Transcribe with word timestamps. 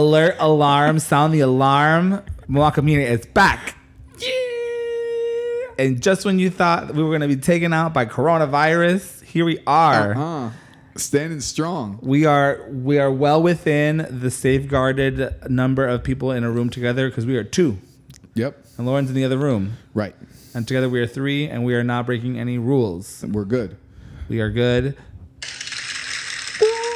Alert, 0.00 0.36
alarm, 0.38 0.98
sound 0.98 1.34
the 1.34 1.40
alarm. 1.40 2.22
Moa 2.48 2.72
Community 2.72 3.06
is 3.12 3.26
back. 3.26 3.74
And 5.78 6.02
just 6.02 6.24
when 6.24 6.38
you 6.38 6.48
thought 6.48 6.94
we 6.94 7.02
were 7.02 7.10
going 7.10 7.20
to 7.20 7.28
be 7.28 7.36
taken 7.36 7.74
out 7.74 7.92
by 7.92 8.06
coronavirus, 8.06 9.22
here 9.24 9.44
we 9.44 9.58
are. 9.66 10.14
Uh, 10.16 10.50
standing 10.96 11.42
strong. 11.42 11.98
We 12.00 12.24
are 12.24 12.66
we 12.70 12.98
are 12.98 13.12
well 13.12 13.42
within 13.42 14.06
the 14.08 14.30
safeguarded 14.30 15.50
number 15.50 15.86
of 15.86 16.02
people 16.02 16.32
in 16.32 16.44
a 16.44 16.50
room 16.50 16.70
together 16.70 17.10
because 17.10 17.26
we 17.26 17.36
are 17.36 17.44
two, 17.44 17.76
Yep. 18.36 18.56
and 18.78 18.86
Lauren's 18.86 19.10
in 19.10 19.14
the 19.14 19.24
other 19.24 19.36
room, 19.36 19.74
Right. 19.92 20.14
and 20.54 20.66
together 20.66 20.88
we 20.88 20.98
are 21.00 21.06
three, 21.06 21.46
and 21.46 21.62
we 21.62 21.74
are 21.74 21.84
not 21.84 22.06
breaking 22.06 22.38
any 22.38 22.56
rules. 22.56 23.22
We're 23.30 23.44
good. 23.44 23.76
We 24.30 24.40
are 24.40 24.48
good. 24.50 24.96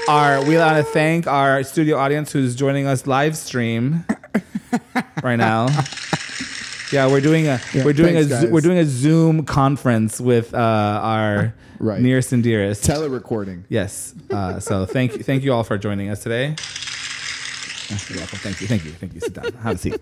Our 0.08 0.44
we 0.44 0.56
want 0.58 0.76
to 0.76 0.82
thank 0.84 1.26
our 1.26 1.62
studio 1.62 1.96
audience 1.96 2.30
who's 2.30 2.54
joining 2.54 2.86
us 2.86 3.06
live 3.06 3.36
stream 3.38 4.04
right 5.22 5.36
now. 5.36 5.68
Yeah, 6.92 7.06
we're 7.08 7.22
doing 7.22 7.46
a 7.46 7.58
Yeah, 7.72 7.84
we're 7.84 7.94
doing 7.94 8.14
thanks, 8.14 8.30
a 8.30 8.42
guys. 8.42 8.50
we're 8.50 8.60
doing 8.60 8.78
a 8.78 8.84
Zoom 8.84 9.44
conference 9.46 10.20
with 10.20 10.52
uh, 10.54 10.58
our 10.58 11.54
Right. 11.80 12.00
nearest 12.00 12.32
and 12.32 12.42
dearest. 12.42 12.84
Telerecording. 12.84 13.64
yes. 13.68 14.14
Uh, 14.30 14.60
so 14.60 14.84
thank 14.86 15.16
you 15.16 15.22
thank 15.22 15.42
you 15.42 15.52
all 15.54 15.64
for 15.64 15.78
joining 15.78 16.10
us 16.10 16.22
today. 16.22 16.54
You're 18.08 18.18
welcome. 18.18 18.38
Thank 18.38 18.60
you. 18.60 18.66
Thank 18.66 18.84
you. 18.84 18.90
Thank 18.92 19.14
you. 19.14 19.20
Sit 19.20 19.32
down. 19.34 19.52
Have 19.62 19.76
a 19.76 19.78
seat. 19.78 20.00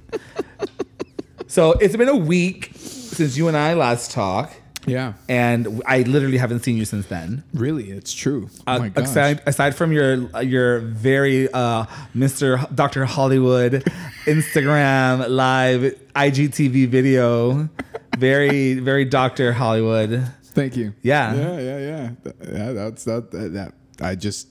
So 1.46 1.72
it's 1.72 1.96
been 1.96 2.08
a 2.08 2.16
week 2.16 2.72
since 2.76 3.36
you 3.36 3.46
and 3.48 3.56
I 3.56 3.74
last 3.74 4.10
talked, 4.10 4.54
Yeah. 4.86 5.14
and 5.28 5.82
I 5.86 6.02
literally 6.02 6.38
haven't 6.38 6.60
seen 6.60 6.76
you 6.76 6.84
since 6.84 7.06
then. 7.06 7.44
Really, 7.54 7.90
it's 7.90 8.12
true. 8.12 8.50
Uh, 8.66 8.76
oh 8.76 8.78
my 8.80 8.88
gosh. 8.88 9.04
aside, 9.04 9.42
aside 9.46 9.74
from 9.74 9.92
your 9.92 10.42
your 10.42 10.80
very 10.80 11.50
uh, 11.52 11.84
Mr. 12.16 12.74
Dr. 12.74 13.04
Hollywood 13.04 13.72
Instagram 14.26 15.28
live 15.28 15.82
IGTV 16.14 16.88
video, 16.88 17.68
very 18.16 18.74
very 18.74 19.04
Dr. 19.04 19.52
Hollywood. 19.52 20.28
Thank 20.44 20.76
you. 20.76 20.94
Yeah. 21.02 21.34
Yeah, 21.34 21.58
yeah, 21.58 21.78
yeah. 21.78 22.32
Yeah, 22.52 22.72
that's 22.72 23.04
that, 23.04 23.30
that. 23.30 23.52
that 23.54 23.74
I 24.00 24.16
just 24.16 24.48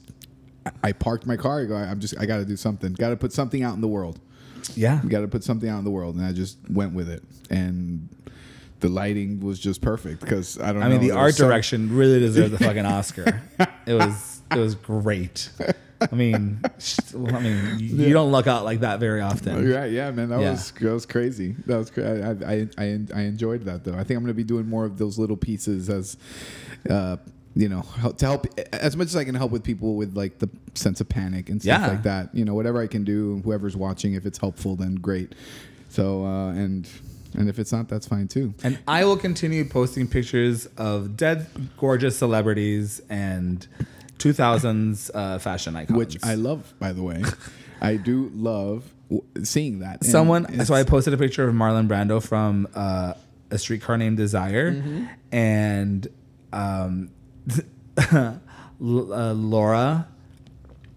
I 0.84 0.91
parked 0.91 1.25
my 1.25 1.38
car. 1.38 1.61
I 1.61 1.66
go. 1.66 1.75
I'm 1.75 2.00
just. 2.00 2.17
I 2.19 2.25
got 2.25 2.38
to 2.38 2.45
do 2.45 2.56
something. 2.56 2.94
Got 2.94 3.09
to 3.09 3.17
put 3.17 3.34
something 3.34 3.63
out 3.63 3.75
in 3.75 3.81
the 3.81 3.88
world. 3.88 4.19
Yeah, 4.75 5.02
Got 5.08 5.22
to 5.22 5.28
put 5.28 5.44
something 5.44 5.67
out 5.67 5.80
in 5.80 5.86
the 5.86 5.91
world, 5.91 6.16
and 6.16 6.25
I 6.25 6.34
just 6.34 6.58
went 6.69 6.94
with 6.94 7.09
it. 7.09 7.23
And 7.50 8.09
the 8.82 8.90
lighting 8.90 9.40
was 9.40 9.60
just 9.60 9.82
perfect 9.82 10.20
because 10.22 10.60
I 10.60 10.68
don't. 10.74 10.80
Know. 10.82 10.86
I 10.86 10.90
mean 10.90 11.02
know, 11.02 11.08
the 11.08 11.12
art 11.12 11.36
direction 11.36 11.96
really 11.96 12.20
deserves 12.20 12.54
a 12.54 12.58
fucking 12.58 12.86
Oscar. 12.86 13.42
It 13.88 13.96
was 13.96 14.42
it 14.52 14.58
was 14.60 14.76
great. 14.76 15.50
I 16.12 16.16
mean, 16.16 16.60
I 16.64 17.40
mean, 17.40 17.78
you, 17.80 18.08
you 18.08 18.14
don't 18.14 18.32
luck 18.32 18.46
out 18.48 18.64
like 18.64 18.80
that 18.82 19.00
very 19.00 19.22
often. 19.22 19.68
Yeah, 19.70 19.86
yeah, 19.86 20.12
man, 20.12 20.30
that 20.30 20.40
Yeah. 20.40 20.52
was 20.52 20.72
that 20.72 20.92
was 20.94 21.06
crazy. 21.08 21.56
That 21.66 21.78
was 21.78 21.90
cra- 21.90 22.38
I, 22.46 22.54
I 22.54 22.68
I 22.78 23.00
I 23.14 23.22
enjoyed 23.22 23.66
that 23.66 23.84
though. 23.84 23.94
I 23.96 24.04
think 24.04 24.18
I'm 24.18 24.24
gonna 24.24 24.34
be 24.36 24.44
doing 24.44 24.68
more 24.68 24.86
of 24.86 24.98
those 24.98 25.18
little 25.20 25.36
pieces 25.38 25.90
as, 25.90 26.16
uh, 26.90 27.18
you 27.56 27.70
know, 27.70 27.82
help, 27.82 28.18
to 28.20 28.26
help 28.28 28.48
as 28.72 28.96
much 28.96 29.08
as 29.08 29.16
I 29.16 29.24
can 29.26 29.36
help 29.36 29.52
with 29.52 29.64
people 29.64 29.96
with 29.96 30.16
like 30.16 30.38
the 30.40 30.50
sense 30.76 31.02
of 31.02 31.09
panic 31.09 31.50
and 31.50 31.62
stuff 31.62 31.82
Yeah. 31.82 31.88
like 31.88 32.04
that. 32.04 32.34
You 32.34 32.46
know, 32.46 32.54
whatever 32.54 32.82
I 32.82 32.88
can 32.88 33.04
do, 33.04 33.42
whoever's 33.44 33.76
watching, 33.76 34.14
if 34.14 34.26
it's 34.26 34.38
helpful, 34.38 34.76
then 34.76 34.96
great. 34.96 35.34
So 35.90 36.24
uh, 36.26 36.52
and 36.52 36.88
and 37.34 37.48
if 37.50 37.60
it's 37.60 37.72
not, 37.72 37.88
that's 37.88 38.08
fine 38.08 38.28
too. 38.28 38.54
And 38.64 38.78
I 38.88 39.06
will 39.06 39.18
continue 39.18 39.66
posting 39.66 40.08
pictures 40.08 40.66
of 40.78 41.16
dead, 41.18 41.48
gorgeous 41.78 42.18
celebrities 42.18 43.02
and 43.10 43.66
2000s 44.18 45.10
uh, 45.14 45.40
fashion 45.40 45.76
icons. 45.76 45.98
Which 45.98 46.18
I 46.24 46.36
love, 46.36 46.74
by 46.80 46.91
the 46.94 47.02
way. 47.03 47.24
I 47.81 47.96
do 47.97 48.31
love 48.36 48.84
seeing 49.44 49.80
that. 49.80 50.02
And 50.02 50.06
Someone, 50.06 50.66
so 50.66 50.74
I 50.74 50.84
posted 50.84 51.14
a 51.14 51.18
picture 51.18 51.47
of 51.47 51.53
Marlon 51.56 51.88
Brando 51.88 52.22
from 52.22 52.68
uh, 52.75 53.14
a 53.50 53.58
streetcar 53.58 53.97
named 53.97 54.18
Desire, 54.18 54.72
Mm-hmm. 54.72 55.06
and 55.31 56.08
um, 56.53 57.09
uh, 57.97 58.34
Laura 58.80 60.08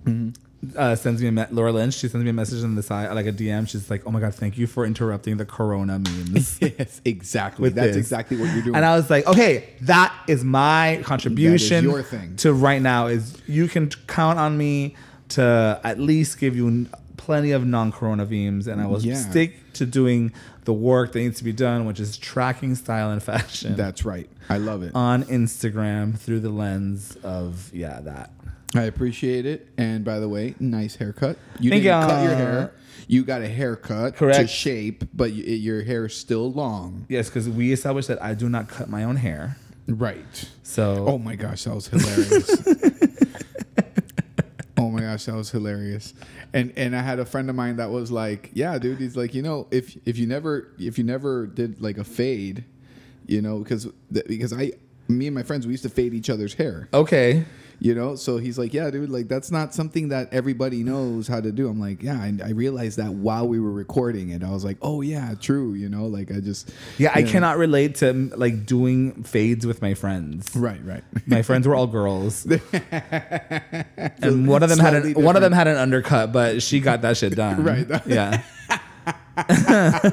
Mm-hmm. 0.05 0.31
Uh, 0.77 0.95
sends 0.97 1.21
me 1.23 1.29
a 1.29 1.33
me- 1.33 1.45
Laura 1.51 1.73
Lynch. 1.73 1.95
She 1.95 2.09
sends 2.09 2.25
me 2.25 2.31
a 2.31 2.33
message 2.33 2.63
in 2.63 2.75
the 2.75 2.83
side, 2.83 3.13
like 3.15 3.27
a 3.27 3.33
DM. 3.33 3.69
She's 3.69 3.89
like, 3.91 4.03
"Oh 4.07 4.11
my 4.11 4.21
god, 4.21 4.35
thank 4.35 4.57
you 4.59 4.67
for 4.67 4.85
interrupting 4.85 5.37
the 5.37 5.45
Corona 5.47 5.99
memes." 5.99 6.59
yes, 6.63 7.01
exactly. 7.05 7.71
That's 7.71 7.89
this. 7.89 7.97
exactly 7.97 8.37
what 8.37 8.53
you're 8.55 8.63
doing. 8.63 8.77
And 8.77 8.85
I 8.85 8.97
was 8.97 9.11
like, 9.11 9.27
okay, 9.27 9.71
that 9.83 10.15
is 10.29 10.45
my 10.45 11.01
contribution 11.05 11.85
your 11.85 12.03
thing. 12.03 12.37
to 12.37 12.53
right 12.53 12.81
now 12.83 13.07
is 13.09 13.37
you 13.47 13.69
can 13.69 13.89
count 14.07 14.39
on 14.39 14.57
me 14.59 14.95
to 15.31 15.81
at 15.85 15.99
least 15.99 16.39
give 16.39 16.55
you 16.57 16.87
plenty 17.17 17.53
of 17.53 17.65
non-corona 17.67 18.27
memes 18.27 18.67
and 18.67 18.81
I 18.81 18.87
will 18.87 19.01
Yeah. 19.01 19.15
stick 19.15 19.73
to 19.75 19.87
doing 19.87 20.33
the 20.65 20.75
work 20.75 21.13
that 21.13 21.19
needs 21.21 21.39
to 21.39 21.45
be 21.45 21.53
done, 21.53 21.87
which 21.87 21.99
is 21.99 22.17
tracking 22.19 22.75
style 22.75 23.11
and 23.11 23.23
fashion 23.23 23.77
That's 23.77 24.05
right. 24.05 24.29
I 24.51 24.59
love 24.59 24.83
it. 24.83 24.95
on 24.95 25.25
Instagram 25.25 26.19
through 26.19 26.41
the 26.41 26.51
lens 26.51 27.17
of 27.23 27.71
yeah, 27.73 28.01
that. 28.03 28.31
I 28.75 28.85
appreciate 28.85 29.47
it. 29.47 29.69
And 29.77 30.05
by 30.05 30.19
the 30.19 30.29
way, 30.29 30.55
nice 30.59 30.97
haircut. 30.97 31.37
You 31.61 31.71
Thank 31.71 31.83
didn't 31.83 32.01
ya. 32.01 32.09
cut 32.09 32.25
your 32.25 32.35
hair. 32.35 32.73
Uh, 32.75 32.81
you 33.07 33.25
got 33.25 33.43
a 33.43 33.49
haircut 33.49 34.17
to 34.17 34.47
shape, 34.47 35.05
but 35.15 35.31
y 35.31 35.37
your 35.37 35.83
hair 35.83 36.07
is 36.07 36.17
still 36.17 36.51
long. 36.53 37.07
Yes, 37.09 37.29
because 37.29 37.49
we 37.49 37.73
established 37.73 38.09
that 38.09 38.23
I 38.23 38.35
do 38.35 38.49
not 38.49 38.69
cut 38.69 38.89
my 38.89 39.05
own 39.05 39.17
hair. 39.17 39.57
Right. 39.87 40.49
So 40.63 41.05
Oh 41.07 41.19
my 41.19 41.37
gosh, 41.37 41.65
that 41.65 41.75
was 41.75 41.89
hilarious. 41.89 42.49
oh 44.79 44.91
my 44.91 45.01
gosh, 45.01 45.27
that 45.27 45.35
was 45.35 45.51
hilarious. 45.51 46.15
And 46.53 46.73
and 46.77 46.97
I 46.97 47.03
had 47.03 47.19
a 47.19 47.27
friend 47.27 47.51
of 47.51 47.57
mine 47.57 47.77
that 47.77 47.91
was 47.91 48.11
like, 48.11 48.51
"Yeah, 48.55 48.79
dude." 48.79 48.99
He's 48.99 49.17
like, 49.17 49.35
you 49.35 49.43
know, 49.43 49.67
if 49.71 49.97
if 50.07 50.19
you 50.19 50.27
never 50.27 50.69
if 50.79 50.99
you 50.99 51.05
never 51.05 51.47
did 51.47 51.83
like 51.83 51.99
a 51.99 52.05
fade, 52.05 52.65
you 53.27 53.43
know, 53.43 53.59
because 53.59 53.87
because 54.11 54.53
I 54.53 54.73
me 55.09 55.27
and 55.27 55.35
my 55.35 55.43
friends 55.43 55.67
we 55.67 55.73
used 55.73 55.83
to 55.83 55.91
fade 55.91 56.15
each 56.15 56.31
other's 56.31 56.55
hair. 56.55 56.89
okay. 56.95 57.45
You 57.85 57.95
know, 57.95 58.17
so 58.17 58.39
he's 58.39 58.57
like, 58.59 58.73
yeah, 58.73 58.89
dude, 58.89 59.11
like 59.11 59.29
that's 59.29 59.51
not 59.51 59.75
something 59.75 60.09
that 60.09 60.33
everybody 60.33 60.83
knows 60.83 61.29
how 61.29 61.39
to 61.43 61.53
do. 61.53 61.69
I'm 61.69 61.79
like, 61.79 62.03
yeah, 62.03 62.25
and 62.25 62.41
I 62.41 62.53
realized 62.53 62.97
that 62.97 63.13
while 63.13 63.47
we 63.47 63.61
were 63.61 63.71
recording 63.73 64.31
it. 64.31 64.43
I 64.43 64.53
was 64.53 64.65
like, 64.65 64.79
oh 64.81 65.03
yeah, 65.03 65.35
true. 65.39 65.75
You 65.75 65.91
know, 65.91 66.07
like 66.07 66.33
I 66.33 66.41
just 66.41 66.73
Yeah, 66.97 67.13
I 67.15 67.21
know. 67.21 67.31
cannot 67.31 67.59
relate 67.59 67.97
to 67.97 68.15
like 68.37 68.65
doing 68.65 69.23
fades 69.25 69.67
with 69.67 69.83
my 69.83 69.93
friends. 69.93 70.57
Right, 70.57 70.83
right. 70.83 71.05
My 71.27 71.43
friends 71.43 71.69
were 71.69 71.75
all 71.75 71.87
girls, 71.87 72.47
and 74.23 74.49
one 74.49 74.63
of 74.63 74.71
them 74.71 74.79
had 74.79 74.95
an, 74.95 75.13
one 75.23 75.37
of 75.37 75.43
them 75.43 75.53
had 75.53 75.69
an 75.69 75.77
undercut, 75.77 76.33
but 76.33 76.63
she 76.63 76.81
got 76.81 77.03
that 77.03 77.19
shit 77.19 77.37
done. 77.37 77.63
Right. 77.65 77.87
Yeah. 78.07 78.43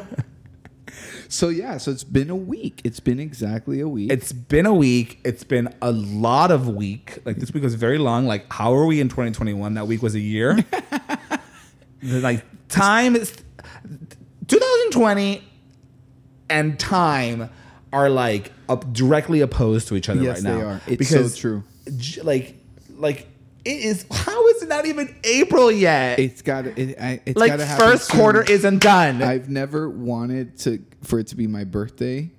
So 1.31 1.47
yeah, 1.47 1.77
so 1.77 1.91
it's 1.91 2.03
been 2.03 2.29
a 2.29 2.35
week. 2.35 2.81
It's 2.83 2.99
been 2.99 3.17
exactly 3.19 3.79
a 3.79 3.87
week. 3.87 4.11
It's 4.11 4.33
been 4.33 4.65
a 4.65 4.73
week. 4.73 5.19
It's 5.23 5.45
been 5.45 5.73
a 5.81 5.89
lot 5.91 6.51
of 6.51 6.67
week. 6.67 7.19
Like 7.23 7.37
this 7.37 7.53
week 7.53 7.63
was 7.63 7.75
very 7.75 7.97
long. 7.97 8.25
Like 8.27 8.51
how 8.51 8.73
are 8.75 8.85
we 8.85 8.99
in 8.99 9.07
2021? 9.07 9.75
That 9.75 9.87
week 9.87 10.01
was 10.01 10.13
a 10.13 10.19
year. 10.19 10.57
like 12.03 12.43
time 12.67 13.15
is 13.15 13.33
2020 14.47 15.41
and 16.49 16.77
time 16.77 17.49
are 17.93 18.09
like 18.09 18.51
up 18.67 18.91
directly 18.91 19.39
opposed 19.41 19.87
to 19.87 19.95
each 19.95 20.09
other 20.09 20.21
Yes, 20.21 20.43
right 20.43 20.51
now. 20.51 20.57
they 20.57 20.63
are. 20.65 20.81
It's 20.87 21.09
so 21.09 21.29
true. 21.29 21.63
j- 21.97 22.21
Like 22.23 22.57
like 22.97 23.27
it 23.63 23.69
is. 23.85 24.05
How 24.11 24.47
is 24.49 24.63
it 24.63 24.67
not 24.69 24.85
even 24.85 25.15
April 25.23 25.71
yet? 25.71 26.19
it's 26.19 26.41
got 26.41 26.65
it, 26.67 26.99
I- 26.99 27.21
it's 27.25 27.37
like 27.37 27.57
first 27.77 28.09
soon. 28.09 28.19
quarter 28.19 28.43
isn't 28.43 28.79
done. 28.79 29.21
I've 29.21 29.49
never 29.49 29.89
wanted 29.89 30.57
to 30.59 30.83
for 31.03 31.19
it 31.19 31.27
to 31.27 31.35
be 31.35 31.47
my 31.47 31.63
birthday 31.63 32.31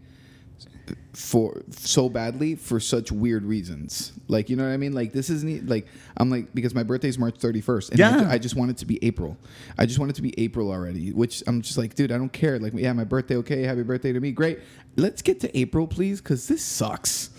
for 1.12 1.62
so 1.70 2.08
badly 2.08 2.54
for 2.54 2.80
such 2.80 3.12
weird 3.12 3.44
reasons. 3.44 4.12
Like 4.28 4.48
you 4.48 4.56
know 4.56 4.64
what 4.64 4.72
I 4.72 4.76
mean? 4.78 4.92
Like 4.92 5.12
this 5.12 5.28
isn't 5.30 5.68
like 5.68 5.86
I'm 6.16 6.30
like 6.30 6.54
because 6.54 6.74
my 6.74 6.82
birthday 6.82 7.08
is 7.08 7.18
March 7.18 7.34
31st 7.38 7.90
and 7.90 7.98
Yeah. 7.98 8.26
I, 8.28 8.34
I 8.34 8.38
just 8.38 8.56
want 8.56 8.70
it 8.70 8.78
to 8.78 8.86
be 8.86 8.98
April. 9.04 9.36
I 9.78 9.86
just 9.86 9.98
want 9.98 10.10
it 10.10 10.14
to 10.14 10.22
be 10.22 10.34
April 10.38 10.70
already, 10.70 11.12
which 11.12 11.42
I'm 11.46 11.60
just 11.62 11.76
like, 11.76 11.94
dude, 11.94 12.12
I 12.12 12.18
don't 12.18 12.32
care. 12.32 12.58
Like 12.58 12.72
yeah, 12.74 12.92
my 12.94 13.04
birthday 13.04 13.36
okay, 13.36 13.62
happy 13.62 13.82
birthday 13.82 14.12
to 14.12 14.20
me. 14.20 14.32
Great. 14.32 14.60
Let's 14.96 15.22
get 15.22 15.40
to 15.40 15.58
April 15.58 15.86
please 15.86 16.20
cuz 16.20 16.48
this 16.48 16.64
sucks. 16.64 17.30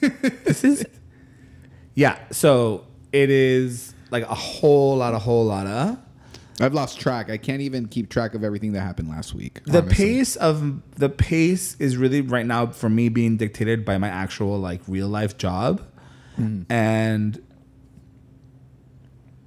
this 0.00 0.62
is 0.64 0.84
yeah. 1.94 2.18
So 2.30 2.86
it 3.12 3.30
is 3.30 3.92
like 4.10 4.24
a 4.24 4.34
whole 4.34 4.96
lot, 4.98 5.14
a 5.14 5.18
whole 5.18 5.44
lot 5.46 5.66
of 5.66 5.98
I've 6.60 6.74
lost 6.74 6.98
track. 6.98 7.28
I 7.28 7.36
can't 7.36 7.60
even 7.60 7.86
keep 7.86 8.08
track 8.08 8.34
of 8.34 8.42
everything 8.42 8.72
that 8.72 8.80
happened 8.80 9.08
last 9.08 9.34
week. 9.34 9.62
the 9.64 9.78
honestly. 9.78 9.94
pace 9.94 10.36
of 10.36 10.80
the 10.94 11.08
pace 11.08 11.76
is 11.78 11.96
really 11.96 12.22
right 12.22 12.46
now 12.46 12.68
for 12.68 12.88
me 12.88 13.08
being 13.08 13.36
dictated 13.36 13.84
by 13.84 13.98
my 13.98 14.08
actual 14.08 14.58
like 14.58 14.80
real 14.86 15.08
life 15.08 15.36
job 15.36 15.82
mm-hmm. 16.38 16.70
and 16.72 17.42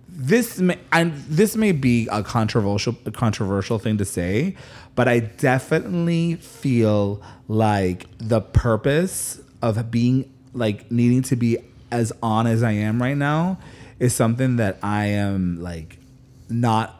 this 0.07 0.59
may 0.59 0.77
and 0.91 1.13
this 1.29 1.55
may 1.55 1.71
be 1.71 2.07
a 2.11 2.21
controversial 2.21 2.95
a 3.05 3.11
controversial 3.11 3.79
thing 3.79 3.97
to 3.97 4.03
say 4.03 4.53
but 4.93 5.07
i 5.07 5.19
definitely 5.19 6.35
feel 6.35 7.21
like 7.47 8.05
the 8.17 8.41
purpose 8.41 9.41
of 9.61 9.89
being 9.89 10.29
like 10.53 10.91
needing 10.91 11.21
to 11.21 11.37
be 11.37 11.57
as 11.89 12.11
on 12.21 12.47
as 12.47 12.63
i 12.63 12.71
am 12.71 13.01
right 13.01 13.15
now 13.15 13.57
is 13.97 14.13
something 14.13 14.57
that 14.57 14.77
i 14.83 15.05
am 15.05 15.61
like 15.61 15.97
not 16.49 16.98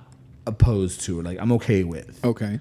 opposed 0.50 1.02
to, 1.02 1.22
like 1.22 1.40
I'm 1.40 1.52
okay 1.54 1.84
with. 1.84 2.24
Okay. 2.26 2.60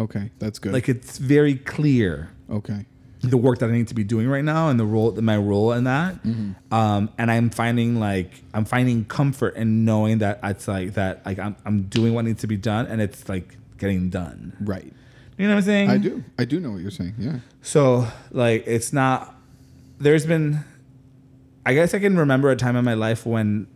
Okay, 0.00 0.30
that's 0.38 0.58
good. 0.58 0.72
Like 0.72 0.88
it's 0.88 1.18
very 1.18 1.56
clear 1.56 2.30
okay. 2.48 2.86
the 3.20 3.36
work 3.36 3.58
that 3.58 3.68
I 3.68 3.72
need 3.72 3.88
to 3.88 3.94
be 3.94 4.04
doing 4.04 4.28
right 4.28 4.44
now 4.44 4.68
and 4.68 4.78
the 4.78 4.84
role 4.84 5.12
my 5.12 5.36
role 5.36 5.72
in 5.72 5.84
that. 5.84 6.22
Mm-hmm. 6.22 6.72
Um, 6.72 7.10
and 7.18 7.30
I'm 7.30 7.50
finding 7.50 7.98
like 7.98 8.42
I'm 8.54 8.64
finding 8.64 9.04
comfort 9.04 9.56
in 9.56 9.84
knowing 9.84 10.18
that 10.18 10.40
it's 10.44 10.68
like 10.68 10.94
that 10.94 11.26
like 11.26 11.38
I'm 11.38 11.56
I'm 11.64 11.82
doing 11.84 12.14
what 12.14 12.24
needs 12.24 12.42
to 12.42 12.46
be 12.46 12.56
done 12.56 12.86
and 12.86 13.00
it's 13.00 13.28
like 13.28 13.56
getting 13.78 14.08
done. 14.08 14.56
Right. 14.60 14.92
You 15.36 15.46
know 15.46 15.54
what 15.54 15.58
I'm 15.58 15.64
saying? 15.64 15.90
I 15.90 15.98
do. 15.98 16.24
I 16.38 16.44
do 16.44 16.60
know 16.60 16.70
what 16.70 16.80
you're 16.80 16.90
saying. 16.90 17.14
Yeah. 17.18 17.38
So 17.62 18.06
like 18.30 18.64
it's 18.66 18.92
not 18.92 19.34
there's 19.98 20.26
been 20.26 20.64
I 21.66 21.74
guess 21.74 21.92
I 21.92 21.98
can 21.98 22.16
remember 22.16 22.50
a 22.50 22.56
time 22.56 22.76
in 22.76 22.84
my 22.84 22.94
life 22.94 23.26
when 23.26 23.66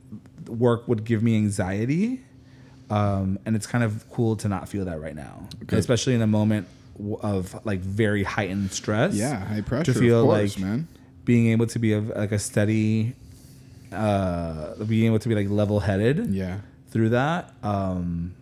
work 0.47 0.87
would 0.87 1.05
give 1.05 1.23
me 1.23 1.37
anxiety. 1.37 2.21
Um, 2.93 3.39
and 3.47 3.57
it's 3.57 3.67
kind 3.67 3.83
of 3.85 4.05
cool 4.11 4.37
to 4.37 4.49
not 4.49 4.69
feel 4.69 4.85
that 4.85 5.01
right 5.01 5.15
now, 5.17 5.49
Okay. 5.63 5.79
especially 5.79 6.15
in 6.15 6.23
a 6.23 6.27
moment 6.27 6.67
of 7.23 7.55
like 7.65 7.81
very 7.81 8.23
heightened 8.23 8.71
stress. 8.73 9.15
Yeah. 9.15 9.45
High 9.45 9.63
pressure. 9.63 9.93
to 9.95 9.99
feel 9.99 10.25
course, 10.25 10.57
like 10.59 10.65
man. 10.65 10.89
being 11.25 11.47
able 11.49 11.67
to 11.69 11.79
be 11.79 11.95
a, 11.95 12.01
like 12.01 12.33
a 12.33 12.39
steady, 12.39 13.15
uh, 13.93 14.75
being 14.85 15.07
able 15.07 15.19
to 15.19 15.29
be 15.29 15.35
like 15.35 15.49
level 15.49 15.81
headed 15.81 16.27
Yeah. 16.35 16.59
through 16.91 17.11
that. 17.11 17.53
Um, 17.63 18.35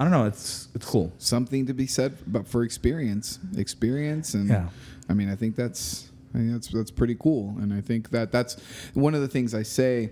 I 0.00 0.04
don't 0.04 0.12
know. 0.12 0.24
It's 0.26 0.68
it's 0.74 0.86
cool. 0.86 1.12
Something 1.18 1.66
to 1.66 1.74
be 1.74 1.86
said, 1.86 2.16
but 2.26 2.48
for 2.48 2.64
experience, 2.64 3.38
experience, 3.56 4.34
and 4.34 4.48
Yeah. 4.48 4.68
I 5.08 5.14
mean, 5.14 5.28
I 5.28 5.36
think 5.36 5.54
that's 5.54 6.08
I 6.34 6.38
think 6.38 6.52
that's 6.52 6.68
that's 6.68 6.90
pretty 6.90 7.14
cool, 7.18 7.54
and 7.60 7.72
I 7.74 7.80
think 7.82 8.10
that 8.10 8.32
that's 8.32 8.56
one 8.94 9.14
of 9.14 9.20
the 9.20 9.28
things 9.28 9.54
I 9.54 9.62
say. 9.64 10.10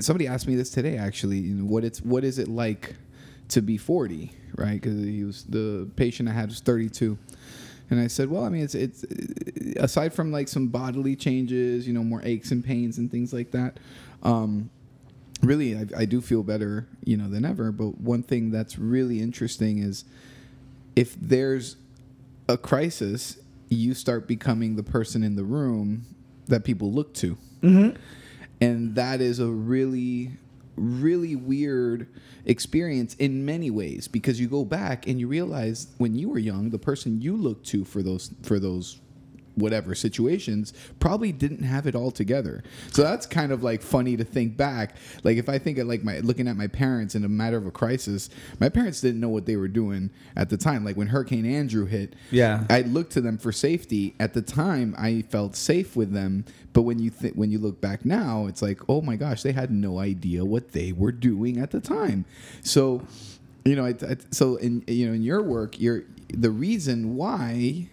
Somebody 0.00 0.26
asked 0.26 0.46
me 0.46 0.54
this 0.54 0.70
today, 0.70 0.96
actually. 0.96 1.42
What 1.52 1.84
it's 1.84 2.00
what 2.02 2.24
is 2.24 2.38
it 2.38 2.48
like 2.48 2.96
to 3.48 3.62
be 3.62 3.76
forty, 3.76 4.32
right? 4.56 4.80
Because 4.80 5.02
he 5.02 5.24
was 5.24 5.44
the 5.44 5.88
patient 5.96 6.28
I 6.28 6.32
had 6.32 6.48
was 6.48 6.60
thirty 6.60 6.88
two. 6.88 7.18
And 7.90 8.00
I 8.00 8.06
said, 8.06 8.30
well, 8.30 8.44
I 8.44 8.48
mean, 8.48 8.62
it's 8.62 8.74
it's 8.74 9.04
aside 9.76 10.14
from 10.14 10.32
like 10.32 10.48
some 10.48 10.68
bodily 10.68 11.16
changes, 11.16 11.86
you 11.86 11.92
know, 11.92 12.02
more 12.02 12.22
aches 12.24 12.50
and 12.50 12.64
pains 12.64 12.98
and 12.98 13.10
things 13.10 13.32
like 13.32 13.50
that. 13.52 13.78
Um, 14.22 14.70
really, 15.42 15.76
I, 15.76 15.86
I 15.98 16.04
do 16.06 16.20
feel 16.20 16.42
better, 16.42 16.86
you 17.04 17.16
know, 17.16 17.28
than 17.28 17.44
ever. 17.44 17.72
But 17.72 18.00
one 18.00 18.22
thing 18.22 18.50
that's 18.50 18.78
really 18.78 19.20
interesting 19.20 19.78
is 19.78 20.04
if 20.96 21.14
there's 21.20 21.76
a 22.48 22.56
crisis, 22.56 23.38
you 23.68 23.94
start 23.94 24.26
becoming 24.26 24.76
the 24.76 24.82
person 24.82 25.22
in 25.22 25.36
the 25.36 25.44
room 25.44 26.06
that 26.46 26.64
people 26.64 26.90
look 26.92 27.12
to. 27.14 27.36
And 28.64 28.94
that 28.94 29.20
is 29.20 29.40
a 29.40 29.48
really, 29.48 30.32
really 30.76 31.36
weird 31.36 32.08
experience 32.46 33.14
in 33.14 33.44
many 33.44 33.70
ways 33.70 34.08
because 34.08 34.40
you 34.40 34.48
go 34.48 34.64
back 34.64 35.06
and 35.06 35.20
you 35.20 35.28
realize 35.28 35.88
when 35.98 36.14
you 36.14 36.28
were 36.28 36.38
young, 36.38 36.70
the 36.70 36.78
person 36.78 37.20
you 37.20 37.36
looked 37.36 37.66
to 37.66 37.84
for 37.84 38.02
those 38.02 38.30
for 38.42 38.58
those 38.58 39.00
whatever 39.56 39.94
situations 39.94 40.72
probably 40.98 41.32
didn't 41.32 41.62
have 41.62 41.86
it 41.86 41.94
all 41.94 42.10
together. 42.10 42.62
So 42.92 43.02
that's 43.02 43.26
kind 43.26 43.52
of 43.52 43.62
like 43.62 43.82
funny 43.82 44.16
to 44.16 44.24
think 44.24 44.56
back. 44.56 44.96
Like 45.22 45.36
if 45.36 45.48
I 45.48 45.58
think 45.58 45.78
of 45.78 45.86
like 45.86 46.02
my 46.02 46.18
looking 46.20 46.48
at 46.48 46.56
my 46.56 46.66
parents 46.66 47.14
in 47.14 47.24
a 47.24 47.28
matter 47.28 47.56
of 47.56 47.66
a 47.66 47.70
crisis, 47.70 48.30
my 48.60 48.68
parents 48.68 49.00
didn't 49.00 49.20
know 49.20 49.28
what 49.28 49.46
they 49.46 49.56
were 49.56 49.68
doing 49.68 50.10
at 50.36 50.50
the 50.50 50.56
time. 50.56 50.84
Like 50.84 50.96
when 50.96 51.06
Hurricane 51.08 51.46
Andrew 51.46 51.86
hit, 51.86 52.14
Yeah. 52.30 52.64
I 52.68 52.82
looked 52.82 53.12
to 53.12 53.20
them 53.20 53.38
for 53.38 53.52
safety. 53.52 54.14
At 54.18 54.34
the 54.34 54.42
time, 54.42 54.94
I 54.98 55.22
felt 55.22 55.56
safe 55.56 55.94
with 55.96 56.12
them, 56.12 56.44
but 56.72 56.82
when 56.82 56.98
you 56.98 57.10
th- 57.10 57.34
when 57.34 57.50
you 57.50 57.58
look 57.58 57.80
back 57.80 58.04
now, 58.04 58.46
it's 58.46 58.62
like, 58.62 58.80
oh 58.88 59.00
my 59.02 59.16
gosh, 59.16 59.42
they 59.42 59.52
had 59.52 59.70
no 59.70 59.98
idea 59.98 60.44
what 60.44 60.72
they 60.72 60.92
were 60.92 61.12
doing 61.12 61.58
at 61.58 61.70
the 61.70 61.80
time. 61.80 62.24
So, 62.62 63.02
you 63.64 63.76
know, 63.76 63.84
I, 63.84 63.90
I, 63.90 64.16
so 64.30 64.56
in 64.56 64.82
you 64.86 65.06
know 65.06 65.12
in 65.14 65.22
your 65.22 65.42
work, 65.42 65.80
you're 65.80 66.02
the 66.28 66.50
reason 66.50 67.14
why 67.16 67.88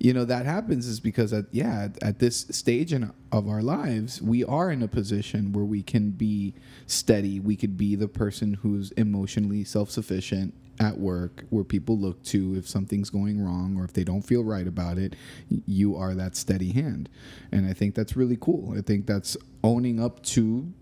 you 0.00 0.14
know 0.14 0.24
that 0.24 0.46
happens 0.46 0.86
is 0.86 0.98
because 0.98 1.32
at 1.32 1.44
yeah 1.52 1.82
at, 1.82 2.02
at 2.02 2.18
this 2.18 2.46
stage 2.50 2.92
in 2.92 3.12
of 3.30 3.46
our 3.46 3.62
lives 3.62 4.20
we 4.22 4.42
are 4.42 4.70
in 4.70 4.82
a 4.82 4.88
position 4.88 5.52
where 5.52 5.64
we 5.64 5.82
can 5.82 6.10
be 6.10 6.54
steady. 6.86 7.38
We 7.38 7.54
could 7.54 7.76
be 7.76 7.94
the 7.94 8.08
person 8.08 8.54
who's 8.54 8.90
emotionally 8.92 9.62
self-sufficient 9.62 10.54
at 10.80 10.98
work 10.98 11.44
where 11.50 11.62
people 11.62 11.98
look 11.98 12.22
to 12.24 12.56
if 12.56 12.66
something's 12.66 13.10
going 13.10 13.44
wrong 13.44 13.76
or 13.78 13.84
if 13.84 13.92
they 13.92 14.02
don't 14.02 14.22
feel 14.22 14.42
right 14.42 14.66
about 14.66 14.96
it 14.96 15.14
you 15.66 15.94
are 15.94 16.14
that 16.14 16.34
steady 16.34 16.72
hand. 16.72 17.10
And 17.52 17.68
i 17.68 17.74
think 17.74 17.94
that's 17.94 18.16
really 18.16 18.38
cool. 18.40 18.74
I 18.76 18.80
think 18.80 19.06
that's 19.06 19.36
owning 19.62 20.02
up 20.02 20.22
to 20.24 20.72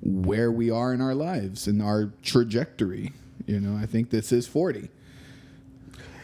where 0.00 0.52
we 0.52 0.70
are 0.70 0.94
in 0.94 1.00
our 1.00 1.14
lives 1.14 1.66
and 1.66 1.82
our 1.82 2.12
trajectory. 2.22 3.12
You 3.46 3.58
know 3.58 3.76
i 3.76 3.86
think 3.86 4.10
this 4.10 4.30
is 4.30 4.46
40 4.46 4.90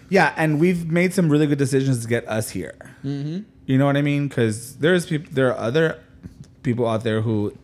Yeah, 0.09 0.33
and 0.37 0.61
we've 0.61 0.91
made 0.91 1.13
some 1.13 1.29
really 1.29 1.47
good 1.47 1.59
decisions 1.59 2.03
to 2.03 2.09
get 2.09 2.27
us 2.29 2.51
here. 2.51 2.77
Mm-hmm. 3.05 3.41
You 3.67 3.79
know 3.79 3.87
what 3.87 3.97
I 3.97 4.03
mean? 4.03 4.29
Because 4.29 4.77
there's 4.77 5.07
people, 5.07 5.33
there 5.33 5.49
are 5.53 5.59
other 5.59 6.01
people 6.63 6.87
out 6.87 7.03
there 7.03 7.21
who, 7.21 7.57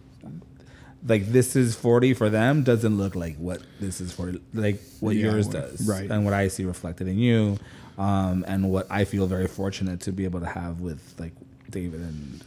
like, 1.07 1.27
this 1.27 1.55
is 1.55 1.77
forty 1.77 2.15
for 2.15 2.29
them 2.29 2.63
doesn't 2.63 2.97
look 2.97 3.15
like 3.15 3.37
what 3.37 3.63
this 3.81 4.01
is 4.01 4.13
for, 4.13 4.35
like 4.55 4.81
what 5.01 5.15
Yeah, 5.15 5.31
yours 5.31 5.47
does, 5.47 5.87
right. 5.89 6.11
And 6.11 6.25
what 6.25 6.35
I 6.35 6.49
see 6.49 6.65
reflected 6.65 7.07
in 7.09 7.19
you, 7.19 7.59
um, 7.99 8.45
and 8.49 8.71
what 8.71 8.87
I 8.91 9.05
feel 9.05 9.27
very 9.27 9.47
fortunate 9.47 10.01
to 10.01 10.13
be 10.13 10.25
able 10.25 10.41
to 10.41 10.47
have 10.47 10.81
with 10.81 11.15
like 11.19 11.33
David 11.71 12.01
and 12.01 12.45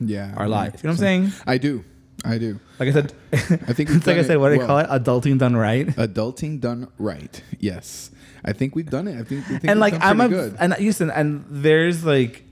yeah 0.00 0.34
our 0.36 0.48
life. 0.48 0.82
You 0.82 0.88
know 0.88 0.92
what 0.94 1.00
I'm 1.02 1.30
saying? 1.30 1.32
i 1.46 1.58
do 1.58 1.84
i 2.24 2.38
do 2.38 2.58
Like 2.78 2.88
I 2.88 2.92
said, 2.92 3.12
I 3.32 3.72
think 3.72 3.90
it's 3.90 4.06
like 4.06 4.16
I 4.18 4.22
said. 4.22 4.38
What 4.38 4.48
do 4.48 4.54
they 4.54 4.58
well. 4.58 4.66
call 4.66 4.78
it? 4.78 4.86
Adulting 4.88 5.38
done 5.38 5.56
right. 5.56 5.86
Adulting 5.88 6.60
done 6.60 6.88
right. 6.98 7.42
Yes, 7.58 8.10
I 8.44 8.52
think 8.52 8.74
we've 8.76 8.88
done 8.90 9.08
it. 9.08 9.18
I 9.20 9.24
think, 9.24 9.44
I 9.46 9.48
think 9.58 9.64
and 9.70 9.80
like 9.80 9.94
I'm 10.00 10.20
a 10.20 10.28
good. 10.28 10.56
and 10.58 10.74
listen, 10.78 11.10
and 11.10 11.44
there's 11.48 12.04
like 12.04 12.44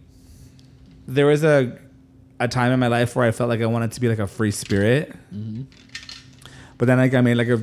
there 1.07 1.27
was 1.27 1.45
a 1.45 1.79
a 2.41 2.49
time 2.49 2.73
in 2.73 2.81
my 2.81 2.87
life 2.89 3.15
where 3.17 3.27
I 3.27 3.33
felt 3.33 3.49
like 3.51 3.61
I 3.61 3.67
wanted 3.67 3.93
to 3.93 4.01
be 4.01 4.09
like 4.09 4.19
a 4.19 4.27
free 4.27 4.51
spirit, 4.51 5.13
Mm-hmm. 5.35 5.63
but 6.79 6.87
then 6.87 6.99
like 6.99 7.15
I 7.15 7.21
made 7.21 7.35
like 7.37 7.49
a 7.49 7.61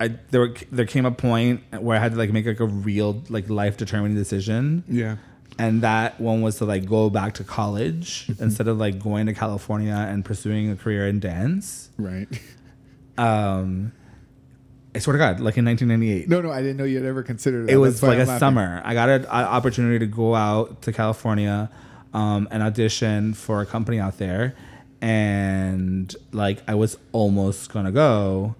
I 0.00 0.16
there 0.30 0.40
were, 0.40 0.54
there 0.70 0.86
came 0.86 1.04
a 1.06 1.10
point 1.12 1.60
where 1.80 1.96
I 1.96 2.00
had 2.00 2.12
to 2.12 2.18
like 2.18 2.30
make 2.32 2.46
like 2.46 2.60
a 2.60 2.66
real 2.66 3.22
like 3.28 3.48
life 3.50 3.76
determining 3.76 4.16
decision, 4.16 4.84
yeah. 4.88 5.16
And 5.58 5.82
that 5.82 6.20
one 6.20 6.40
was 6.42 6.56
to 6.58 6.64
like 6.64 6.86
go 6.86 7.10
back 7.10 7.34
to 7.34 7.44
college 7.44 8.30
instead 8.40 8.68
of 8.68 8.78
like 8.78 8.98
going 8.98 9.26
to 9.26 9.34
California 9.34 9.94
and 10.08 10.24
pursuing 10.24 10.70
a 10.70 10.76
career 10.76 11.06
in 11.06 11.20
dance. 11.20 11.90
Right. 11.98 12.28
Um, 13.18 13.92
I 14.94 14.98
swear 14.98 15.12
to 15.12 15.18
God, 15.18 15.40
like 15.40 15.56
in 15.56 15.64
1998 15.64 16.28
No, 16.28 16.40
no, 16.40 16.50
I 16.50 16.60
didn't 16.60 16.76
know 16.76 16.84
you 16.84 16.96
had 16.98 17.06
ever 17.06 17.22
considered 17.22 17.66
that. 17.66 17.72
it 17.72 17.76
was 17.76 18.02
like 18.02 18.16
I'm 18.16 18.22
a 18.22 18.24
laughing. 18.24 18.38
summer. 18.40 18.82
I 18.84 18.94
got 18.94 19.08
an 19.08 19.26
opportunity 19.26 19.98
to 20.00 20.06
go 20.06 20.34
out 20.34 20.82
to 20.82 20.92
California 20.92 21.70
um, 22.14 22.46
and 22.50 22.62
audition 22.62 23.32
for 23.34 23.60
a 23.62 23.66
company 23.66 23.98
out 23.98 24.18
there, 24.18 24.54
and 25.00 26.14
like 26.32 26.62
I 26.68 26.74
was 26.74 26.98
almost 27.12 27.72
gonna 27.72 27.92
go, 27.92 28.54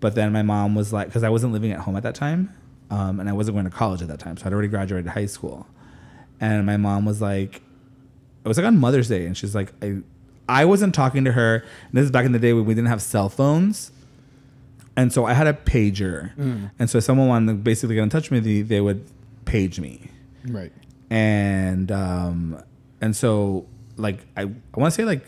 but 0.00 0.14
then 0.14 0.32
my 0.32 0.42
mom 0.42 0.74
was 0.74 0.92
like, 0.92 1.08
because 1.08 1.22
I 1.24 1.28
wasn't 1.28 1.52
living 1.52 1.72
at 1.72 1.80
home 1.80 1.96
at 1.96 2.02
that 2.04 2.14
time, 2.14 2.52
um, 2.90 3.18
and 3.20 3.28
I 3.28 3.32
wasn't 3.32 3.56
going 3.56 3.64
to 3.64 3.70
college 3.70 4.02
at 4.02 4.08
that 4.08 4.20
time, 4.20 4.36
so 4.36 4.46
I'd 4.46 4.52
already 4.52 4.68
graduated 4.68 5.10
high 5.10 5.26
school, 5.26 5.66
and 6.42 6.66
my 6.66 6.76
mom 6.76 7.04
was 7.06 7.22
like, 7.22 7.62
it 8.44 8.48
was 8.48 8.58
like 8.58 8.66
on 8.66 8.76
Mother's 8.76 9.08
Day, 9.08 9.24
and 9.26 9.36
she's 9.36 9.54
like, 9.54 9.72
I, 9.80 9.98
I 10.48 10.64
wasn't 10.64 10.94
talking 10.94 11.24
to 11.24 11.32
her. 11.32 11.54
And 11.54 11.92
this 11.92 12.04
is 12.04 12.10
back 12.10 12.26
in 12.26 12.32
the 12.32 12.38
day 12.40 12.52
when 12.52 12.64
we 12.64 12.74
didn't 12.74 12.88
have 12.88 13.00
cell 13.00 13.28
phones. 13.28 13.92
And 14.96 15.12
so 15.12 15.24
I 15.24 15.32
had 15.32 15.46
a 15.46 15.54
pager. 15.54 16.36
And 16.78 16.90
so 16.90 16.98
if 16.98 17.04
someone 17.04 17.28
wanted 17.28 17.52
to 17.52 17.58
basically 17.58 17.94
get 17.94 18.02
in 18.02 18.10
touch 18.10 18.30
with 18.30 18.44
me, 18.44 18.60
they 18.60 18.80
would 18.80 19.06
page 19.44 19.80
me. 19.80 20.10
Right. 20.44 20.72
And 21.08 21.90
um 21.92 22.62
and 23.00 23.14
so 23.16 23.66
like 23.96 24.26
I, 24.36 24.42
I 24.42 24.46
want 24.76 24.92
to 24.92 24.96
say 25.00 25.04
like 25.04 25.24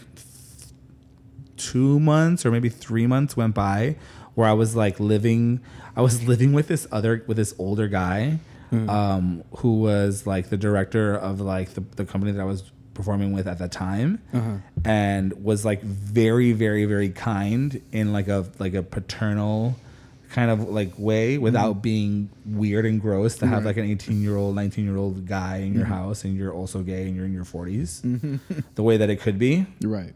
two 1.56 2.00
months 2.00 2.44
or 2.44 2.50
maybe 2.50 2.68
three 2.68 3.06
months 3.06 3.37
went 3.37 3.54
by 3.54 3.97
where 4.35 4.49
I 4.49 4.52
was 4.52 4.75
like 4.75 4.99
living 4.99 5.61
I 5.97 6.02
was 6.02 6.23
living 6.28 6.52
with 6.52 6.68
this 6.68 6.87
other 6.90 7.25
with 7.26 7.37
this 7.37 7.54
older 7.59 7.88
guy 7.88 8.40
um 8.88 9.43
who 9.59 9.81
was 9.81 10.26
like 10.26 10.49
the 10.50 10.57
director 10.57 11.14
of 11.14 11.40
like 11.40 11.75
the, 11.75 11.81
the 11.97 12.04
company 12.04 12.33
that 12.33 12.40
I 12.40 12.45
was 12.45 12.62
performing 12.95 13.33
with 13.33 13.47
at 13.49 13.59
that 13.59 13.73
time 13.73 14.21
Uh-huh. 14.33 14.57
and 14.85 15.33
was 15.45 15.64
like 15.64 15.83
very 15.83 16.52
very 16.52 16.85
very 16.85 17.09
kind 17.11 17.81
in 17.93 18.12
like 18.12 18.28
a 18.28 18.47
like 18.59 18.75
a 18.75 18.83
paternal 18.83 19.75
kind 20.31 20.50
of 20.50 20.69
like 20.69 20.93
way 20.99 21.38
without 21.38 21.81
being 21.83 22.28
weird 22.45 22.85
and 22.87 23.00
gross 23.00 23.37
to 23.38 23.47
have 23.47 23.64
like 23.64 23.76
an 23.76 23.85
18 23.85 24.21
year 24.23 24.37
old 24.37 24.54
19 24.57 24.85
year 24.85 24.97
old 24.97 25.26
guy 25.26 25.59
in 25.59 25.75
your 25.75 25.85
house 25.87 26.25
and 26.25 26.37
you're 26.37 26.52
also 26.52 26.83
gay 26.83 27.07
and 27.07 27.14
you're 27.16 27.25
in 27.25 27.33
your 27.33 27.45
40s 27.45 28.40
the 28.75 28.83
way 28.83 28.97
that 28.97 29.11
it 29.11 29.21
could 29.21 29.38
be. 29.38 29.66
Right. 29.83 30.12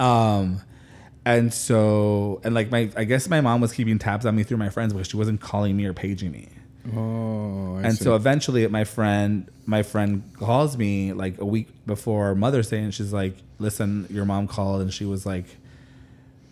um 0.00 0.60
and 1.24 1.52
so 1.52 2.40
and 2.44 2.54
like 2.54 2.70
my 2.70 2.90
i 2.96 3.04
guess 3.04 3.28
my 3.28 3.40
mom 3.40 3.60
was 3.60 3.72
keeping 3.72 3.98
tabs 3.98 4.26
on 4.26 4.36
me 4.36 4.42
through 4.44 4.58
my 4.58 4.68
friends 4.68 4.92
because 4.92 5.08
she 5.08 5.16
wasn't 5.16 5.40
calling 5.40 5.76
me 5.76 5.84
or 5.86 5.92
paging 5.92 6.30
me 6.30 6.48
Oh, 6.94 7.76
I 7.76 7.82
and 7.82 7.96
see. 7.96 8.04
so 8.04 8.14
eventually 8.14 8.66
my 8.68 8.84
friend 8.84 9.48
my 9.64 9.82
friend 9.82 10.22
calls 10.38 10.76
me 10.76 11.12
like 11.12 11.40
a 11.40 11.44
week 11.44 11.68
before 11.86 12.34
mother's 12.34 12.68
day 12.68 12.80
and 12.80 12.94
she's 12.94 13.12
like 13.12 13.36
listen 13.58 14.06
your 14.10 14.24
mom 14.24 14.46
called 14.46 14.82
and 14.82 14.92
she 14.92 15.04
was 15.04 15.26
like 15.26 15.46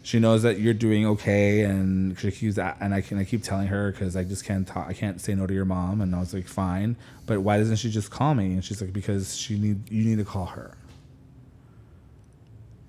she 0.05 0.19
knows 0.19 0.43
that 0.43 0.61
you're 0.61 0.75
doing 0.75 1.07
okay, 1.07 1.63
and 1.63 2.19
she 2.19 2.31
keeps 2.31 2.57
that, 2.57 2.77
and 2.79 2.93
I 2.93 3.01
can 3.01 3.19
I 3.19 3.25
keep 3.25 3.43
telling 3.43 3.69
her 3.69 3.91
because 3.91 4.17
I 4.17 4.23
just 4.23 4.45
can't 4.45 4.69
talk. 4.69 4.87
I 4.87 4.93
can't 4.93 5.19
say 5.19 5.35
no 5.35 5.47
to 5.47 5.55
your 5.55 5.65
mom, 5.65 6.03
and 6.03 6.15
I 6.15 6.21
was 6.21 6.35
like, 6.35 6.47
fine, 6.47 6.97
but 7.25 7.41
why 7.41 7.57
doesn't 7.57 7.77
she 7.77 7.91
just 7.91 8.11
call 8.11 8.35
me? 8.35 8.53
And 8.53 8.63
she's 8.63 8.83
like, 8.83 8.93
because 8.93 9.35
she 9.35 9.59
need 9.59 9.91
you 9.91 10.05
need 10.05 10.19
to 10.19 10.25
call 10.25 10.45
her. 10.45 10.77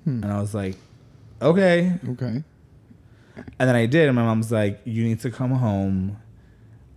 Hmm. 0.04 0.24
And 0.24 0.32
I 0.32 0.42
was 0.42 0.54
like, 0.54 0.75
okay. 1.42 1.94
Okay. 2.10 2.44
And 3.38 3.70
then 3.70 3.75
I 3.78 3.86
did, 3.86 4.08
and 4.08 4.16
my 4.16 4.24
mom's 4.24 4.52
like, 4.52 4.82
"You 4.84 5.04
need 5.06 5.22
to 5.22 5.32
come 5.32 5.52
home." 5.52 6.18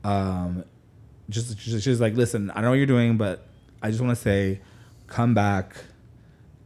Um, 0.05 0.65
just 1.29 1.59
she's 1.61 1.83
she's 1.83 2.01
like, 2.01 2.15
"Listen, 2.15 2.51
I 2.55 2.61
know 2.61 2.71
what 2.71 2.77
you're 2.77 2.87
doing, 2.87 3.17
but 3.17 3.47
I 3.83 3.91
just 3.91 4.01
want 4.01 4.17
to 4.17 4.23
say, 4.23 4.61
come 5.07 5.35
back, 5.35 5.77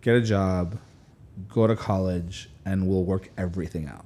get 0.01 0.15
a 0.17 0.21
job, 0.21 0.79
go 1.49 1.67
to 1.67 1.77
college, 1.77 2.49
and 2.65 2.87
we'll 2.89 3.05
work 3.05 3.31
everything 3.37 3.87
out." 3.89 4.05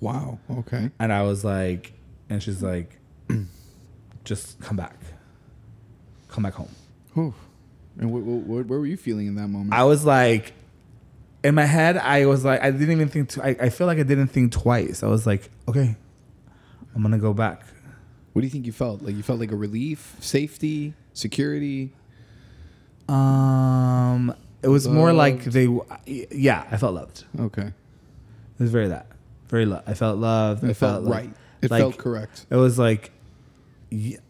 Wow. 0.00 0.38
Okay. 0.50 0.90
And 0.98 1.12
I 1.12 1.22
was 1.22 1.44
like, 1.44 1.92
and 2.28 2.42
she's 2.42 2.62
like, 2.62 2.98
"Just 4.24 4.60
come 4.60 4.76
back, 4.76 4.98
come 6.28 6.44
back 6.44 6.54
home." 6.54 6.74
Whew. 7.14 7.34
And 7.98 8.12
what, 8.12 8.22
what, 8.22 8.46
what, 8.46 8.66
where 8.66 8.78
were 8.80 8.86
you 8.86 8.96
feeling 8.96 9.28
in 9.28 9.36
that 9.36 9.48
moment? 9.48 9.72
I 9.72 9.84
was 9.84 10.04
like, 10.04 10.52
in 11.44 11.54
my 11.54 11.64
head, 11.64 11.96
I 11.96 12.26
was 12.26 12.44
like, 12.44 12.60
I 12.62 12.70
didn't 12.70 12.90
even 12.90 13.08
think. 13.08 13.38
I 13.38 13.56
I 13.60 13.68
feel 13.68 13.86
like 13.86 13.98
I 13.98 14.02
didn't 14.02 14.28
think 14.28 14.50
twice. 14.52 15.02
I 15.02 15.08
was 15.08 15.26
like, 15.26 15.50
okay, 15.68 15.94
I'm 16.94 17.02
gonna 17.02 17.18
go 17.18 17.32
back. 17.34 17.64
What 18.34 18.42
do 18.42 18.46
you 18.46 18.50
think 18.50 18.66
you 18.66 18.72
felt? 18.72 19.00
Like 19.00 19.14
you 19.16 19.22
felt 19.22 19.40
like 19.40 19.50
a 19.52 19.56
relief, 19.56 20.16
safety, 20.20 20.92
security. 21.14 21.92
Um, 23.08 24.34
it 24.62 24.68
was 24.68 24.86
more 24.88 25.12
like 25.12 25.44
they. 25.44 25.68
Yeah, 26.06 26.66
I 26.70 26.76
felt 26.76 26.94
loved. 26.94 27.24
Okay. 27.38 27.68
It 27.68 28.60
was 28.62 28.70
very 28.70 28.88
that, 28.88 29.06
very 29.48 29.66
love. 29.66 29.84
I 29.86 29.94
felt 29.94 30.18
loved. 30.18 30.64
It 30.64 30.70
I 30.70 30.72
felt 30.74 31.04
like- 31.04 31.12
right. 31.24 31.30
It 31.62 31.70
like, 31.70 31.80
felt 31.80 31.96
correct. 31.96 32.44
It 32.50 32.56
was 32.56 32.78
like 32.78 33.10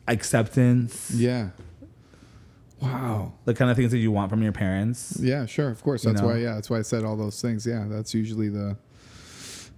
acceptance. 0.07 1.11
Yeah. 1.11 1.51
Wow. 2.81 3.33
The 3.45 3.55
kind 3.55 3.71
of 3.71 3.77
things 3.77 3.91
that 3.91 3.99
you 3.99 4.13
want 4.13 4.31
from 4.31 4.43
your 4.43 4.53
parents. 4.53 5.17
Yeah, 5.19 5.47
sure, 5.47 5.69
of 5.69 5.83
course. 5.83 6.05
You 6.05 6.11
That's 6.11 6.23
know? 6.23 6.29
why. 6.29 6.37
Yeah, 6.37 6.55
that's 6.55 6.71
why 6.71 6.79
I 6.79 6.83
said 6.83 7.03
all 7.03 7.17
those 7.17 7.41
things. 7.41 7.67
Yeah, 7.67 7.87
that's 7.89 8.15
usually 8.15 8.51
the 8.51 8.77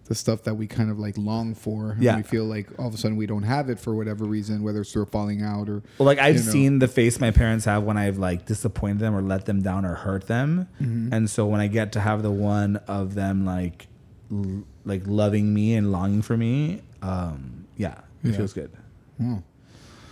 the 0.08 0.14
stuff 0.14 0.42
that 0.44 0.54
we 0.54 0.66
kind 0.66 0.90
of 0.90 0.98
like 0.98 1.16
long 1.18 1.54
for. 1.54 1.90
and 1.92 2.02
Yeah. 2.02 2.16
we 2.16 2.22
feel 2.22 2.44
like 2.44 2.68
all 2.78 2.86
of 2.88 2.94
a 2.94 2.96
sudden 2.96 3.16
we 3.16 3.26
don't 3.26 3.42
have 3.42 3.68
it 3.68 3.78
for 3.80 3.94
whatever 3.94 4.24
reason, 4.24 4.62
whether 4.62 4.80
it's 4.80 4.92
through 4.92 5.06
falling 5.06 5.42
out 5.42 5.68
or 5.68 5.82
Well, 5.98 6.06
like 6.06 6.18
I've 6.18 6.36
you 6.36 6.42
know. 6.44 6.50
seen 6.52 6.78
the 6.78 6.88
face 6.88 7.18
my 7.20 7.30
parents 7.30 7.64
have 7.64 7.82
when 7.82 7.96
I've 7.96 8.16
like 8.18 8.46
disappointed 8.46 9.00
them 9.00 9.14
or 9.14 9.22
let 9.22 9.46
them 9.46 9.62
down 9.62 9.84
or 9.84 9.94
hurt 9.94 10.26
them, 10.28 10.68
Mm-hmm. 10.80 11.12
and 11.12 11.28
so 11.30 11.46
when 11.46 11.60
I 11.60 11.66
get 11.66 11.92
to 11.92 12.00
have 12.00 12.22
the 12.22 12.30
one 12.30 12.76
of 12.88 13.14
them 13.14 13.44
like, 13.44 13.88
l- 14.32 14.64
like 14.84 15.02
loving 15.06 15.52
me 15.52 15.74
and 15.74 15.90
longing 15.92 16.22
for 16.22 16.36
me, 16.36 16.82
um, 17.02 17.66
yeah, 17.76 17.98
it 18.22 18.30
Yeah. 18.30 18.36
feels 18.36 18.52
good. 18.52 18.70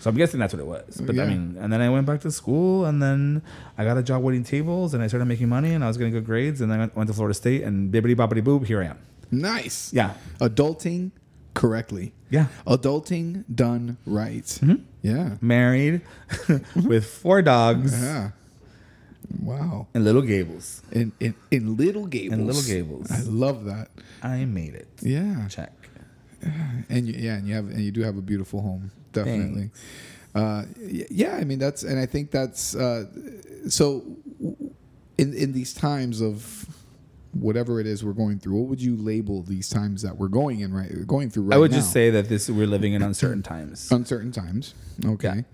So 0.00 0.10
I'm 0.10 0.16
guessing 0.16 0.38
that's 0.38 0.52
what 0.52 0.60
it 0.60 0.66
was. 0.66 1.00
But 1.00 1.18
I 1.18 1.24
mean, 1.26 1.56
and 1.58 1.72
then 1.72 1.80
I 1.80 1.88
went 1.88 2.04
back 2.06 2.20
to 2.22 2.30
school, 2.30 2.84
and 2.84 3.02
then 3.02 3.40
I 3.78 3.84
got 3.84 3.96
a 3.96 4.02
job 4.02 4.22
waiting 4.22 4.44
tables, 4.44 4.92
and 4.92 5.02
I 5.02 5.06
started 5.06 5.24
making 5.24 5.48
money, 5.48 5.72
and 5.72 5.82
I 5.82 5.86
was 5.88 5.96
getting 5.96 6.12
good 6.12 6.26
grades, 6.26 6.60
and 6.60 6.70
then 6.70 6.78
I 6.80 6.90
went, 6.94 7.06
to 7.08 7.14
Florida 7.14 7.32
State, 7.34 7.62
and 7.62 7.90
bibbity 7.92 8.14
boppity 8.14 8.42
boop, 8.42 8.66
here 8.66 8.82
I 8.82 8.86
am. 8.86 8.98
Nice. 9.30 9.92
Yeah, 9.92 10.14
Adulting 10.40 11.10
correctly. 11.54 12.12
yeah. 12.30 12.46
Adulting 12.66 13.44
done 13.54 13.96
right. 14.06 14.44
Mm-hmm. 14.44 14.82
Yeah. 15.02 15.36
Married 15.40 16.00
with 16.84 17.06
four 17.06 17.42
dogs 17.42 17.92
Yeah. 18.02 18.30
Wow. 19.40 19.86
and 19.94 20.04
little 20.04 20.22
Gables. 20.22 20.82
In 20.92 21.12
in 21.20 21.34
in 21.50 21.76
Little 21.76 22.06
Gables. 22.06 22.38
In 22.38 22.46
Little 22.46 22.62
Gables. 22.62 23.10
I 23.10 23.20
love 23.22 23.64
that. 23.66 23.88
I 24.22 24.44
made 24.44 24.74
it. 24.74 24.88
Yeah. 25.00 25.46
Check. 25.48 25.72
and 26.90 27.06
you, 27.06 27.14
yeah, 27.16 27.36
and 27.36 27.48
you 27.48 27.54
have 27.54 27.68
and 27.70 27.80
you 27.80 27.90
do 27.90 28.02
have 28.02 28.16
a 28.18 28.22
beautiful 28.22 28.60
home, 28.60 28.90
definitely. 29.12 29.70
Uh, 30.34 30.64
yeah, 31.10 31.36
I 31.36 31.44
mean 31.44 31.58
that's 31.58 31.82
and 31.84 31.98
I 31.98 32.06
think 32.06 32.30
that's 32.30 32.74
uh, 32.74 33.06
so. 33.68 34.04
In 35.16 35.32
in 35.32 35.52
these 35.52 35.72
times 35.72 36.20
of 36.20 36.66
whatever 37.34 37.80
it 37.80 37.86
is 37.86 38.04
we're 38.04 38.12
going 38.12 38.38
through, 38.38 38.54
what 38.54 38.68
would 38.68 38.82
you 38.82 38.96
label 38.96 39.42
these 39.42 39.68
times 39.68 40.02
that 40.02 40.16
we're 40.16 40.28
going 40.28 40.60
in 40.60 40.72
right 40.72 41.06
going 41.06 41.30
through 41.30 41.44
right 41.44 41.56
I 41.56 41.58
would 41.58 41.70
now? 41.70 41.78
just 41.78 41.92
say 41.92 42.10
that 42.10 42.28
this 42.28 42.48
we're 42.48 42.66
living 42.66 42.92
in 42.92 43.02
uncertain 43.02 43.42
times. 43.42 43.90
uncertain 43.90 44.32
times. 44.32 44.74
Okay, 45.04 45.44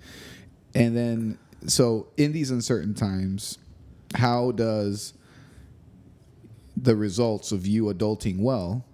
and 0.75 0.97
then 0.97 1.39
so 1.67 2.09
in 2.17 2.33
these 2.33 2.51
uncertain 2.51 2.95
times, 2.95 3.59
how 4.15 4.53
does 4.53 5.15
the 6.77 6.97
results 6.97 7.53
of 7.53 7.67
you 7.67 7.85
adulting 7.85 8.39
well 8.41 8.85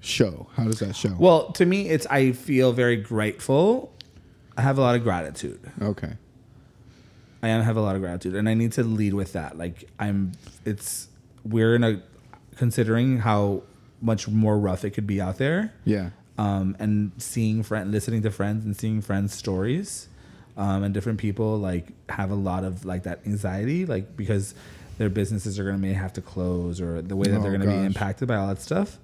show? 0.00 0.48
How 0.54 0.64
does 0.64 0.80
that 0.80 0.94
show? 0.96 1.14
Well, 1.18 1.52
to 1.52 1.66
me, 1.66 1.88
it's 1.88 2.06
I 2.06 2.32
feel 2.32 2.72
very 2.72 2.96
grateful. 2.96 3.92
I 4.56 4.62
have 4.62 4.78
a 4.78 4.80
lot 4.80 4.94
of 4.96 5.02
gratitude. 5.02 5.60
okay. 5.80 6.12
I 7.44 7.48
have 7.48 7.76
a 7.76 7.80
lot 7.80 7.96
of 7.96 8.02
gratitude, 8.02 8.36
and 8.36 8.48
I 8.48 8.54
need 8.54 8.70
to 8.72 8.84
lead 8.84 9.14
with 9.14 9.32
that. 9.32 9.58
Like 9.58 9.90
I'm, 9.98 10.32
it's 10.64 11.08
we're 11.44 11.74
in 11.74 11.82
a 11.82 12.00
considering 12.56 13.18
how 13.18 13.62
much 14.00 14.28
more 14.28 14.58
rough 14.58 14.84
it 14.84 14.90
could 14.90 15.06
be 15.06 15.20
out 15.20 15.38
there. 15.38 15.72
Yeah. 15.84 16.10
um, 16.38 16.76
and 16.78 17.12
seeing 17.18 17.62
friend, 17.62 17.92
listening 17.92 18.22
to 18.22 18.30
friends, 18.30 18.64
and 18.64 18.76
seeing 18.76 19.00
friends' 19.02 19.34
stories, 19.34 20.08
um, 20.56 20.82
and 20.82 20.92
different 20.94 21.18
people 21.18 21.58
like 21.58 21.88
have 22.08 22.30
a 22.30 22.34
lot 22.34 22.64
of 22.64 22.84
like 22.84 23.04
that 23.04 23.20
anxiety, 23.26 23.86
like 23.86 24.16
because 24.16 24.54
their 24.98 25.08
businesses 25.10 25.58
are 25.58 25.64
gonna 25.64 25.78
may 25.78 25.92
have 25.92 26.12
to 26.14 26.20
close 26.22 26.80
or 26.80 27.00
the 27.02 27.16
way 27.16 27.28
that 27.28 27.38
Oh, 27.38 27.42
they're 27.42 27.52
gonna 27.52 27.66
be 27.66 27.86
impacted 27.86 28.28
by 28.28 28.36
all 28.36 28.48
that 28.48 28.60
stuff. 28.60 28.98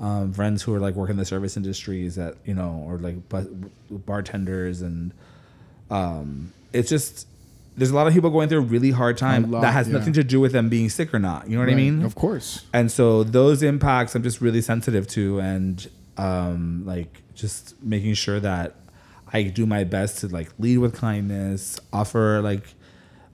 Um, 0.00 0.32
friends 0.32 0.62
who 0.62 0.74
are 0.74 0.80
like 0.80 0.94
working 0.94 1.16
the 1.16 1.24
service 1.24 1.56
industries 1.56 2.16
that 2.16 2.36
you 2.44 2.54
know, 2.54 2.84
or 2.86 2.98
like 2.98 3.28
bu- 3.28 3.70
bartenders, 3.90 4.82
and 4.82 5.12
um, 5.90 6.52
it's 6.72 6.88
just 6.88 7.26
there's 7.76 7.90
a 7.90 7.94
lot 7.94 8.06
of 8.06 8.12
people 8.12 8.30
going 8.30 8.48
through 8.48 8.58
a 8.58 8.62
really 8.62 8.90
hard 8.90 9.16
time 9.16 9.50
lot, 9.50 9.62
that 9.62 9.72
has 9.72 9.88
yeah. 9.88 9.94
nothing 9.98 10.12
to 10.12 10.22
do 10.24 10.40
with 10.40 10.52
them 10.52 10.68
being 10.68 10.88
sick 10.90 11.12
or 11.14 11.18
not. 11.18 11.48
You 11.48 11.56
know 11.56 11.64
what 11.64 11.72
I 11.72 11.74
mean? 11.76 12.02
Of 12.04 12.14
course. 12.14 12.64
and 12.72 12.90
so 12.90 13.24
those 13.24 13.62
impacts 13.62 14.14
i'm 14.14 14.22
just 14.22 14.40
really 14.40 14.60
sensitive 14.60 15.06
to 15.08 15.40
and 15.40 15.88
um 16.18 16.82
like 16.86 17.22
just 17.34 17.82
making 17.82 18.12
sure 18.14 18.38
that 18.40 18.76
i 19.32 19.42
do 19.42 19.64
my 19.64 19.84
best 19.84 20.18
to 20.18 20.28
like 20.28 20.50
lead 20.58 20.78
with 20.78 20.94
kindness 20.94 21.80
offer 21.92 22.42
like 22.42 22.74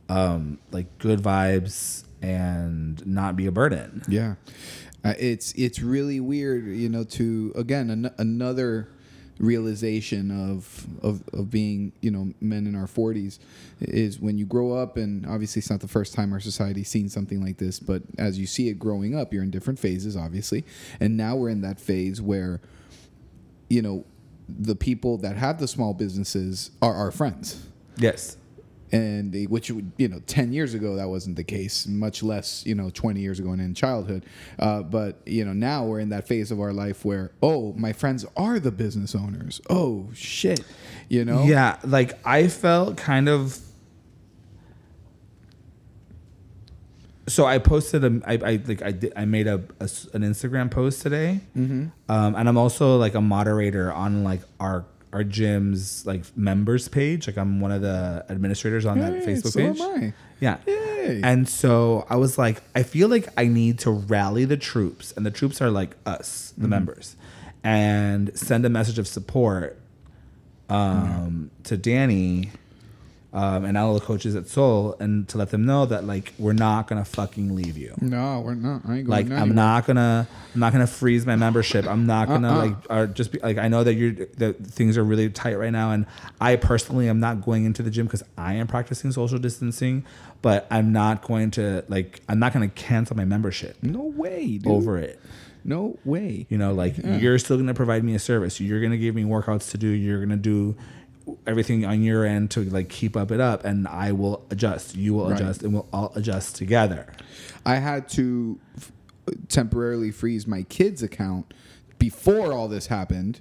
um 0.08 0.58
like 0.70 0.86
good 0.98 1.20
vibes 1.20 2.04
and 2.22 3.04
not 3.06 3.34
be 3.36 3.46
a 3.46 3.52
burden 3.52 4.02
Yeah. 4.08 4.34
Uh, 5.04 5.14
it's 5.18 5.52
it's 5.54 5.80
really 5.80 6.18
weird, 6.18 6.66
you 6.66 6.88
know, 6.88 7.04
to 7.04 7.52
again 7.54 7.88
an- 7.90 8.14
another 8.18 8.88
realization 9.38 10.30
of, 10.30 10.86
of 11.02 11.22
of 11.32 11.50
being 11.50 11.92
you 12.00 12.10
know 12.10 12.32
men 12.40 12.66
in 12.66 12.74
our 12.74 12.86
40s 12.86 13.38
is 13.80 14.18
when 14.18 14.36
you 14.36 14.44
grow 14.44 14.72
up 14.72 14.96
and 14.96 15.24
obviously 15.26 15.60
it's 15.60 15.70
not 15.70 15.80
the 15.80 15.88
first 15.88 16.14
time 16.14 16.32
our 16.32 16.40
society's 16.40 16.88
seen 16.88 17.08
something 17.08 17.40
like 17.40 17.58
this 17.58 17.78
but 17.78 18.02
as 18.18 18.38
you 18.38 18.46
see 18.46 18.68
it 18.68 18.78
growing 18.78 19.14
up 19.14 19.32
you're 19.32 19.42
in 19.42 19.50
different 19.50 19.78
phases 19.78 20.16
obviously. 20.16 20.64
And 21.00 21.16
now 21.16 21.36
we're 21.36 21.50
in 21.50 21.60
that 21.62 21.80
phase 21.80 22.20
where 22.20 22.60
you 23.68 23.82
know 23.82 24.04
the 24.48 24.74
people 24.74 25.18
that 25.18 25.36
have 25.36 25.58
the 25.58 25.68
small 25.68 25.94
businesses 25.94 26.70
are 26.80 26.94
our 26.94 27.10
friends. 27.10 27.66
Yes 27.96 28.36
and 28.92 29.32
they, 29.32 29.44
which 29.44 29.70
would 29.70 29.92
you 29.96 30.08
know 30.08 30.20
10 30.26 30.52
years 30.52 30.74
ago 30.74 30.96
that 30.96 31.08
wasn't 31.08 31.36
the 31.36 31.44
case 31.44 31.86
much 31.86 32.22
less 32.22 32.64
you 32.66 32.74
know 32.74 32.90
20 32.90 33.20
years 33.20 33.38
ago 33.38 33.50
and 33.52 33.60
in 33.60 33.74
childhood. 33.74 34.24
Uh, 34.58 34.82
but 34.82 35.20
you 35.26 35.44
know 35.44 35.52
now 35.52 35.84
we're 35.84 36.00
in 36.00 36.08
that 36.08 36.26
phase 36.26 36.50
of 36.50 36.60
our 36.60 36.72
life 36.72 37.04
where 37.04 37.30
oh 37.42 37.72
my 37.74 37.92
friends 37.92 38.24
are 38.36 38.58
the 38.58 38.70
business 38.72 39.14
owners. 39.14 39.60
Oh 39.68 40.08
shit 40.14 40.60
you 41.08 41.24
know? 41.24 41.44
Yeah 41.44 41.78
like 41.84 42.18
i 42.26 42.48
felt 42.48 42.96
kind 42.96 43.28
of 43.28 43.58
so 47.26 47.44
I 47.44 47.58
posted 47.58 48.04
a 48.04 48.20
I, 48.26 48.32
I 48.52 48.60
like 48.66 48.82
I 48.82 48.92
did 48.92 49.12
I 49.14 49.24
made 49.26 49.46
a, 49.46 49.56
a 49.80 49.88
an 50.14 50.22
Instagram 50.22 50.70
post 50.70 51.02
today, 51.02 51.40
Mm-hmm. 51.56 51.88
um, 52.10 52.34
and 52.34 52.48
I'm 52.48 52.56
also 52.56 52.96
like 52.96 53.14
a 53.14 53.20
moderator 53.20 53.92
on 53.92 54.24
like 54.24 54.40
our 54.58 54.86
our 55.12 55.24
gym's 55.24 56.04
like 56.06 56.24
members 56.36 56.88
page. 56.88 57.26
Like 57.26 57.38
I'm 57.38 57.60
one 57.60 57.72
of 57.72 57.82
the 57.82 58.24
administrators 58.28 58.86
on 58.86 58.98
that 59.00 59.12
Facebook 59.14 59.52
so 59.52 59.60
page. 59.60 59.80
am 59.80 60.02
I. 60.02 60.12
Yeah. 60.40 60.58
Yay. 60.66 61.20
And 61.22 61.48
so 61.48 62.06
I 62.10 62.16
was 62.16 62.38
like, 62.38 62.62
I 62.74 62.82
feel 62.82 63.08
like 63.08 63.28
I 63.36 63.46
need 63.46 63.78
to 63.80 63.90
rally 63.90 64.44
the 64.44 64.56
troops, 64.56 65.12
and 65.12 65.24
the 65.24 65.30
troops 65.30 65.62
are 65.62 65.70
like 65.70 65.96
us, 66.04 66.52
the 66.58 66.68
members, 66.68 67.16
and 67.64 68.36
send 68.38 68.64
a 68.66 68.68
message 68.68 68.98
of 68.98 69.08
support 69.08 69.78
um, 70.68 71.50
to 71.64 71.76
Danny 71.76 72.50
um, 73.38 73.64
and 73.64 73.78
all 73.78 73.94
the 73.94 74.00
coaches 74.00 74.34
at 74.34 74.48
Soul, 74.48 74.96
and 74.98 75.28
to 75.28 75.38
let 75.38 75.50
them 75.50 75.64
know 75.64 75.86
that 75.86 76.04
like 76.04 76.32
we're 76.38 76.52
not 76.52 76.88
gonna 76.88 77.04
fucking 77.04 77.54
leave 77.54 77.76
you. 77.78 77.94
no 78.00 78.40
we're 78.40 78.54
not 78.54 78.82
i 78.86 78.96
ain't 78.96 79.06
going 79.06 79.06
Like 79.06 79.26
I'm 79.26 79.32
anywhere. 79.32 79.54
not 79.54 79.86
gonna, 79.86 80.28
I'm 80.54 80.60
not 80.60 80.72
gonna 80.72 80.86
freeze 80.86 81.24
my 81.24 81.36
membership. 81.36 81.86
I'm 81.86 82.04
not 82.06 82.26
gonna 82.28 82.48
Uh-uh. 82.48 82.66
like, 82.66 82.76
or 82.90 83.06
just 83.06 83.30
be 83.32 83.38
like, 83.38 83.58
I 83.58 83.68
know 83.68 83.84
that 83.84 83.94
you're 83.94 84.12
that 84.38 84.66
things 84.66 84.98
are 84.98 85.04
really 85.04 85.30
tight 85.30 85.56
right 85.56 85.72
now, 85.72 85.92
and 85.92 86.06
I 86.40 86.56
personally 86.56 87.08
am 87.08 87.20
not 87.20 87.42
going 87.44 87.64
into 87.64 87.82
the 87.82 87.90
gym 87.90 88.06
because 88.06 88.24
I 88.36 88.54
am 88.54 88.66
practicing 88.66 89.12
social 89.12 89.38
distancing, 89.38 90.04
but 90.42 90.66
I'm 90.70 90.92
not 90.92 91.22
going 91.22 91.50
to 91.52 91.84
like, 91.88 92.20
I'm 92.28 92.38
not 92.40 92.52
gonna 92.52 92.68
cancel 92.68 93.16
my 93.16 93.24
membership 93.24 93.76
no 93.82 94.02
way 94.02 94.58
dude. 94.58 94.66
over 94.66 94.98
it. 94.98 95.20
no 95.64 95.98
way. 96.04 96.46
You 96.48 96.58
know, 96.58 96.72
like 96.72 96.94
you're 96.98 97.38
still 97.38 97.58
to 97.68 97.74
provide 97.74 98.02
me 98.02 98.14
a 98.14 98.18
service. 98.18 98.60
You're 98.60 98.80
to 98.92 98.98
give 98.98 99.14
me 99.14 99.24
workouts 99.24 99.70
to 99.72 99.78
do. 99.78 99.88
You're 99.88 100.24
to 100.26 100.36
do 100.36 100.76
everything 101.46 101.84
on 101.84 102.02
your 102.02 102.24
end 102.24 102.50
to 102.52 102.60
like 102.64 102.88
keep 102.88 103.16
up 103.16 103.30
it 103.30 103.40
up, 103.40 103.64
and 103.64 103.86
I 103.88 104.12
will 104.12 104.44
adjust. 104.50 104.96
You 104.96 105.14
will 105.14 105.30
Right. 105.30 105.40
adjust, 105.40 105.62
and 105.62 105.72
we'll 105.74 105.88
all 105.92 106.12
adjust 106.14 106.56
together. 106.56 107.06
I 107.66 107.76
had 107.76 108.08
to 108.10 108.58
f- 108.76 108.92
temporarily 109.48 110.10
freeze 110.10 110.46
my 110.46 110.62
kids' 110.62 111.02
account 111.02 111.52
before 111.98 112.52
all 112.52 112.68
this 112.68 112.86
happened 112.86 113.40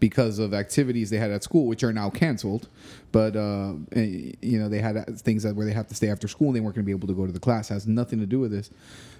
because 0.00 0.38
of 0.38 0.54
activities 0.54 1.10
they 1.10 1.18
had 1.18 1.30
at 1.32 1.42
school, 1.42 1.66
which 1.66 1.82
are 1.82 1.92
now 1.92 2.08
canceled. 2.08 2.68
But 3.10 3.34
uh, 3.36 3.72
eh, 3.92 4.32
you 4.40 4.58
know, 4.58 4.68
they 4.68 4.80
had 4.80 5.18
things 5.18 5.42
that 5.42 5.56
where 5.56 5.66
they 5.66 5.72
have 5.72 5.88
to 5.88 5.94
stay 5.94 6.08
after 6.08 6.28
school 6.28 6.48
and 6.48 6.56
they 6.56 6.60
weren't 6.60 6.76
going 6.76 6.84
to 6.84 6.86
be 6.86 6.92
able 6.92 7.08
to 7.08 7.14
go 7.14 7.26
to 7.26 7.32
the 7.32 7.40
class. 7.40 7.68
has 7.68 7.86
nothing 7.86 8.20
to 8.20 8.26
do 8.26 8.38
with 8.38 8.52
this. 8.52 8.70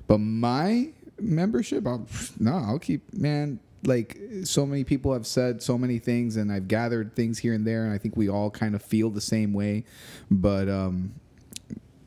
But 0.07 0.19
my 0.19 0.91
membership, 1.21 1.85
I'll, 1.87 2.07
no, 2.39 2.53
I'll 2.57 2.79
keep 2.79 3.13
man. 3.13 3.59
Like 3.85 4.19
so 4.45 4.67
many 4.67 4.85
people 4.85 5.13
have 5.13 5.27
said 5.27 5.63
so 5.63 5.79
many 5.79 5.99
things, 5.99 6.37
and 6.37 6.51
I've 6.51 6.69
gathered 6.69 7.15
things 7.15 7.39
here 7.39 7.55
and 7.55 7.67
there, 7.67 7.85
and 7.85 7.93
I 7.93 7.99
think 7.99 8.17
we 8.17 8.29
all 8.29 8.51
kind 8.51 8.75
of 8.75 8.83
feel 8.83 9.11
the 9.11 9.21
same 9.21 9.53
way. 9.53 9.85
But 10.31 10.69
um, 10.69 11.15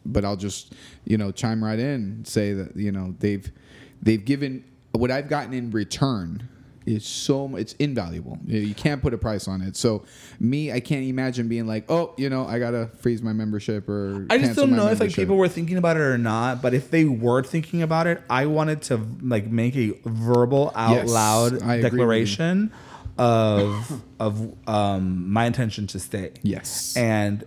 but 0.05 0.25
I'll 0.25 0.35
just 0.35 0.73
you 1.05 1.17
know 1.17 1.31
chime 1.31 1.63
right 1.63 1.79
in 1.79 2.25
say 2.25 2.53
that 2.53 2.75
you 2.75 2.91
know 2.91 3.15
they've 3.19 3.49
they've 4.01 4.23
given 4.23 4.65
what 4.91 5.11
I've 5.11 5.29
gotten 5.29 5.53
in 5.53 5.71
return 5.71 6.49
is 6.85 7.05
so 7.05 7.55
it's 7.55 7.73
invaluable. 7.73 8.39
You 8.45 8.73
can't 8.73 9.01
put 9.01 9.13
a 9.13 9.17
price 9.17 9.47
on 9.47 9.61
it. 9.61 9.75
So 9.75 10.03
me, 10.39 10.71
I 10.71 10.79
can't 10.79 11.05
imagine 11.05 11.47
being 11.47 11.67
like, 11.67 11.89
oh, 11.89 12.13
you 12.17 12.29
know, 12.29 12.45
I 12.47 12.57
gotta 12.59 12.87
freeze 12.99 13.21
my 13.21 13.33
membership 13.33 13.87
or 13.87 14.25
I 14.29 14.37
just 14.39 14.55
don't 14.55 14.71
know 14.71 14.87
if 14.87 14.99
like 14.99 15.13
people 15.13 15.37
were 15.37 15.47
thinking 15.47 15.77
about 15.77 15.97
it 15.97 16.01
or 16.01 16.17
not. 16.17 16.61
But 16.61 16.73
if 16.73 16.89
they 16.89 17.05
were 17.05 17.43
thinking 17.43 17.81
about 17.81 18.07
it, 18.07 18.21
I 18.29 18.47
wanted 18.47 18.81
to 18.83 18.99
like 19.21 19.47
make 19.47 19.75
a 19.75 19.93
verbal, 20.05 20.71
out 20.75 20.95
Yes, 20.95 21.09
loud 21.09 21.53
I 21.53 21.55
agree 21.55 21.67
with 21.67 21.77
you. 21.83 21.89
declaration 21.91 22.71
of 23.17 24.01
of 24.19 24.55
um, 24.67 25.31
my 25.31 25.45
intention 25.45 25.87
to 25.87 25.99
stay. 25.99 26.31
Yes. 26.41 26.95
and 26.97 27.43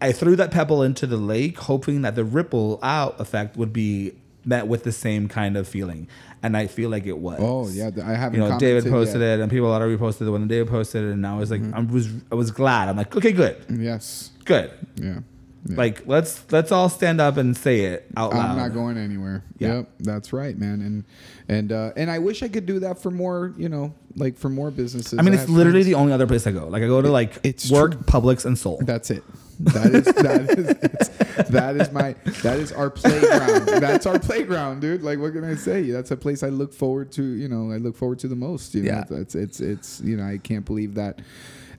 I 0.00 0.12
threw 0.12 0.36
that 0.36 0.52
pebble 0.52 0.84
into 0.84 1.08
the 1.08 1.16
lake, 1.16 1.58
hoping 1.58 2.02
that 2.02 2.14
the 2.14 2.24
ripple 2.24 2.78
out 2.84 3.20
effect 3.20 3.56
would 3.56 3.72
be 3.72 4.12
met 4.44 4.68
with 4.68 4.84
the 4.84 4.92
same 4.92 5.26
kind 5.26 5.56
of 5.56 5.66
feeling, 5.66 6.06
and 6.42 6.56
I 6.56 6.66
feel 6.66 6.90
like 6.90 7.06
it 7.06 7.16
was. 7.18 7.38
Oh 7.40 7.68
yeah, 7.68 7.90
I 8.04 8.14
haven't. 8.14 8.40
You 8.40 8.48
know, 8.48 8.58
David 8.58 8.84
posted 8.90 9.20
yet. 9.20 9.38
it, 9.38 9.42
and 9.42 9.50
people 9.50 9.70
already 9.72 9.96
reposted 9.96 10.26
it 10.26 10.30
when 10.30 10.46
David 10.48 10.68
posted 10.68 11.04
it, 11.04 11.12
and 11.12 11.26
I 11.26 11.36
was 11.36 11.50
like, 11.50 11.60
Mm-hmm. 11.60 11.74
I 11.74 11.80
was, 11.92 12.08
I 12.32 12.34
was 12.34 12.50
glad. 12.50 12.88
I'm 12.88 12.96
like, 12.96 13.14
okay, 13.16 13.32
good, 13.32 13.56
Yes. 13.70 14.30
good. 14.44 14.70
Yeah. 14.96 15.20
Yeah. 15.68 15.76
Like, 15.76 16.06
let's 16.06 16.44
let's 16.50 16.72
all 16.72 16.88
stand 16.88 17.20
up 17.20 17.36
and 17.36 17.56
say 17.56 17.80
it 17.86 18.06
out 18.16 18.32
loud. 18.32 18.50
I'm 18.52 18.56
not 18.56 18.72
going 18.72 18.96
anywhere. 18.96 19.44
Yeah. 19.58 19.76
Yep, 19.78 19.88
that's 20.00 20.32
right, 20.32 20.56
man. 20.56 20.80
And 20.80 21.04
and 21.48 21.72
uh, 21.72 21.92
and 21.96 22.10
I 22.10 22.18
wish 22.20 22.42
I 22.42 22.48
could 22.48 22.64
do 22.66 22.80
that 22.80 23.00
for 23.02 23.10
more. 23.10 23.52
You 23.58 23.68
know, 23.68 23.94
like 24.16 24.38
for 24.38 24.48
more 24.48 24.70
businesses. 24.70 25.18
I 25.18 25.22
mean, 25.22 25.34
I 25.34 25.40
it's 25.42 25.48
literally 25.50 25.80
friends- 25.80 25.86
the 25.86 25.94
only 25.94 26.12
other 26.12 26.26
place 26.26 26.46
I 26.46 26.52
go. 26.52 26.68
Like, 26.68 26.82
I 26.82 26.86
go 26.86 27.02
to 27.02 27.10
like 27.10 27.38
it's 27.44 27.70
work, 27.70 27.92
true. 27.92 28.00
Publix, 28.02 28.44
and 28.46 28.56
Soul. 28.58 28.80
That's 28.82 29.10
it. 29.10 29.22
That 29.60 29.92
is 29.92 30.04
that 30.04 30.58
is 30.58 31.48
that 31.50 31.76
is 31.76 31.90
my 31.90 32.14
that 32.42 32.58
is 32.60 32.70
our 32.72 32.90
playground. 32.90 33.66
That's 33.66 34.06
our 34.06 34.18
playground, 34.20 34.80
dude. 34.80 35.02
Like 35.02 35.18
what 35.18 35.32
can 35.32 35.42
I 35.44 35.56
say? 35.56 35.82
That's 35.90 36.12
a 36.12 36.16
place 36.16 36.42
I 36.44 36.48
look 36.48 36.72
forward 36.72 37.10
to. 37.12 37.22
You 37.24 37.48
know, 37.48 37.72
I 37.72 37.76
look 37.78 37.96
forward 37.96 38.20
to 38.20 38.28
the 38.28 38.36
most. 38.36 38.74
You 38.76 38.84
know, 38.84 39.04
Yeah. 39.10 39.18
it's 39.18 39.34
it's 39.34 39.60
it's 39.60 40.00
you 40.00 40.16
know 40.16 40.24
I 40.24 40.38
can't 40.38 40.64
believe 40.64 40.94
that 40.94 41.18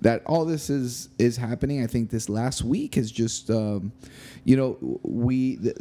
that 0.01 0.21
all 0.25 0.45
this 0.45 0.69
is 0.69 1.09
is 1.19 1.37
happening. 1.37 1.83
I 1.83 1.87
think 1.87 2.09
this 2.09 2.29
last 2.29 2.63
week 2.63 2.97
is 2.97 3.11
just 3.11 3.49
um, 3.49 3.91
you 4.43 4.55
know 4.55 4.99
we 5.03 5.57
th- 5.57 5.77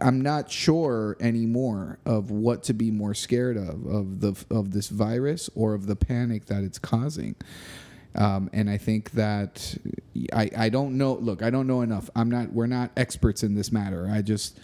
I'm 0.00 0.20
not 0.20 0.50
sure 0.50 1.16
anymore 1.20 1.98
of 2.04 2.30
what 2.30 2.62
to 2.64 2.74
be 2.74 2.90
more 2.90 3.14
scared 3.14 3.56
of 3.56 3.86
of 3.86 4.20
the 4.20 4.44
of 4.50 4.72
this 4.72 4.88
virus 4.88 5.48
or 5.54 5.74
of 5.74 5.86
the 5.86 5.96
panic 5.96 6.46
that 6.46 6.64
it's 6.64 6.78
causing. 6.78 7.36
Um, 8.16 8.48
and 8.52 8.70
I 8.70 8.78
think 8.78 9.12
that 9.12 9.76
I, 10.32 10.48
I 10.56 10.68
don't 10.68 10.96
know. 10.96 11.14
Look, 11.14 11.42
I 11.42 11.50
don't 11.50 11.66
know 11.66 11.80
enough. 11.80 12.08
I'm 12.14 12.30
not. 12.30 12.52
We're 12.52 12.66
not 12.66 12.92
experts 12.96 13.42
in 13.42 13.54
this 13.54 13.72
matter. 13.72 14.08
I 14.10 14.22
just 14.22 14.58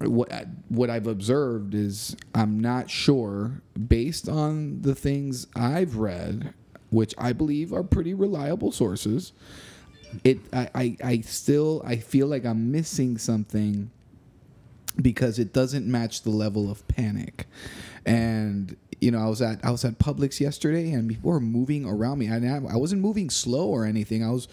what 0.00 0.30
what 0.68 0.90
I've 0.90 1.06
observed 1.06 1.74
is 1.74 2.16
I'm 2.34 2.60
not 2.60 2.90
sure 2.90 3.62
based 3.88 4.28
on 4.28 4.82
the 4.82 4.94
things 4.94 5.46
I've 5.54 5.96
read, 5.96 6.54
which 6.96 7.14
I 7.18 7.34
believe 7.34 7.74
are 7.74 7.82
pretty 7.82 8.14
reliable 8.14 8.72
sources. 8.72 9.32
It 10.24 10.38
I, 10.50 10.70
I, 10.74 10.96
I 11.04 11.20
still 11.20 11.82
I 11.84 11.96
feel 11.96 12.26
like 12.26 12.46
I'm 12.46 12.72
missing 12.72 13.18
something 13.18 13.90
because 15.00 15.38
it 15.38 15.52
doesn't 15.52 15.86
match 15.86 16.22
the 16.22 16.30
level 16.30 16.70
of 16.70 16.88
panic. 16.88 17.44
And 18.06 18.76
you 19.06 19.12
know, 19.12 19.20
I 19.20 19.28
was 19.28 19.40
at 19.40 19.64
I 19.64 19.70
was 19.70 19.84
at 19.84 19.98
Publix 20.00 20.40
yesterday, 20.40 20.90
and 20.90 21.08
people 21.08 21.30
were 21.30 21.40
moving 21.40 21.84
around 21.86 22.18
me. 22.18 22.26
And 22.26 22.44
I, 22.44 22.56
I 22.74 22.76
wasn't 22.76 23.02
moving 23.02 23.30
slow 23.30 23.68
or 23.68 23.84
anything. 23.86 24.24
I 24.24 24.30
was, 24.32 24.48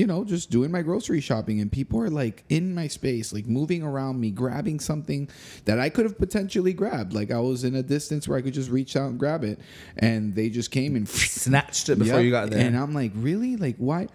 you 0.00 0.06
know, 0.06 0.24
just 0.24 0.48
doing 0.50 0.70
my 0.70 0.82
grocery 0.82 1.20
shopping, 1.20 1.60
and 1.60 1.70
people 1.72 2.00
are 2.00 2.08
like 2.22 2.44
in 2.48 2.72
my 2.74 2.86
space, 2.86 3.32
like 3.32 3.46
moving 3.46 3.82
around 3.82 4.20
me, 4.20 4.30
grabbing 4.30 4.78
something 4.78 5.28
that 5.64 5.78
I 5.80 5.88
could 5.88 6.04
have 6.04 6.16
potentially 6.18 6.72
grabbed. 6.72 7.12
Like 7.12 7.30
I 7.32 7.40
was 7.40 7.64
in 7.64 7.74
a 7.74 7.82
distance 7.82 8.28
where 8.28 8.38
I 8.38 8.42
could 8.42 8.54
just 8.54 8.70
reach 8.70 8.94
out 8.96 9.10
and 9.10 9.18
grab 9.18 9.42
it, 9.42 9.58
and 9.96 10.34
they 10.36 10.48
just 10.50 10.70
came 10.70 10.94
and 10.96 11.08
Snatched 11.08 11.88
it 11.88 11.98
before 11.98 12.16
Yep. 12.16 12.24
you 12.24 12.30
got 12.30 12.50
there. 12.50 12.64
And 12.64 12.76
I'm 12.76 12.92
like, 12.94 13.12
really? 13.14 13.56
Like, 13.56 13.76
why? 13.78 14.06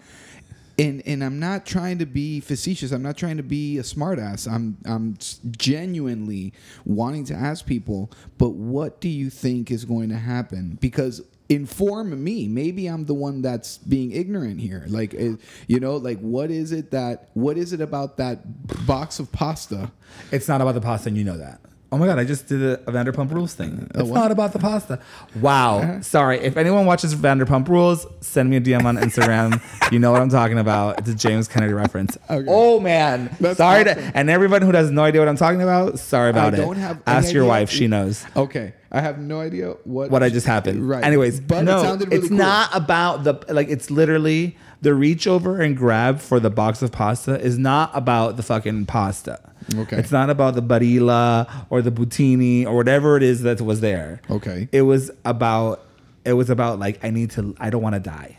And 0.78 1.02
and 1.06 1.24
I'm 1.24 1.38
not 1.38 1.64
trying 1.64 1.98
to 1.98 2.06
be 2.06 2.40
facetious. 2.40 2.92
I'm 2.92 3.02
not 3.02 3.16
trying 3.16 3.38
to 3.38 3.42
be 3.42 3.78
a 3.78 3.82
smartass. 3.82 4.50
I'm 4.50 4.76
I'm 4.84 5.16
genuinely 5.56 6.52
wanting 6.84 7.24
to 7.26 7.34
ask 7.34 7.64
people, 7.64 8.10
but 8.36 8.50
what 8.50 9.00
do 9.00 9.08
you 9.08 9.30
think 9.30 9.70
is 9.70 9.84
going 9.84 10.10
to 10.10 10.16
happen? 10.16 10.76
Because 10.80 11.22
inform 11.48 12.22
me. 12.22 12.48
Maybe 12.48 12.86
I'm 12.86 13.04
the 13.04 13.14
one 13.14 13.42
that's 13.42 13.78
being 13.78 14.12
ignorant 14.12 14.60
here. 14.60 14.84
Like, 14.88 15.14
eh, 15.14 15.36
you 15.66 15.80
know, 15.80 15.96
like 15.96 16.18
what 16.20 16.50
is 16.50 16.72
it 16.72 16.90
that 16.90 17.30
what 17.34 17.56
is 17.56 17.72
it 17.72 17.80
about 17.80 18.16
that 18.16 18.86
box 18.86 19.18
of 19.18 19.30
pasta? 19.32 19.90
It's 20.32 20.48
not 20.48 20.60
about 20.60 20.74
the 20.74 20.80
pasta, 20.80 21.08
and 21.08 21.16
you 21.16 21.24
know 21.24 21.38
that. 21.38 21.60
Oh 21.92 21.98
my 21.98 22.06
god, 22.06 22.18
I 22.18 22.24
just 22.24 22.48
did 22.48 22.62
a, 22.62 22.74
a 22.88 22.92
Vanderpump 22.92 23.30
Rules 23.30 23.54
thing. 23.54 23.88
It's 23.94 24.10
not 24.10 24.32
about 24.32 24.52
the 24.52 24.58
pasta. 24.58 24.98
Wow. 25.40 26.00
Sorry. 26.00 26.38
If 26.40 26.56
anyone 26.56 26.84
watches 26.84 27.14
Vanderpump 27.14 27.68
Rules, 27.68 28.06
send 28.20 28.50
me 28.50 28.56
a 28.56 28.60
DM 28.60 28.84
on 28.84 28.96
Instagram. 28.96 29.62
you 29.92 30.00
know 30.00 30.10
what 30.10 30.20
I'm 30.20 30.28
talking 30.28 30.58
about. 30.58 30.98
It's 30.98 31.08
a 31.08 31.14
James 31.14 31.46
Kennedy 31.46 31.72
reference. 31.72 32.18
Okay. 32.28 32.44
Oh 32.48 32.80
man. 32.80 33.34
That's 33.38 33.58
sorry 33.58 33.82
awesome. 33.88 34.02
to 34.02 34.16
and 34.16 34.28
everyone 34.30 34.62
who 34.62 34.72
has 34.72 34.90
no 34.90 35.04
idea 35.04 35.20
what 35.20 35.28
I'm 35.28 35.36
talking 35.36 35.62
about, 35.62 35.98
sorry 36.00 36.30
about 36.30 36.54
it. 36.54 36.58
don't 36.58 36.76
have 36.76 37.00
Ask 37.06 37.32
your 37.32 37.44
idea. 37.44 37.48
wife, 37.50 37.70
she 37.70 37.86
knows 37.86 38.26
Okay, 38.34 38.74
I 38.90 39.00
have 39.00 39.18
no 39.20 39.40
idea 39.40 39.74
what 39.84 40.10
what 40.10 40.22
I 40.24 40.28
just 40.28 40.46
happened. 40.46 40.88
Right. 40.88 41.04
Anyways, 41.04 41.38
but 41.40 41.62
no, 41.62 41.78
it 41.78 41.82
sounded 41.82 42.08
really 42.08 42.18
it's 42.18 42.28
cool. 42.28 42.38
not 42.38 42.70
about 42.74 43.22
the 43.24 43.34
like. 43.54 43.68
It's 43.68 43.90
literally 43.92 44.56
the 44.82 44.94
reach 44.94 45.26
over 45.26 45.60
and 45.60 45.76
grab 45.76 46.20
for 46.20 46.38
the 46.38 46.50
box 46.50 46.82
of 46.82 46.92
pasta 46.92 47.40
is 47.40 47.58
not 47.58 47.90
about 47.94 48.36
the 48.36 48.42
fucking 48.42 48.86
pasta. 48.86 49.40
Okay. 49.74 49.96
It's 49.96 50.12
not 50.12 50.30
about 50.30 50.54
the 50.54 50.62
barilla 50.62 51.48
or 51.70 51.82
the 51.82 51.90
Buitoni 51.90 52.66
or 52.66 52.76
whatever 52.76 53.16
it 53.16 53.22
is 53.22 53.42
that 53.42 53.60
was 53.60 53.80
there. 53.80 54.20
Okay. 54.30 54.68
It 54.72 54.82
was 54.82 55.10
about. 55.24 55.82
It 56.24 56.34
was 56.34 56.50
about 56.50 56.78
like 56.78 57.04
I 57.04 57.10
need 57.10 57.30
to. 57.32 57.54
I 57.58 57.70
don't 57.70 57.82
want 57.82 57.94
to 57.94 58.00
die. 58.00 58.38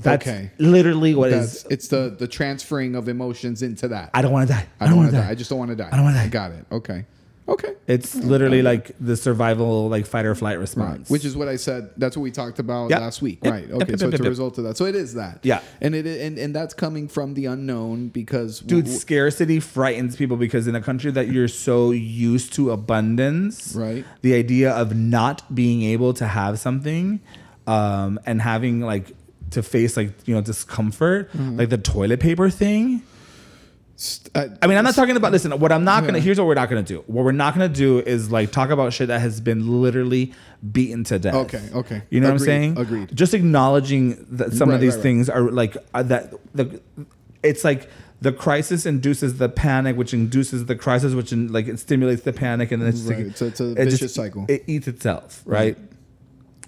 That's 0.00 0.26
Okay. 0.26 0.50
literally 0.58 1.14
what 1.14 1.30
is. 1.30 1.62
That's 1.62 1.72
it's 1.72 1.88
the 1.88 2.14
the 2.18 2.26
transferring 2.28 2.94
of 2.94 3.08
emotions 3.08 3.62
into 3.62 3.88
that. 3.88 4.10
I 4.12 4.22
don't 4.22 4.32
want 4.32 4.48
to 4.48 4.54
die. 4.54 4.66
I 4.80 4.86
don't 4.86 4.96
want 4.96 5.10
to 5.10 5.16
wanna 5.16 5.26
die. 5.26 5.30
I 5.30 5.34
just 5.34 5.48
don't 5.50 5.58
want 5.58 5.70
to 5.70 5.76
die. 5.76 5.88
I 5.92 5.96
don't 5.96 6.04
wanna 6.04 6.18
die. 6.18 6.28
Got 6.28 6.50
it. 6.52 6.66
Okay. 6.72 7.04
Okay. 7.46 7.74
It's 7.86 8.14
literally 8.14 8.62
like 8.62 8.92
the 8.98 9.16
survival, 9.18 9.88
like 9.90 10.06
fight 10.06 10.24
or 10.24 10.34
flight 10.34 10.58
response. 10.58 11.00
Right. 11.00 11.10
Which 11.10 11.26
is 11.26 11.36
what 11.36 11.46
I 11.46 11.56
said. 11.56 11.90
That's 11.98 12.16
what 12.16 12.22
we 12.22 12.30
talked 12.30 12.58
about 12.58 12.88
Yep. 12.88 13.00
last 13.00 13.20
week. 13.20 13.40
Yep. 13.42 13.52
Right. 13.52 13.70
Okay. 13.70 13.90
yep, 13.90 13.98
so 13.98 14.08
it's 14.08 14.20
a 14.20 14.22
result 14.22 14.56
of 14.56 14.64
that. 14.64 14.78
So 14.78 14.86
it 14.86 14.94
is 14.94 15.12
that. 15.14 15.40
Yeah. 15.42 15.60
And 15.82 15.94
it 15.94 16.06
and 16.06 16.38
and 16.38 16.54
that's 16.54 16.72
coming 16.72 17.06
from 17.06 17.34
the 17.34 17.44
unknown 17.46 18.08
because 18.08 18.60
Dude, 18.60 18.84
w- 18.84 18.98
scarcity 18.98 19.60
frightens 19.60 20.16
people 20.16 20.38
because 20.38 20.66
in 20.66 20.74
a 20.74 20.80
country 20.80 21.10
that 21.10 21.28
you're 21.28 21.48
so 21.48 21.90
used 21.90 22.54
to 22.54 22.70
abundance, 22.70 23.74
Right. 23.76 24.04
The 24.22 24.34
idea 24.34 24.72
of 24.72 24.96
not 24.96 25.54
being 25.54 25.82
able 25.82 26.14
to 26.14 26.26
have 26.26 26.58
something, 26.58 27.20
um, 27.66 28.18
and 28.24 28.40
having 28.40 28.80
like 28.80 29.12
to 29.50 29.62
face 29.62 29.96
like 29.98 30.12
you 30.26 30.34
know 30.34 30.40
discomfort, 30.40 31.30
Mm-hmm. 31.32 31.58
like 31.58 31.68
the 31.68 31.78
toilet 31.78 32.20
paper 32.20 32.48
thing. 32.48 33.02
Uh, 34.34 34.48
I 34.60 34.66
mean, 34.66 34.76
I'm 34.76 34.84
not 34.84 34.94
talking 34.94 35.16
about. 35.16 35.30
Listen, 35.32 35.58
what 35.60 35.70
I'm 35.70 35.84
not 35.84 36.04
gonna. 36.04 36.18
Yeah. 36.18 36.24
Here's 36.24 36.38
what 36.38 36.46
we're 36.48 36.54
not 36.54 36.68
gonna 36.68 36.82
do. 36.82 37.04
What 37.06 37.24
we're 37.24 37.32
not 37.32 37.54
gonna 37.54 37.68
do 37.68 38.00
is 38.00 38.30
like 38.30 38.50
talk 38.50 38.70
about 38.70 38.92
shit 38.92 39.08
that 39.08 39.20
has 39.20 39.40
been 39.40 39.80
literally 39.82 40.32
beaten 40.72 41.04
to 41.04 41.18
death. 41.18 41.34
Okay, 41.34 41.62
okay. 41.72 42.02
You 42.10 42.20
know 42.20 42.26
what 42.28 42.32
I'm 42.34 42.38
saying? 42.40 42.78
agreed. 42.78 43.14
Just 43.14 43.34
acknowledging 43.34 44.26
that 44.30 44.52
some 44.52 44.68
Right, 44.70 44.74
of 44.76 44.80
these 44.80 44.92
right, 44.94 44.96
right. 44.96 45.02
things 45.02 45.30
are 45.30 45.42
like 45.42 45.76
uh, 45.94 46.02
that. 46.04 46.34
The 46.54 46.80
it's 47.42 47.62
like 47.62 47.88
the 48.20 48.32
crisis 48.32 48.84
induces 48.86 49.38
the 49.38 49.48
panic, 49.48 49.96
which 49.96 50.12
induces 50.14 50.64
the 50.66 50.74
crisis, 50.74 51.14
which 51.14 51.32
in, 51.32 51.52
like 51.52 51.68
it 51.68 51.78
stimulates 51.78 52.22
the 52.22 52.32
panic, 52.32 52.72
and 52.72 52.82
then 52.82 52.88
it's 52.88 53.02
Right, 53.02 53.26
like, 53.26 53.36
so 53.36 53.46
it's 53.46 53.60
a 53.60 53.72
it 53.72 53.84
vicious 53.90 54.14
cycle. 54.14 54.46
It 54.48 54.64
eats 54.66 54.88
itself, 54.88 55.42
right? 55.46 55.76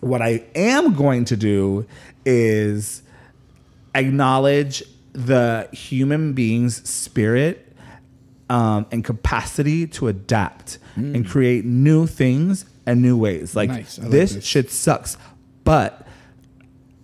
What 0.01 0.23
I 0.23 0.45
am 0.55 0.95
going 0.95 1.25
to 1.27 1.37
do 1.37 1.87
is 2.25 3.03
acknowledge 3.95 4.83
the 5.17 5.69
human 5.73 6.33
being's 6.35 6.89
spirit 6.89 7.73
um, 8.51 8.87
and 8.93 9.05
capacity 9.05 9.87
to 9.89 10.09
adapt 10.09 10.79
and 10.95 11.29
create 11.29 11.65
new 11.67 12.07
things 12.07 12.65
and 12.87 13.03
new 13.03 13.17
ways. 13.19 13.55
Like, 13.55 13.69
Mm. 13.71 13.75
Nice. 13.75 13.99
Like 13.99 14.11
this 14.11 14.35
this. 14.35 14.45
shit 14.47 14.71
sucks, 14.71 15.19
but 15.65 16.07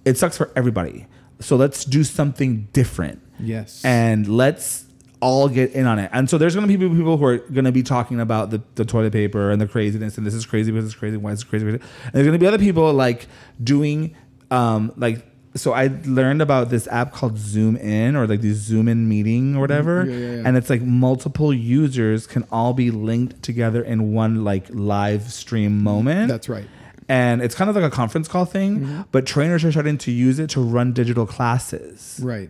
it 0.05 0.17
sucks 0.17 0.37
for 0.39 0.51
everybody. 0.57 1.07
So 1.41 1.57
let's 1.57 1.85
do 1.85 2.05
something 2.05 2.69
different 2.73 3.21
Yes. 3.39 3.85
and 3.85 4.27
let's 4.29 4.87
all 5.21 5.49
get 5.49 5.73
in 5.73 5.87
on 5.87 5.99
it. 5.99 6.09
And 6.13 6.29
so 6.31 6.39
there's 6.39 6.55
going 6.55 6.67
to 6.67 6.73
be 6.73 6.83
people, 6.83 6.97
people 6.97 7.17
who 7.19 7.25
are 7.27 7.39
going 7.39 7.65
to 7.67 7.73
be 7.73 7.83
talking 7.83 8.19
about 8.21 8.51
the, 8.51 8.63
the 8.77 8.85
toilet 8.85 9.13
paper 9.13 9.51
and 9.51 9.61
the 9.61 9.67
craziness 9.69 10.17
and 10.19 10.27
this 10.27 10.35
is 10.35 10.47
crazy 10.47 10.71
because 10.73 10.87
it's 10.87 10.95
crazy. 10.95 11.17
Why 11.17 11.33
is 11.33 11.43
it 11.43 11.49
crazy? 11.49 11.67
And 11.69 11.81
there's 12.13 12.27
going 12.27 12.33
to 12.33 12.39
be 12.39 12.47
other 12.47 12.59
people 12.59 12.93
like 12.95 13.27
doing 13.63 14.17
um 14.51 14.93
like 14.97 15.25
so 15.55 15.73
I 15.73 15.91
learned 16.07 16.41
about 16.41 16.71
this 16.71 16.89
app 16.89 17.13
called 17.13 17.37
Zoom 17.39 17.77
In 17.77 18.17
or 18.17 18.27
like 18.27 18.41
these 18.41 18.57
Zoom 18.57 18.89
In 18.89 19.09
meeting 19.09 19.55
or 19.57 19.61
whatever, 19.61 20.05
Yeah, 20.07 20.17
yeah, 20.17 20.35
yeah. 20.37 20.43
and 20.47 20.57
it's 20.57 20.71
like 20.71 20.81
multiple 20.83 21.53
users 21.53 22.27
can 22.27 22.45
all 22.51 22.73
be 22.73 22.91
linked 22.91 23.43
together 23.43 23.83
in 23.83 24.13
one 24.15 24.45
like 24.45 24.65
live 24.71 25.31
stream 25.31 25.83
moment. 25.83 26.29
That's 26.29 26.49
right. 26.49 26.67
And 27.09 27.43
it's 27.43 27.55
kind 27.55 27.69
of 27.69 27.77
like 27.77 27.85
a 27.85 27.91
conference 27.91 28.29
call 28.29 28.47
thing, 28.47 28.81
Mm-hmm. 28.81 29.01
but 29.13 29.27
trainers 29.27 29.65
are 29.65 29.71
starting 29.73 29.99
to 29.99 30.11
use 30.11 30.39
it 30.39 30.49
to 30.51 30.61
run 30.63 30.93
digital 30.95 31.27
classes 31.27 32.19
Right. 32.23 32.49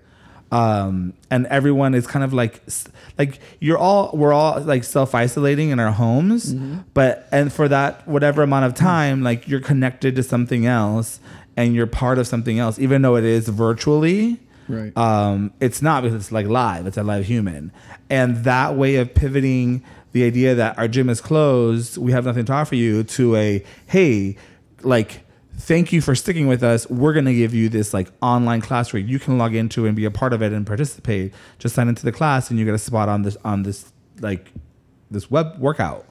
um, 0.53 1.15
and 1.31 1.47
everyone 1.47 1.95
is 1.95 2.07
kind 2.07 2.23
of 2.25 2.33
like 2.33 2.63
like 3.19 3.41
you're 3.59 3.79
all 3.79 4.11
we're 4.15 4.33
all 4.35 4.61
like 4.61 4.85
self 4.85 5.15
isolating 5.15 5.71
in 5.71 5.81
our 5.81 5.91
homes, 5.91 6.55
Mm-hmm. 6.55 6.79
but 6.95 7.27
and 7.33 7.53
for 7.53 7.67
that 7.69 8.07
whatever 8.07 8.43
amount 8.43 8.67
of 8.67 8.75
time, 8.75 9.23
like 9.23 9.49
you're 9.49 9.61
connected 9.61 10.15
to 10.17 10.23
something 10.23 10.67
else 10.67 11.19
and 11.57 11.75
you're 11.75 11.87
part 11.87 12.19
of 12.19 12.27
something 12.27 12.59
else, 12.59 12.79
even 12.79 13.03
though 13.03 13.17
it 13.17 13.25
is 13.25 13.49
virtually. 13.49 14.41
Right. 14.69 14.97
Um, 14.97 15.53
it's 15.61 15.83
not 15.83 16.03
because 16.03 16.15
it's 16.15 16.33
like 16.33 16.47
live; 16.47 16.87
it's 16.87 16.97
a 16.97 17.03
live 17.03 17.27
human, 17.27 17.73
and 18.09 18.45
that 18.45 18.77
way 18.77 18.97
of 18.97 19.15
pivoting 19.15 19.83
the 20.13 20.25
idea 20.25 20.55
that 20.55 20.79
our 20.79 20.89
gym 20.89 21.09
is 21.09 21.21
closed, 21.21 21.97
we 21.97 22.13
have 22.13 22.25
nothing 22.25 22.45
to 22.45 22.53
offer 22.53 22.75
you, 22.75 23.03
to 23.03 23.35
a 23.37 23.65
hey, 23.87 24.37
like 24.83 25.25
thank 25.57 25.93
you 25.93 26.01
for 26.01 26.15
sticking 26.15 26.47
with 26.47 26.63
us. 26.63 26.89
We're 26.89 27.13
gonna 27.13 27.35
give 27.35 27.55
you 27.55 27.69
this 27.69 27.93
like 27.93 28.09
online 28.21 28.61
class 28.61 28.93
where 28.93 29.01
you 29.01 29.19
can 29.19 29.39
log 29.39 29.55
into 29.55 29.87
and 29.87 29.97
be 29.97 30.05
a 30.05 30.11
part 30.11 30.33
of 30.33 30.43
it 30.43 30.53
and 30.53 30.67
participate. 30.67 31.33
Just 31.59 31.75
sign 31.75 31.89
into 31.89 32.05
the 32.05 32.13
class 32.13 32.51
and 32.51 32.59
you 32.59 32.65
get 32.65 32.75
a 32.75 32.79
spot 32.79 33.09
on 33.09 33.23
this 33.23 33.37
on 33.45 33.63
this 33.63 33.93
like 34.21 34.53
this 35.11 35.31
web 35.31 35.59
workout. 35.59 36.07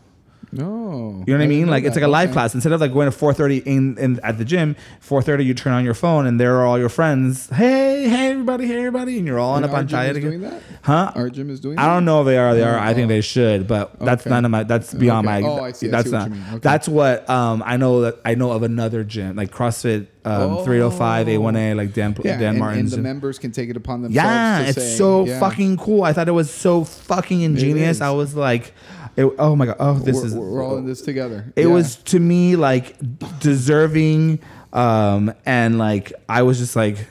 No. 0.53 1.23
You 1.25 1.33
know 1.33 1.39
what 1.39 1.43
I, 1.43 1.47
mean? 1.47 1.67
Like 1.67 1.83
it's 1.85 1.95
like 1.95 2.03
a 2.03 2.07
live 2.07 2.29
Okay. 2.29 2.33
class. 2.33 2.53
Instead 2.53 2.73
of 2.73 2.81
like 2.81 2.91
going 2.93 3.09
to 3.09 3.17
4:30 3.17 3.63
in, 3.65 3.97
in 3.97 4.19
at 4.23 4.37
the 4.37 4.45
gym, 4.45 4.75
4:30 5.01 5.45
you 5.45 5.53
turn 5.53 5.73
on 5.73 5.85
your 5.85 5.93
phone 5.93 6.25
and 6.25 6.39
there 6.39 6.57
are 6.57 6.65
all 6.65 6.77
your 6.77 6.89
friends. 6.89 7.49
Hey, 7.49 8.09
hey 8.09 8.31
everybody, 8.31 8.67
hey 8.67 8.77
everybody, 8.77 9.17
and 9.17 9.25
you're 9.27 9.39
all 9.39 9.55
in 9.57 9.63
a 9.63 9.67
our 9.67 9.83
gym 9.83 9.99
pantalla 9.99 10.13
together. 10.13 10.19
doing 10.37 10.41
that? 10.41 10.61
Huh? 10.83 11.11
Our 11.15 11.29
gym 11.29 11.49
is 11.49 11.59
doing 11.59 11.77
I 11.79 11.85
don't 11.87 12.05
know 12.05 12.21
if 12.21 12.25
they 12.25 12.37
are. 12.37 12.53
They 12.53 12.63
are. 12.63 12.77
I 12.77 12.93
think 12.93 13.05
Oh. 13.05 13.09
they 13.09 13.21
should, 13.21 13.67
but 13.67 13.99
that's 13.99 14.25
none 14.25 14.43
of 14.45 14.51
my. 14.51 14.63
That's 14.63 14.93
beyond 14.93 15.27
Okay. 15.27 15.41
my. 15.41 15.47
Oh, 15.47 15.63
I 15.63 15.71
see. 15.71 15.87
I 15.87 15.91
That's 15.91 16.09
see 16.09 16.15
what 16.15 16.19
not. 16.19 16.29
you 16.29 16.35
mean. 16.35 16.45
Okay. 16.49 16.59
That's 16.59 16.87
what 16.87 17.29
um, 17.29 17.63
I 17.65 17.77
know. 17.77 18.01
That 18.01 18.19
I 18.25 18.35
know 18.35 18.51
of 18.51 18.63
another 18.63 19.03
gym 19.03 19.35
like 19.35 19.51
CrossFit 19.51 20.07
um, 20.25 20.57
Oh. 20.57 20.63
305 20.65 21.27
A1A 21.27 21.75
like 21.75 21.93
Dan 21.93 22.15
Yeah, 22.23 22.37
Dan 22.37 22.49
and, 22.49 22.59
Martin's. 22.59 22.93
and 22.93 22.99
the 23.03 23.07
members 23.07 23.39
can 23.39 23.51
take 23.51 23.69
it 23.69 23.77
upon 23.77 24.01
themselves. 24.03 24.15
Yeah, 24.25 24.59
it's 24.61 24.75
say, 24.77 24.95
so 24.97 25.25
yeah, 25.25 25.39
fucking 25.39 25.77
cool. 25.77 26.03
I 26.03 26.13
thought 26.13 26.27
it 26.27 26.31
was 26.33 26.51
so 26.51 26.83
fucking 26.83 27.41
ingenious. 27.41 28.01
I 28.01 28.11
was 28.11 28.35
like, 28.35 28.73
it, 29.17 29.25
oh 29.39 29.55
my 29.55 29.65
god, 29.65 29.75
oh 29.79 29.93
this 29.95 30.15
we're, 30.17 30.25
is 30.25 30.33
we're 30.35 30.63
all 30.63 30.77
in 30.77 30.85
this 30.85 31.01
together. 31.01 31.51
it 31.55 31.61
Yeah. 31.67 31.73
was 31.73 31.95
to 31.97 32.19
me 32.19 32.55
like 32.55 32.95
deserving 33.39 34.39
um 34.73 35.33
and 35.45 35.77
like 35.77 36.13
i 36.29 36.41
was 36.43 36.57
just 36.57 36.75
like 36.77 37.07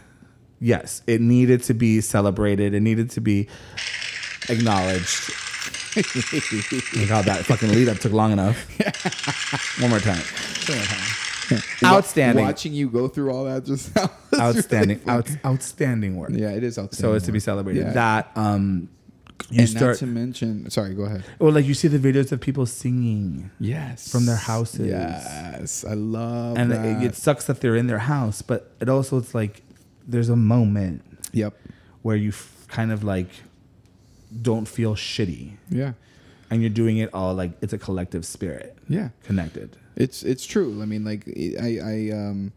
yes 0.60 1.02
it 1.06 1.20
needed 1.20 1.62
to 1.64 1.74
be 1.74 2.00
celebrated 2.00 2.72
it 2.74 2.80
needed 2.80 3.10
to 3.10 3.20
be 3.20 3.48
acknowledged 4.48 5.30
my 6.96 7.04
god 7.06 7.24
that 7.26 7.42
fucking 7.46 7.70
lead 7.70 7.88
up 7.88 7.98
took 7.98 8.12
long 8.12 8.32
enough 8.32 8.56
one 9.80 9.90
more 9.90 9.98
time 10.00 10.22
One 10.68 10.78
more 10.78 10.86
time. 10.86 11.60
outstanding 11.84 12.44
Watching 12.44 12.72
you 12.72 12.88
go 12.88 13.08
through 13.08 13.30
all 13.32 13.44
that 13.44 13.64
just 13.64 13.94
now 13.96 14.08
outstanding 14.34 15.00
really 15.04 15.10
out, 15.18 15.28
outstanding 15.44 16.16
work 16.16 16.30
Yeah, 16.32 16.50
it 16.50 16.62
is 16.62 16.78
outstanding. 16.78 17.10
so 17.10 17.14
it's 17.14 17.26
to 17.26 17.32
be 17.32 17.40
celebrated 17.40 17.86
Yeah. 17.86 17.92
that 17.92 18.30
um 18.36 18.88
you 19.50 19.60
and 19.60 19.68
start 19.68 19.92
not 19.92 19.96
to 19.98 20.06
mention, 20.06 20.68
sorry, 20.70 20.94
go 20.94 21.02
ahead. 21.04 21.24
or 21.38 21.50
like 21.50 21.64
you 21.66 21.74
see 21.74 21.88
the 21.88 21.98
videos 21.98 22.30
of 22.32 22.40
people 22.40 22.66
singing 22.66 23.50
Yes, 23.58 24.10
From 24.10 24.26
their 24.26 24.36
houses. 24.36 24.86
Yes, 24.88 25.84
I 25.84 25.94
love 25.94 26.58
and 26.58 26.70
that. 26.70 27.02
it, 27.02 27.06
it 27.06 27.14
sucks 27.14 27.46
that 27.46 27.60
they're 27.60 27.76
in 27.76 27.86
their 27.86 27.98
house 28.00 28.42
but 28.42 28.72
it 28.80 28.88
also 28.88 29.18
it's 29.18 29.34
like 29.34 29.62
there's 30.06 30.28
a 30.28 30.36
moment 30.36 31.02
yep. 31.32 31.54
where 32.02 32.16
you 32.16 32.30
f- 32.30 32.64
kind 32.68 32.90
of 32.92 33.02
like 33.04 33.28
don't 34.42 34.66
feel 34.68 34.94
shitty 34.94 35.52
Yeah. 35.68 35.92
and 36.50 36.60
you're 36.62 36.70
doing 36.70 36.98
it 36.98 37.10
all 37.12 37.34
like 37.34 37.52
it's 37.62 37.72
a 37.72 37.78
collective 37.78 38.24
spirit 38.24 38.76
Yeah. 38.88 39.08
connected 39.24 39.76
It's 39.96 40.22
it's 40.22 40.46
true. 40.46 40.80
I 40.82 40.86
mean, 40.86 41.04
like 41.04 41.22
I 41.60 41.70
I 41.94 42.10
um, 42.14 42.52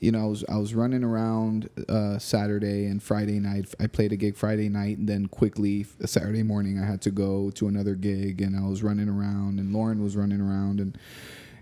you 0.00 0.12
know, 0.12 0.20
I 0.20 0.26
was 0.26 0.44
I 0.48 0.56
was 0.56 0.74
running 0.74 1.04
around 1.04 1.70
uh, 1.88 2.18
Saturday 2.18 2.86
and 2.86 3.02
Friday 3.02 3.40
night. 3.40 3.74
I 3.80 3.86
played 3.86 4.12
a 4.12 4.16
gig 4.16 4.36
Friday 4.36 4.68
night, 4.68 4.98
and 4.98 5.08
then 5.08 5.26
quickly 5.26 5.86
Saturday 6.04 6.42
morning 6.42 6.78
I 6.78 6.86
had 6.86 7.00
to 7.02 7.10
go 7.10 7.50
to 7.52 7.68
another 7.68 7.94
gig, 7.94 8.42
and 8.42 8.56
I 8.56 8.68
was 8.68 8.82
running 8.82 9.08
around, 9.08 9.58
and 9.58 9.72
Lauren 9.72 10.02
was 10.02 10.16
running 10.16 10.40
around, 10.40 10.80
and 10.80 10.98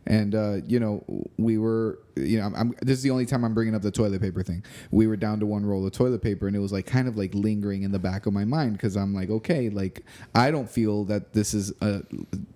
and 0.06 0.34
uh, 0.34 0.56
you 0.66 0.80
know 0.80 1.04
we 1.38 1.58
were 1.58 1.98
you 2.16 2.38
know 2.38 2.46
I'm, 2.46 2.54
I'm, 2.54 2.74
this 2.82 2.98
is 2.98 3.02
the 3.02 3.10
only 3.10 3.26
time 3.26 3.44
I'm 3.44 3.54
bringing 3.54 3.74
up 3.74 3.82
the 3.82 3.90
toilet 3.90 4.20
paper 4.20 4.42
thing. 4.42 4.64
We 4.90 5.06
were 5.06 5.16
down 5.16 5.40
to 5.40 5.46
one 5.46 5.64
roll 5.64 5.86
of 5.86 5.92
toilet 5.92 6.22
paper, 6.22 6.46
and 6.46 6.56
it 6.56 6.60
was 6.60 6.72
like 6.72 6.86
kind 6.86 7.08
of 7.08 7.16
like 7.16 7.34
lingering 7.34 7.82
in 7.82 7.92
the 7.92 7.98
back 7.98 8.26
of 8.26 8.32
my 8.32 8.44
mind 8.44 8.72
because 8.72 8.96
I'm 8.96 9.14
like, 9.14 9.30
okay, 9.30 9.70
like 9.70 10.04
I 10.34 10.50
don't 10.50 10.68
feel 10.68 11.04
that 11.04 11.32
this 11.32 11.54
is 11.54 11.72
a, 11.80 12.02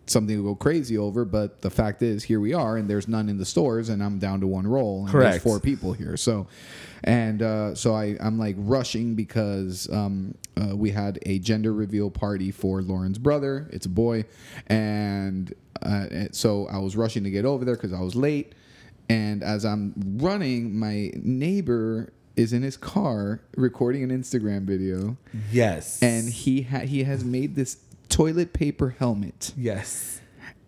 something 0.06 0.37
to 0.37 0.42
go 0.42 0.54
crazy 0.54 0.98
over, 0.98 1.24
but 1.24 1.62
the 1.62 1.70
fact 1.70 2.02
is, 2.02 2.24
here 2.24 2.40
we 2.40 2.54
are, 2.54 2.76
and 2.76 2.88
there's 2.88 3.08
none 3.08 3.28
in 3.28 3.38
the 3.38 3.46
stores, 3.46 3.88
and 3.88 4.02
I'm 4.02 4.18
down 4.18 4.40
to 4.40 4.46
one 4.46 4.66
roll, 4.66 5.02
and 5.02 5.11
Correct. 5.11 5.32
there's 5.32 5.42
four 5.42 5.61
people 5.61 5.92
here, 5.92 6.16
so. 6.16 6.46
And 7.04 7.42
uh, 7.42 7.76
so 7.76 7.94
I, 7.94 8.16
I'm 8.20 8.40
like 8.40 8.56
rushing 8.58 9.14
because 9.14 9.88
um, 9.92 10.34
uh, 10.56 10.76
we 10.76 10.90
had 10.90 11.20
a 11.26 11.38
gender 11.38 11.72
reveal 11.72 12.11
party 12.11 12.50
for 12.50 12.82
Lauren's 12.82 13.18
brother. 13.18 13.68
It's 13.72 13.87
a 13.87 13.88
boy, 13.88 14.24
and 14.66 15.54
uh, 15.83 16.29
so 16.33 16.67
I 16.69 16.79
was 16.79 16.97
rushing 16.97 17.25
to 17.25 17.31
get 17.31 17.45
over 17.45 17.64
there 17.64 17.75
because 17.75 17.93
I 17.93 18.01
was 18.01 18.14
late. 18.14 18.55
And 19.09 19.43
as 19.43 19.64
I'm 19.64 19.95
running, 20.19 20.79
my 20.79 21.12
neighbor 21.14 22.12
is 22.37 22.53
in 22.53 22.62
his 22.62 22.77
car 22.77 23.41
recording 23.57 24.03
an 24.05 24.11
Instagram 24.11 24.64
video, 24.64 25.17
yes 25.51 26.01
and 26.03 26.29
he 26.29 26.62
ha- 26.62 26.81
he 26.81 27.03
has 27.03 27.25
made 27.25 27.57
this 27.57 27.79
toilet 28.09 28.53
paper 28.53 28.95
helmet 28.99 29.53
yes 29.57 30.21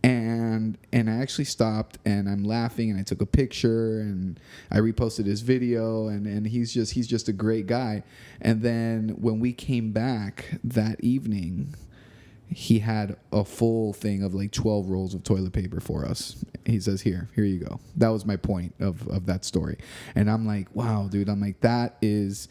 and 0.03 0.79
and 0.93 1.11
I 1.11 1.19
actually 1.19 1.45
stopped 1.45 1.99
and 2.05 2.29
I'm 2.29 2.45
laughing 2.45 2.91
and 2.91 2.99
I 2.99 3.03
took 3.03 3.21
a 3.21 3.27
picture 3.27 4.01
and 4.01 4.41
I 4.71 4.79
reposted 4.79 5.27
his 5.27 5.43
video 5.43 6.09
and 6.09 6.27
and 6.27 6.47
he's 6.47 6.73
just 6.73 6.95
he's 6.95 7.07
just 7.07 7.29
a 7.29 7.33
great 7.33 7.67
guy. 7.67 8.03
And 8.41 8.63
then 8.63 9.11
when 9.21 9.41
we 9.41 9.53
came 9.53 9.93
back 9.93 10.59
that 10.65 11.03
evening, 11.05 11.75
he 12.51 12.81
had 12.81 13.17
a 13.33 13.45
full 13.45 13.93
thing 13.93 14.23
of 14.23 14.35
like 14.35 14.51
12 14.51 14.89
rolls 14.89 15.15
of 15.15 15.23
toilet 15.23 15.53
paper 15.53 15.81
for 15.81 16.05
us. 16.05 16.45
He 16.65 16.81
says, 16.81 17.01
"Here, 17.01 17.29
here 17.35 17.45
you 17.45 17.59
go." 17.59 17.81
That 17.97 18.09
was 18.09 18.27
my 18.27 18.37
point 18.37 18.75
of 18.81 19.07
of 19.09 19.27
that 19.27 19.45
story. 19.45 19.79
And 20.15 20.31
I'm 20.31 20.47
like, 20.47 20.75
"Wow, 20.75 21.09
dude." 21.09 21.29
I'm 21.29 21.41
like, 21.41 21.61
"That 21.61 21.97
is 22.03 22.49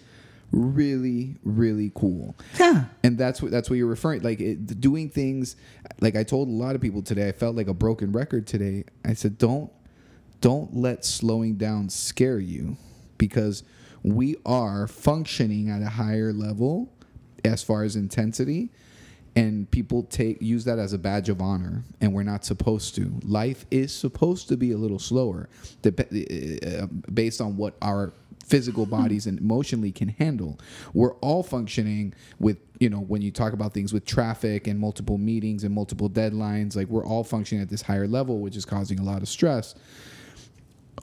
really 0.52 1.36
really 1.44 1.92
cool." 1.94 2.36
yeah 2.60 2.86
and 3.04 3.20
that's 3.20 3.40
what 3.40 3.52
that's 3.52 3.70
what 3.70 3.76
you're 3.76 3.86
referring 3.86 4.24
like 4.24 4.40
it, 4.40 4.82
doing 4.82 5.08
things 5.08 5.56
like 6.02 6.16
i 6.16 6.24
told 6.24 6.48
a 6.48 6.52
lot 6.52 6.74
of 6.74 6.82
people 6.82 7.04
today 7.04 7.28
i 7.28 7.32
felt 7.32 7.56
like 7.56 7.68
a 7.68 7.74
broken 7.74 8.12
record 8.12 8.48
today 8.48 8.84
i 9.06 9.14
said 9.14 9.38
don't 9.38 9.72
don't 10.42 10.76
let 10.76 11.06
slowing 11.06 11.56
down 11.56 11.88
scare 11.88 12.40
you 12.40 12.76
because 13.20 13.64
we 14.02 14.36
are 14.44 14.88
functioning 14.88 15.70
at 15.70 15.84
a 15.84 15.90
higher 15.90 16.34
level 16.34 16.92
as 17.46 17.62
far 17.62 17.84
as 17.84 17.96
intensity 17.96 18.72
and 19.36 19.70
people 19.72 20.04
take 20.04 20.42
use 20.42 20.66
that 20.66 20.80
as 20.80 20.94
a 20.94 20.98
badge 20.98 21.30
of 21.30 21.42
honor 21.42 21.84
and 22.02 22.14
we're 22.14 22.24
not 22.24 22.46
supposed 22.46 22.96
to. 22.96 23.20
Life 23.24 23.66
is 23.72 23.94
supposed 23.94 24.48
to 24.50 24.58
be 24.58 24.72
a 24.72 24.78
little 24.78 25.00
slower 25.00 25.50
dep- 25.82 26.00
uh, 26.00 26.88
based 27.12 27.42
on 27.42 27.58
what 27.58 27.76
our 27.82 28.14
physical 28.46 28.86
bodies 28.86 29.28
and 29.28 29.40
emotionally 29.40 29.92
can 29.92 30.10
handle. 30.10 30.60
We're 30.94 31.14
all 31.16 31.44
functioning 31.44 32.14
with 32.40 32.58
you 32.80 32.90
know 32.90 33.00
when 33.00 33.22
you 33.22 33.32
talk 33.32 33.54
about 33.54 33.74
things 33.74 33.94
with 33.94 34.06
traffic 34.06 34.68
and 34.68 34.80
multiple 34.80 35.18
meetings 35.18 35.64
and 35.64 35.74
multiple 35.74 36.10
deadlines 36.10 36.76
like 36.76 36.88
we're 36.88 37.06
all 37.06 37.24
functioning 37.24 37.62
at 37.62 37.70
this 37.70 37.82
higher 37.82 38.08
level 38.08 38.40
which 38.40 38.56
is 38.56 38.64
causing 38.64 39.00
a 39.00 39.04
lot 39.04 39.22
of 39.22 39.28
stress 39.28 39.76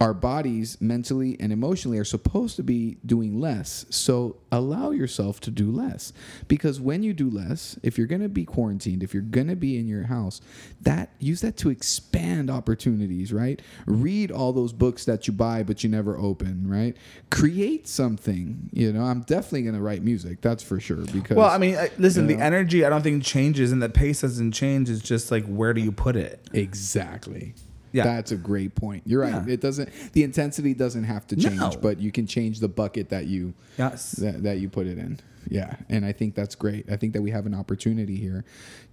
our 0.00 0.12
bodies 0.12 0.78
mentally 0.80 1.36
and 1.40 1.52
emotionally 1.52 1.98
are 1.98 2.04
supposed 2.04 2.56
to 2.56 2.62
be 2.62 2.98
doing 3.06 3.40
less. 3.40 3.86
So 3.90 4.36
allow 4.52 4.90
yourself 4.90 5.40
to 5.40 5.50
do 5.50 5.70
less. 5.70 6.12
Because 6.48 6.80
when 6.80 7.02
you 7.02 7.14
do 7.14 7.30
less, 7.30 7.78
if 7.82 7.96
you're 7.96 8.06
going 8.06 8.22
to 8.22 8.28
be 8.28 8.44
quarantined, 8.44 9.02
if 9.02 9.14
you're 9.14 9.22
going 9.22 9.48
to 9.48 9.56
be 9.56 9.78
in 9.78 9.86
your 9.88 10.04
house, 10.04 10.40
that 10.82 11.10
use 11.18 11.40
that 11.40 11.56
to 11.58 11.70
expand 11.70 12.50
opportunities, 12.50 13.32
right? 13.32 13.60
Read 13.86 14.30
all 14.30 14.52
those 14.52 14.72
books 14.72 15.04
that 15.06 15.26
you 15.26 15.32
buy 15.32 15.62
but 15.62 15.82
you 15.82 15.90
never 15.90 16.16
open, 16.18 16.68
right? 16.68 16.96
Create 17.30 17.88
something. 17.88 18.68
You 18.72 18.92
know, 18.92 19.02
I'm 19.02 19.20
definitely 19.22 19.62
going 19.62 19.74
to 19.76 19.80
write 19.80 20.02
music, 20.02 20.40
that's 20.40 20.62
for 20.62 20.78
sure 20.80 21.04
because 21.12 21.36
Well, 21.36 21.48
I 21.50 21.58
mean, 21.58 21.76
I- 21.76 21.90
listen, 21.98 22.28
you 22.28 22.36
the 22.36 22.42
energy 22.42 22.84
I 22.84 22.90
don't 22.90 23.02
think 23.02 23.22
changes 23.24 23.72
and 23.72 23.82
the 23.82 23.88
pace 23.88 24.20
doesn't 24.20 24.52
change. 24.52 24.90
It's 24.90 25.00
just 25.00 25.30
like 25.30 25.44
where 25.46 25.72
do 25.72 25.80
you 25.80 25.92
put 25.92 26.16
it? 26.16 26.46
Exactly. 26.52 27.54
Yeah. 27.96 28.04
That's 28.04 28.32
a 28.32 28.36
great 28.36 28.74
point. 28.74 29.02
You're 29.06 29.22
right. 29.22 29.32
Yeah. 29.46 29.54
It 29.54 29.60
doesn't 29.60 29.90
the 30.12 30.22
intensity 30.22 30.74
doesn't 30.74 31.04
have 31.04 31.26
to 31.28 31.36
change, 31.36 31.56
No. 31.58 31.72
but 31.80 31.98
you 32.00 32.12
can 32.12 32.26
change 32.26 32.60
the 32.60 32.68
bucket 32.68 33.08
that 33.10 33.26
you 33.26 33.54
Yes. 33.78 34.12
that, 34.12 34.42
that 34.42 34.58
you 34.58 34.68
put 34.68 34.86
it 34.86 34.98
in. 34.98 35.18
Yeah. 35.48 35.76
And 35.88 36.04
I 36.04 36.10
think 36.10 36.34
that's 36.34 36.56
great. 36.56 36.90
I 36.90 36.96
think 36.96 37.12
that 37.12 37.22
we 37.22 37.30
have 37.30 37.46
an 37.46 37.54
opportunity 37.54 38.16
here 38.16 38.44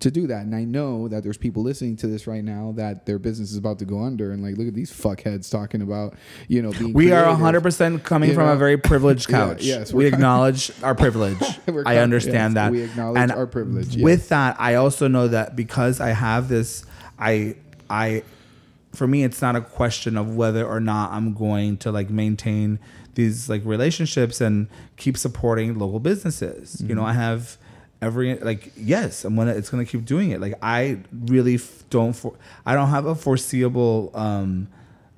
to 0.01 0.11
do 0.11 0.27
that. 0.27 0.43
And 0.45 0.53
I 0.55 0.65
know 0.65 1.07
that 1.07 1.23
there's 1.23 1.37
people 1.37 1.63
listening 1.63 1.95
to 1.97 2.07
this 2.07 2.27
right 2.27 2.43
now 2.43 2.73
that 2.75 3.07
their 3.07 3.17
business 3.17 3.49
is 3.51 3.57
about 3.57 3.79
to 3.79 3.85
go 3.85 4.03
under 4.03 4.31
and 4.31 4.43
like 4.43 4.55
look 4.57 4.67
at 4.67 4.75
these 4.75 4.91
fuckheads 4.91 5.49
talking 5.49 5.81
about, 5.81 6.13
you 6.47 6.61
know, 6.61 6.71
being 6.73 6.93
We 6.93 7.11
are 7.11 7.25
100% 7.35 8.03
coming 8.03 8.29
You 8.29 8.35
from 8.35 8.45
know? 8.45 8.53
a 8.53 8.55
very 8.55 8.77
privileged 8.77 9.27
Yeah, 9.31 9.37
couch. 9.47 9.63
yes, 9.63 9.93
we 9.93 10.05
acknowledge 10.05 10.71
our 10.83 10.93
privilege. 10.93 11.41
I 11.87 11.97
understand 11.97 12.53
yes, 12.53 12.61
that. 12.65 12.71
we 12.71 12.83
acknowledge 12.83 13.19
and 13.19 13.31
our 13.31 13.47
privilege, 13.47 13.95
yes. 13.95 14.03
With 14.03 14.29
that, 14.29 14.55
I 14.59 14.75
also 14.75 15.07
know 15.07 15.27
that 15.29 15.55
because 15.55 15.99
I 15.99 16.09
have 16.09 16.49
this, 16.49 16.85
I, 17.17 17.55
I, 17.89 18.21
for 18.93 19.07
me, 19.07 19.23
it's 19.23 19.41
not 19.41 19.55
a 19.55 19.61
question 19.61 20.17
of 20.17 20.35
whether 20.35 20.65
or 20.65 20.79
not 20.79 21.11
I'm 21.11 21.33
going 21.33 21.77
to 21.77 21.91
like 21.91 22.09
maintain 22.09 22.79
these 23.15 23.49
like 23.49 23.61
relationships 23.65 24.39
and 24.41 24.67
keep 24.97 25.17
supporting 25.17 25.77
local 25.79 25.99
businesses. 25.99 26.79
You 26.81 26.87
Mm-hmm. 26.87 26.97
know, 26.97 27.03
I 27.05 27.13
have 27.13 27.57
every 28.01 28.35
like 28.39 28.71
yes, 28.75 29.23
I'm 29.25 29.35
gonna 29.35 29.51
it's 29.53 29.69
gonna 29.69 29.85
keep 29.85 30.05
doing 30.05 30.31
it. 30.31 30.41
Like 30.41 30.55
I 30.61 30.99
really 31.25 31.55
f- 31.55 31.83
don't 31.89 32.13
for 32.13 32.33
I 32.65 32.73
don't 32.75 32.89
have 32.89 33.05
a 33.05 33.15
foreseeable 33.15 34.11
um 34.13 34.67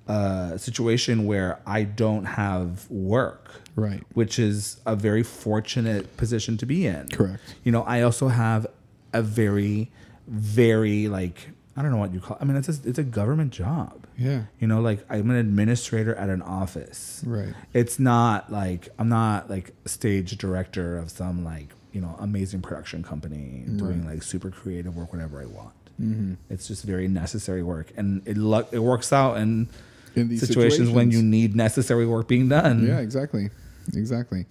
uh 0.08 0.56
situation 0.58 1.26
where 1.26 1.60
I 1.66 1.84
don't 1.84 2.26
have 2.26 2.90
work 2.92 3.50
Right. 3.76 4.04
which 4.14 4.38
is 4.40 4.80
a 4.86 4.96
very 4.96 5.24
fortunate 5.24 6.16
position 6.16 6.58
to 6.58 6.66
be 6.66 6.86
in. 6.86 7.08
Correct. 7.10 7.42
You 7.64 7.72
know, 7.74 7.82
I 7.84 8.04
also 8.04 8.28
have 8.30 8.68
a 9.14 9.22
very, 9.22 9.92
very 10.28 11.08
like 11.08 11.50
I 11.78 11.82
don't 11.82 11.92
know 11.92 11.98
what 11.98 12.14
you 12.14 12.22
call. 12.22 12.38
I 12.40 12.46
mean, 12.46 12.56
it's 12.56 12.70
a, 12.70 12.76
it's 12.88 13.00
a 13.00 13.04
government 13.04 13.52
job. 13.52 14.08
Yeah. 14.18 14.44
You 14.60 14.68
know, 14.68 14.80
like 14.82 15.06
I'm 15.10 15.30
an 15.30 15.36
administrator 15.36 16.16
at 16.16 16.30
an 16.30 16.42
office. 16.42 17.22
Right. 17.26 17.54
It's 17.74 18.00
not 18.00 18.52
like 18.52 18.88
I'm 18.98 19.10
not 19.10 19.50
like 19.50 19.74
stage 19.86 20.38
director 20.38 20.98
of 20.98 21.10
some 21.12 21.44
like 21.44 21.68
you 21.92 22.00
know 22.02 22.16
amazing 22.20 22.62
production 22.62 23.04
company 23.04 23.64
doing 23.76 24.06
like 24.08 24.24
super 24.24 24.50
creative 24.52 24.96
work 24.96 25.12
whenever 25.12 25.42
I 25.42 25.46
want. 25.46 25.74
Mm-hmm. 26.02 26.34
It's 26.50 26.68
just 26.68 26.84
very 26.84 27.08
necessary 27.08 27.64
work, 27.64 27.92
and 27.98 28.22
it 28.28 28.38
luck 28.38 28.70
it 28.72 28.80
works 28.80 29.12
out 29.14 29.38
in, 29.38 29.68
In 30.16 30.28
these 30.30 30.46
situations, 30.48 30.90
when 30.90 31.12
you 31.12 31.22
need 31.22 31.56
necessary 31.56 32.06
work 32.06 32.28
being 32.28 32.48
done. 32.50 32.86
Yeah, 32.88 33.00
exactly. 33.00 33.50
Exactly. 33.94 34.46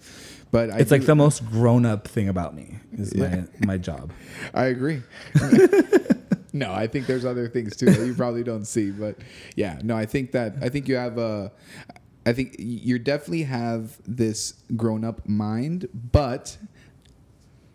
But 0.51 0.69
I 0.71 0.77
It's 0.77 0.91
like 0.91 1.01
do- 1.01 1.07
the 1.07 1.15
most 1.15 1.45
grown 1.51 1.85
up 1.85 2.07
thing 2.07 2.29
about 2.29 2.55
me 2.55 2.77
is 2.93 3.13
Yeah. 3.15 3.43
my 3.61 3.65
my 3.65 3.77
job. 3.77 4.11
I 4.53 4.65
agree. 4.65 5.01
no, 6.55 6.73
I 6.73 6.87
think 6.87 7.05
there's 7.05 7.25
other 7.25 7.49
things 7.49 7.75
too 7.75 7.87
that 7.87 8.05
you 8.05 8.15
probably 8.15 8.43
don't 8.43 8.65
see, 8.65 8.89
but 8.89 9.17
yeah, 9.55 9.79
no, 9.83 9.95
I 9.95 10.05
think 10.05 10.31
that 10.31 10.55
I 10.61 10.69
think 10.69 10.87
you 10.87 10.95
have 10.95 11.17
a, 11.17 11.51
I 12.25 12.31
think 12.31 12.55
you 12.57 12.97
definitely 12.97 13.43
have 13.43 13.97
this 14.07 14.53
grown 14.75 15.03
up 15.03 15.27
mind, 15.27 15.89
but 15.93 16.57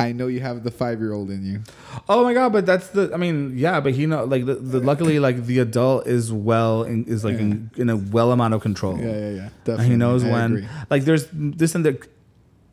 I 0.00 0.12
know 0.12 0.28
you 0.28 0.40
have 0.40 0.64
the 0.64 0.70
five 0.70 0.98
year 0.98 1.12
old 1.12 1.30
in 1.30 1.44
you. 1.44 1.62
Oh 2.08 2.24
my 2.24 2.32
god! 2.32 2.54
But 2.54 2.64
that's 2.64 2.88
the. 2.88 3.10
I 3.12 3.18
mean, 3.18 3.52
yeah, 3.58 3.80
but 3.80 3.92
he 3.92 4.06
know 4.06 4.24
like 4.24 4.46
the, 4.46 4.54
the 4.54 4.80
luckily 4.80 5.18
like 5.18 5.44
the 5.44 5.58
adult 5.58 6.06
is 6.06 6.32
well 6.32 6.84
in, 6.84 7.04
is 7.04 7.22
like 7.22 7.38
in, 7.38 7.70
in 7.76 7.90
a 7.90 7.98
well 7.98 8.32
amount 8.32 8.54
of 8.54 8.62
control. 8.62 8.98
Yeah, 8.98 9.04
yeah, 9.04 9.12
yeah. 9.12 9.42
And 9.42 9.64
Definitely. 9.64 9.86
he 9.88 9.96
knows 9.96 10.24
I 10.24 10.30
when 10.30 10.52
agree. 10.52 10.68
like 10.88 11.04
there's 11.04 11.26
this 11.30 11.74
and 11.74 11.84
the 11.84 12.08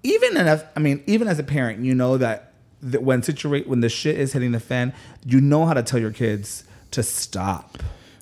even 0.04 0.38
enough. 0.38 0.64
I 0.74 0.80
mean, 0.80 1.04
even 1.06 1.28
as 1.28 1.38
a 1.38 1.44
parent, 1.44 1.84
you 1.84 1.94
know 1.94 2.18
that, 2.18 2.47
that 2.82 3.04
when 3.04 3.24
situate 3.24 3.68
when 3.68 3.82
the 3.82 3.90
shit 3.90 4.18
is 4.20 4.34
hitting 4.34 4.52
the 4.52 4.60
fan, 4.60 4.94
you 5.26 5.42
know 5.42 5.66
how 5.66 5.74
to 5.74 5.84
tell 5.84 6.00
your 6.00 6.12
kids 6.12 6.64
to 6.92 7.04
stop. 7.04 7.78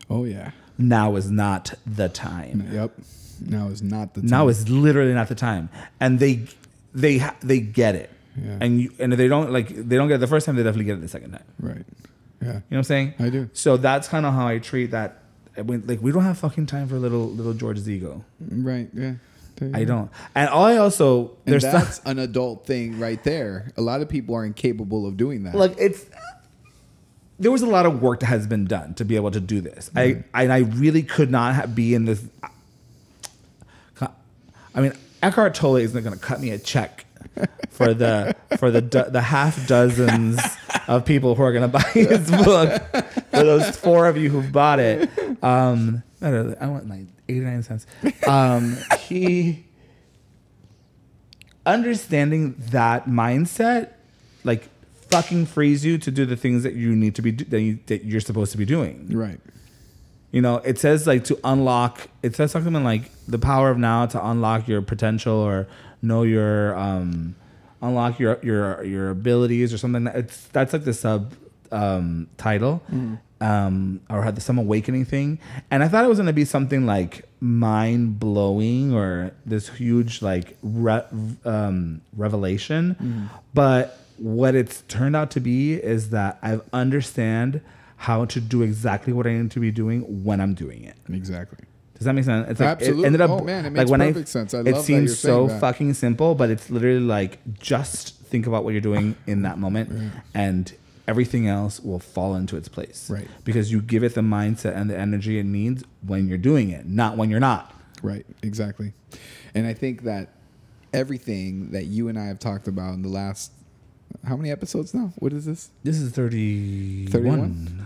Oh 0.10 0.24
yeah. 0.26 0.52
Now 0.78 1.16
is 1.16 1.30
not 1.32 1.74
the 1.86 2.10
time. 2.10 2.70
Yep. 2.72 2.92
Now 3.42 3.68
is 3.68 3.82
not 3.82 4.14
the 4.14 4.22
time. 4.22 4.30
Now 4.30 4.48
is 4.48 4.70
literally 4.70 5.14
not 5.14 5.28
the 5.28 5.36
time, 5.36 5.70
and 6.00 6.20
they 6.20 6.46
they 6.94 7.22
they 7.42 7.60
get 7.60 7.96
it. 7.96 8.10
Yeah. 8.42 8.58
And 8.60 8.82
you, 8.82 8.92
and 9.00 9.14
if 9.14 9.18
they 9.18 9.28
don't 9.28 9.52
like 9.52 9.70
they 9.70 9.96
don't 9.96 10.08
get 10.08 10.16
it 10.16 10.20
the 10.20 10.28
first 10.28 10.46
time, 10.46 10.56
they 10.56 10.64
definitely 10.64 10.86
get 10.86 10.98
it 10.98 11.02
the 11.02 11.08
second 11.08 11.32
time. 11.32 11.44
right. 11.60 11.86
Yeah. 12.42 12.48
You 12.48 12.54
know 12.54 12.62
what 12.70 12.78
I'm 12.78 12.84
saying? 12.84 13.14
I 13.20 13.30
do. 13.30 13.50
So 13.54 13.78
that's 13.78 14.08
kind 14.08 14.26
of 14.26 14.34
how 14.34 14.48
I 14.48 14.60
treat 14.60 14.92
that. 14.92 15.22
Mean, 15.58 15.84
like 15.86 16.02
we 16.02 16.12
don't 16.12 16.24
have 16.24 16.38
fucking 16.38 16.66
time 16.66 16.88
for 16.88 16.96
little 16.96 17.28
little 17.28 17.54
George's 17.54 17.90
ego. 17.90 18.24
Right. 18.42 18.90
Yeah. 18.94 19.14
I 19.74 19.86
don't. 19.86 20.12
And 20.34 20.50
I 20.50 20.78
also 20.78 21.38
and 21.46 21.54
there's 21.54 21.64
that's 21.64 22.02
some, 22.02 22.12
an 22.12 22.20
adult 22.20 22.66
thing 22.66 23.00
right 23.00 23.24
there. 23.24 23.72
A 23.78 23.82
lot 23.82 24.02
of 24.02 24.10
people 24.10 24.36
are 24.36 24.46
incapable 24.46 25.08
of 25.08 25.18
doing 25.18 25.44
that. 25.44 25.56
Like 25.56 25.76
it's 25.78 26.06
there 27.40 27.52
was 27.52 27.62
a 27.62 27.68
lot 27.68 27.86
of 27.86 28.02
work 28.02 28.22
that 28.22 28.28
has 28.28 28.48
been 28.48 28.66
done 28.66 28.94
to 28.96 29.06
be 29.06 29.16
able 29.16 29.32
to 29.32 29.40
do 29.40 29.62
this. 29.62 29.90
Mm-hmm. 29.90 30.22
I 30.36 30.44
and 30.44 30.54
I 30.54 30.60
really 30.60 31.04
could 31.04 31.32
not 31.32 31.56
have, 31.56 31.76
be 31.76 31.94
in 31.94 32.06
this. 32.06 32.24
I 34.76 34.82
mean, 34.82 34.92
Eckhart 35.24 35.56
Tolle 35.56 35.78
isn't 35.78 36.04
going 36.04 36.14
to 36.14 36.20
cut 36.20 36.42
me 36.42 36.50
a 36.50 36.60
check 36.60 37.06
for 37.70 37.94
the 37.94 38.36
for 38.58 38.72
the 38.72 38.82
do, 38.82 39.04
the 39.08 39.22
half 39.22 39.68
dozens 39.68 40.40
of 40.88 41.06
people 41.06 41.34
who 41.36 41.44
are 41.44 41.54
going 41.54 41.62
to 41.62 41.68
buy 41.70 41.90
his 41.94 42.30
book. 42.30 42.82
For 43.32 43.44
those 43.44 43.76
four 43.78 44.08
of 44.08 44.18
you 44.18 44.30
who 44.30 44.44
bought 44.44 44.80
it, 44.80 45.10
um, 45.42 46.04
I, 46.22 46.28
I 46.28 46.68
want 46.68 46.88
my 46.88 47.06
89 47.28 47.64
cents. 47.64 47.88
Um, 48.28 48.78
he 49.00 49.66
understanding 51.66 52.56
that 52.58 53.08
mindset 53.08 53.94
like 54.44 54.70
fucking 55.10 55.46
frees 55.46 55.86
you 55.86 55.98
to 55.98 56.12
do 56.12 56.26
the 56.26 56.36
things 56.36 56.64
that 56.64 56.74
you 56.74 56.96
need 56.96 57.16
to 57.16 57.22
be 57.22 57.32
that, 57.32 57.62
you, 57.62 57.80
that 57.88 58.06
you're 58.06 58.22
supposed 58.22 58.52
to 58.52 58.58
be 58.58 58.66
doing. 58.66 59.08
Right. 59.12 59.40
You 60.32 60.42
know, 60.42 60.58
it 60.58 60.78
says 60.78 61.08
like 61.08 61.24
to 61.26 61.40
unlock. 61.44 62.10
It 62.22 62.36
says 62.36 62.52
something 62.52 62.84
like 62.84 63.10
the 63.26 63.40
power 63.40 63.70
of 63.70 63.78
now 63.78 64.06
to 64.08 64.26
unlock 64.26 64.68
your 64.68 64.82
potential 64.82 65.36
or 65.36 65.68
know 66.02 66.24
your 66.24 66.78
um, 66.78 67.36
unlock 67.82 68.20
your 68.20 68.40
your 68.44 68.84
your 68.84 69.10
abilities 69.10 69.74
or 69.74 69.78
something. 69.78 70.08
It's 70.08 70.48
that's 70.48 70.74
like 70.74 70.84
the 70.84 70.94
sub 70.94 71.34
um, 71.72 72.28
title, 72.38 72.84
mm 72.92 73.20
um 73.42 74.00
or 74.10 74.24
had 74.24 74.42
some 74.42 74.58
awakening 74.58 75.04
thing 75.06 75.38
and 75.70 75.84
i 75.84 75.88
thought 75.88 76.06
it 76.06 76.08
was 76.08 76.18
going 76.18 76.26
to 76.28 76.32
be 76.34 76.46
something 76.46 76.86
like 76.86 77.28
mind 77.42 78.20
blowing 78.20 78.94
or 78.94 79.32
this 79.46 79.68
huge 79.70 80.22
like 80.22 80.56
re- 80.64 81.04
um 81.44 82.00
revelation 82.16 83.30
but 83.54 84.00
what 84.18 84.56
it's 84.56 84.82
turned 84.88 85.16
out 85.16 85.30
to 85.32 85.40
be 85.42 85.74
is 85.74 86.10
that 86.12 86.38
i've 86.42 86.62
understand 86.72 87.60
how 87.98 88.24
to 88.26 88.40
do 88.40 88.62
exactly 88.62 89.12
what 89.12 89.28
i 89.28 89.34
need 89.34 89.52
to 89.52 89.60
be 89.60 89.72
doing 89.72 90.24
when 90.24 90.40
i'm 90.40 90.54
doing 90.54 90.84
it 90.86 90.96
Exactly. 91.10 91.60
does 91.98 92.06
that 92.06 92.14
make 92.14 92.26
sense? 92.26 92.50
It's 92.50 92.60
like 92.60 92.70
Absolutely. 92.70 93.04
it 93.04 93.06
ended 93.08 93.22
up 93.22 93.30
Oh, 93.32 93.44
man, 93.44 93.66
it 93.66 93.70
like 93.70 93.74
makes 93.74 93.92
when 93.92 94.00
perfect 94.02 94.28
sense. 94.30 94.54
I 94.54 94.60
it 94.62 94.78
seems 94.78 95.18
so 95.20 95.48
that. 95.48 95.60
fucking 95.62 95.94
simple, 95.94 96.36
but 96.36 96.50
it's 96.50 96.70
literally 96.70 97.00
like 97.00 97.40
just 97.60 98.16
think 98.26 98.48
about 98.48 98.64
what 98.66 98.72
you're 98.72 98.82
doing 98.82 99.16
in 99.28 99.44
that 99.44 99.58
moment, 99.60 100.12
and 100.34 100.74
everything 101.08 101.48
else 101.48 101.80
will 101.80 102.00
fall 102.00 102.36
into 102.36 102.58
its 102.58 102.68
place. 102.68 103.10
Right. 103.10 103.28
Because 103.44 103.72
you 103.72 103.82
give 103.82 104.04
it 104.04 104.16
the 104.16 104.22
mindset 104.22 104.76
and 104.76 104.90
the 104.90 104.98
energy 104.98 105.40
it 105.40 105.46
needs 105.46 105.84
when 106.06 106.28
you're 106.28 106.38
doing 106.38 106.70
it, 106.70 106.86
not 106.86 107.18
when 107.18 107.30
you're 107.30 107.40
not. 107.40 107.74
Right, 108.02 108.26
exactly. 108.44 108.94
And 109.54 109.66
I 109.66 109.74
think 109.74 110.04
that 110.04 110.30
everything 110.94 111.72
that 111.72 111.86
you 111.86 112.08
and 112.08 112.18
I 112.18 112.26
have 112.26 112.40
talked 112.40 112.68
about 112.68 112.94
in 112.94 113.02
the 113.02 113.10
last 113.10 113.52
how 114.28 114.36
many 114.36 114.52
episodes 114.52 114.94
now? 114.94 115.12
What 115.18 115.34
is 115.34 115.46
this? 115.46 115.72
This 115.84 116.00
is 116.00 116.12
31. 116.12 117.12
31? 117.12 117.86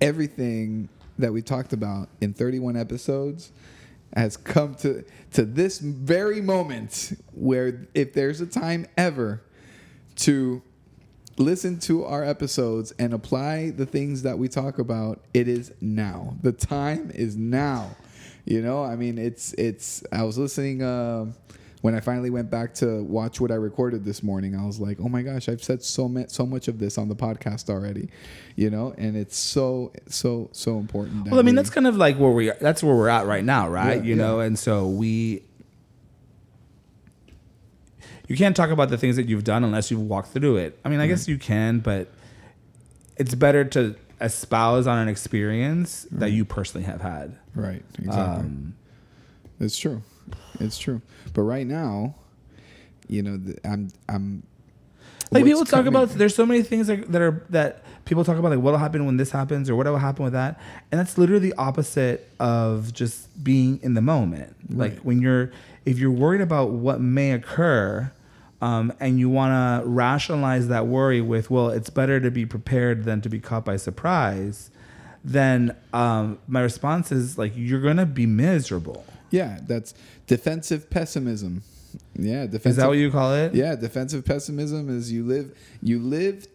Everything 0.00 0.88
that 1.18 1.32
we 1.32 1.42
talked 1.42 1.72
about 1.72 2.08
in 2.20 2.32
31 2.32 2.76
episodes 2.76 3.52
has 4.14 4.36
come 4.36 4.74
to 4.74 5.04
to 5.32 5.44
this 5.44 5.78
very 5.78 6.40
moment 6.40 7.12
where 7.32 7.86
if 7.94 8.12
there's 8.12 8.40
a 8.40 8.46
time 8.46 8.86
ever 8.96 9.40
to 10.16 10.62
listen 11.40 11.78
to 11.80 12.04
our 12.04 12.22
episodes 12.24 12.92
and 12.98 13.12
apply 13.14 13.70
the 13.70 13.86
things 13.86 14.22
that 14.22 14.38
we 14.38 14.46
talk 14.48 14.78
about 14.78 15.20
it 15.34 15.48
is 15.48 15.72
now 15.80 16.36
the 16.42 16.52
time 16.52 17.10
is 17.14 17.36
now 17.36 17.90
you 18.44 18.60
know 18.60 18.84
i 18.84 18.94
mean 18.94 19.16
it's 19.18 19.52
it's 19.54 20.04
i 20.12 20.22
was 20.22 20.36
listening 20.38 20.82
uh 20.82 21.24
when 21.82 21.94
I 21.94 22.00
finally 22.00 22.28
went 22.28 22.50
back 22.50 22.74
to 22.74 23.02
watch 23.04 23.40
what 23.40 23.50
I 23.50 23.54
recorded 23.54 24.04
this 24.04 24.22
morning, 24.22 24.54
I 24.54 24.66
was 24.66 24.78
like, 24.78 24.98
"Oh 25.00 25.08
my 25.08 25.22
gosh, 25.22 25.48
I've 25.48 25.64
said 25.64 25.82
so 25.82 26.10
much, 26.10 26.28
so 26.28 26.44
much 26.44 26.68
of 26.68 26.78
this 26.78 26.98
on 26.98 27.08
the 27.08 27.16
podcast 27.16 27.70
already," 27.70 28.10
you 28.54 28.68
know, 28.68 28.92
and 28.98 29.16
it's 29.16 29.34
so, 29.38 29.90
so, 30.06 30.50
so 30.52 30.76
important. 30.78 31.30
Well, 31.30 31.40
I 31.40 31.42
mean, 31.42 31.54
we- 31.54 31.56
that's 31.56 31.70
kind 31.70 31.86
of 31.86 31.96
like 31.96 32.18
where 32.18 32.32
we 32.32 32.50
are. 32.50 32.56
That's 32.60 32.82
where 32.82 32.94
we're 32.94 33.08
at 33.08 33.24
right 33.24 33.42
now, 33.42 33.66
right? 33.70 33.96
Yeah, 33.96 34.02
you 34.02 34.14
know, 34.14 34.40
and 34.40 34.58
so 34.58 34.88
we. 34.88 35.42
You 38.30 38.36
can't 38.36 38.54
talk 38.54 38.70
about 38.70 38.90
the 38.90 38.96
things 38.96 39.16
that 39.16 39.26
you've 39.26 39.42
done 39.42 39.64
unless 39.64 39.90
you've 39.90 40.02
walked 40.02 40.28
through 40.28 40.58
it. 40.58 40.78
I 40.84 40.88
mean, 40.88 41.00
I 41.00 41.08
guess 41.08 41.26
you 41.26 41.36
can, 41.36 41.80
but 41.80 42.06
it's 43.16 43.34
better 43.34 43.64
to 43.64 43.96
espouse 44.20 44.86
on 44.86 44.98
an 44.98 45.08
experience 45.08 46.06
that 46.12 46.30
you 46.30 46.44
personally 46.44 46.86
have 46.86 47.00
had. 47.00 47.36
right, 47.56 47.82
exactly. 47.98 48.22
Um, 48.22 48.74
It's 49.58 49.76
true. 49.76 50.02
It's 50.60 50.78
true. 50.78 51.02
But 51.34 51.42
right 51.42 51.66
now, 51.66 52.14
you 53.08 53.22
know, 53.24 53.40
I'm 53.64 53.88
I'm 54.08 54.44
like 55.32 55.44
people 55.44 55.64
talk 55.64 55.84
coming- 55.84 55.88
about 55.88 56.10
there's 56.10 56.36
so 56.36 56.46
many 56.46 56.62
things 56.62 56.86
that, 56.86 57.10
that 57.10 57.20
are 57.20 57.44
that 57.50 57.82
people 58.04 58.22
talk 58.24 58.36
about 58.38 58.52
like 58.52 58.60
what'll 58.60 58.78
happen 58.78 59.06
when 59.06 59.16
this 59.16 59.32
happens 59.32 59.68
or 59.68 59.74
what'll 59.74 59.98
happen 59.98 60.22
with 60.24 60.34
that 60.34 60.60
and 60.90 60.98
that's 61.00 61.18
literally 61.18 61.50
the 61.50 61.56
opposite 61.56 62.28
of 62.40 62.92
just 62.92 63.42
being 63.42 63.78
in 63.82 63.94
the 63.94 64.00
moment 64.00 64.56
like 64.68 64.98
when 65.00 65.20
you're 65.20 65.50
if 65.84 65.98
you're 65.98 66.10
worried 66.10 66.40
about 66.40 66.70
what 66.70 67.00
may 67.00 67.30
occur 67.32 68.10
um, 68.62 68.92
and 69.00 69.18
you 69.18 69.28
want 69.30 69.52
to 69.84 69.88
rationalize 69.88 70.68
that 70.68 70.86
worry 70.86 71.20
with 71.20 71.50
well 71.50 71.68
it's 71.70 71.90
better 71.90 72.20
to 72.20 72.30
be 72.30 72.44
prepared 72.46 73.04
than 73.04 73.20
to 73.20 73.28
be 73.28 73.40
caught 73.40 73.64
by 73.64 73.76
surprise 73.76 74.70
then 75.24 75.76
um, 75.92 76.38
my 76.48 76.60
response 76.60 77.12
is 77.12 77.36
like 77.36 77.52
you're 77.54 77.80
gonna 77.82 78.06
be 78.06 78.26
miserable 78.26 79.04
Yeah, 79.30 79.58
that's 79.66 79.94
defensive 80.26 80.88
pessimism. 80.90 81.62
Yeah, 82.14 82.44
defensive. 82.46 82.70
is 82.70 82.76
that 82.76 82.86
what 82.88 82.98
you 82.98 83.10
call 83.10 83.34
it 83.34 83.54
Yeah, 83.54 83.74
defensive 83.76 84.24
pessimism 84.24 84.88
is 84.88 85.10
you 85.12 85.24
live 85.24 85.56
you 85.82 85.98
live 85.98 86.46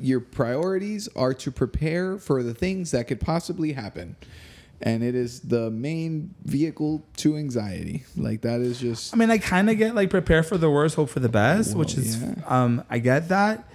your 0.00 0.20
priorities 0.20 1.08
are 1.14 1.34
to 1.34 1.50
prepare 1.52 2.16
for 2.18 2.42
the 2.42 2.54
things 2.54 2.90
that 2.92 3.06
could 3.08 3.20
possibly 3.20 3.72
happen. 3.72 4.16
And 4.84 5.04
it 5.04 5.14
is 5.14 5.40
the 5.40 5.70
main 5.70 6.34
vehicle 6.44 7.04
to 7.18 7.36
anxiety. 7.36 8.04
Like 8.16 8.40
that 8.42 8.60
is 8.60 8.80
just 8.80 9.14
I 9.14 9.16
mean, 9.16 9.30
I 9.30 9.38
kind 9.38 9.70
of 9.70 9.78
get 9.78 9.94
like 9.94 10.10
prepare 10.10 10.42
for 10.42 10.58
the 10.58 10.68
worst, 10.68 10.96
hope 10.96 11.08
for 11.08 11.20
the 11.20 11.28
best, 11.28 11.76
which 11.76 11.96
is, 11.96 12.20
yeah. 12.20 12.34
um, 12.46 12.84
I 12.90 12.98
get 12.98 13.28
that. 13.28 13.68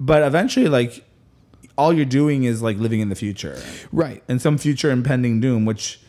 But 0.00 0.22
eventually, 0.22 0.68
like, 0.68 1.04
all 1.76 1.92
you're 1.92 2.04
doing 2.04 2.44
is 2.44 2.62
like 2.62 2.76
living 2.76 3.00
in 3.00 3.08
the 3.08 3.14
future 3.14 3.60
right. 3.92 4.22
and 4.28 4.40
some 4.40 4.58
future 4.58 4.90
impending 4.90 5.40
doom, 5.40 5.64
which, 5.64 6.00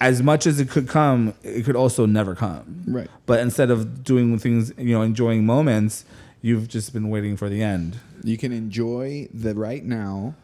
as 0.00 0.22
much 0.22 0.46
as 0.46 0.60
it 0.60 0.68
could 0.70 0.88
come, 0.88 1.34
it 1.42 1.64
could 1.64 1.76
also 1.76 2.06
never 2.06 2.34
come. 2.34 2.84
Right. 2.86 3.08
But 3.26 3.40
instead 3.40 3.70
of 3.70 4.04
doing 4.04 4.38
things, 4.38 4.72
you 4.78 4.94
know, 4.94 5.02
enjoying 5.02 5.44
moments, 5.44 6.04
you've 6.40 6.68
just 6.68 6.92
been 6.92 7.10
waiting 7.10 7.36
for 7.36 7.48
the 7.48 7.62
end. 7.62 7.98
You 8.22 8.36
can 8.38 8.52
enjoy 8.52 9.28
the 9.32 9.54
right 9.54 9.84
now, 9.84 10.34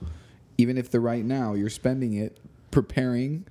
even 0.58 0.78
if 0.78 0.90
the 0.90 1.00
right 1.00 1.24
now 1.24 1.54
you're 1.54 1.70
spending 1.70 2.14
it 2.14 2.38
preparing 2.70 3.46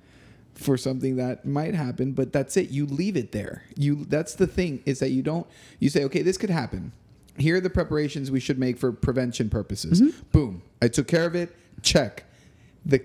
for 0.54 0.76
something 0.76 1.16
that 1.16 1.44
might 1.44 1.74
happen, 1.74 2.12
but 2.12 2.32
that's 2.32 2.56
it. 2.56 2.70
You 2.70 2.86
leave 2.86 3.16
it 3.16 3.32
there. 3.32 3.64
You 3.76 4.04
that's 4.04 4.34
the 4.34 4.46
thing 4.46 4.82
is 4.86 5.00
that 5.00 5.10
you 5.10 5.22
don't 5.22 5.46
you 5.80 5.90
say, 5.90 6.04
okay, 6.04 6.22
this 6.22 6.38
could 6.38 6.50
happen. 6.50 6.92
Here 7.36 7.56
are 7.56 7.60
the 7.60 7.70
preparations 7.70 8.30
we 8.30 8.40
should 8.40 8.58
make 8.58 8.78
for 8.78 8.92
prevention 8.92 9.50
purposes. 9.50 10.00
Mm-hmm. 10.00 10.20
Boom. 10.30 10.62
I 10.80 10.88
took 10.88 11.08
care 11.08 11.26
of 11.26 11.34
it. 11.34 11.54
Check. 11.82 12.24
The 12.86 13.02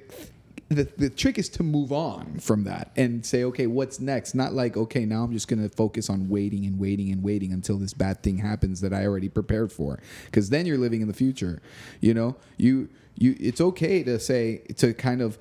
the, 0.69 0.83
the 0.97 1.09
trick 1.09 1.39
is 1.39 1.49
to 1.49 1.63
move 1.63 1.91
on 1.91 2.37
from 2.39 2.63
that 2.65 2.91
and 2.95 3.25
say, 3.25 3.43
okay, 3.45 3.65
what's 3.65 3.99
next? 3.99 4.35
Not 4.35 4.53
like, 4.53 4.77
okay, 4.77 5.03
now 5.03 5.23
I'm 5.23 5.33
just 5.33 5.47
going 5.47 5.61
to 5.67 5.75
focus 5.75 6.11
on 6.11 6.29
waiting 6.29 6.65
and 6.65 6.79
waiting 6.79 7.11
and 7.11 7.23
waiting 7.23 7.51
until 7.51 7.77
this 7.77 7.93
bad 7.93 8.21
thing 8.21 8.37
happens 8.37 8.79
that 8.81 8.93
I 8.93 9.05
already 9.05 9.29
prepared 9.29 9.71
for. 9.71 9.99
Because 10.25 10.51
then 10.51 10.67
you're 10.67 10.77
living 10.77 11.01
in 11.01 11.07
the 11.07 11.13
future. 11.13 11.59
You 12.01 12.13
know, 12.13 12.35
you 12.57 12.89
you 13.15 13.35
it's 13.39 13.59
okay 13.59 14.03
to 14.03 14.19
say 14.19 14.59
to 14.77 14.93
kind 14.93 15.21
of 15.21 15.39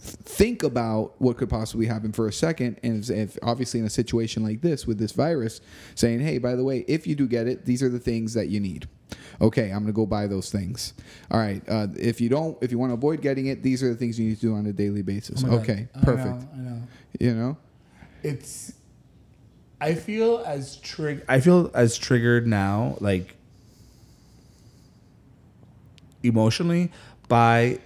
think 0.00 0.62
about 0.62 1.20
what 1.20 1.36
could 1.36 1.50
possibly 1.50 1.86
happen 1.86 2.10
for 2.12 2.26
a 2.26 2.32
second 2.32 2.80
and 2.82 3.02
if, 3.02 3.10
if 3.10 3.38
obviously 3.42 3.80
in 3.80 3.86
a 3.86 3.90
situation 3.90 4.42
like 4.42 4.62
this 4.62 4.86
with 4.86 4.98
this 4.98 5.12
virus 5.12 5.60
saying 5.94 6.20
hey 6.20 6.38
by 6.38 6.54
the 6.54 6.64
way 6.64 6.86
if 6.88 7.06
you 7.06 7.14
do 7.14 7.26
get 7.26 7.46
it 7.46 7.66
these 7.66 7.82
are 7.82 7.90
the 7.90 7.98
things 7.98 8.32
that 8.32 8.48
you 8.48 8.58
need 8.58 8.88
okay 9.40 9.70
i'm 9.70 9.80
going 9.80 9.86
to 9.86 9.92
go 9.92 10.06
buy 10.06 10.26
those 10.26 10.50
things. 10.50 10.94
All 11.30 11.38
right 11.38 11.62
uh, 11.68 11.88
if 11.96 12.20
you 12.20 12.28
don't 12.28 12.56
if 12.62 12.70
you 12.70 12.78
want 12.78 12.90
to 12.90 12.94
avoid 12.94 13.20
getting 13.22 13.46
it 13.46 13.62
these 13.62 13.82
are 13.82 13.88
the 13.88 13.96
things 13.96 14.18
you 14.18 14.28
need 14.28 14.36
to 14.36 14.40
do 14.40 14.54
on 14.54 14.66
a 14.66 14.72
daily 14.72 15.02
basis. 15.02 15.44
Okay 15.44 15.88
perfect. 16.02 16.44
I 16.54 16.58
know. 16.58 16.82
you 17.18 17.34
know? 17.34 17.56
It's 18.22 18.72
I 19.80 19.94
feel 19.94 20.42
as 20.46 20.76
trig 20.76 21.24
I 21.28 21.40
feel 21.40 21.70
as 21.72 21.96
triggered 21.96 22.46
now, 22.46 22.96
like 23.00 23.34
emotionally, 26.22 26.92
by 27.28 27.78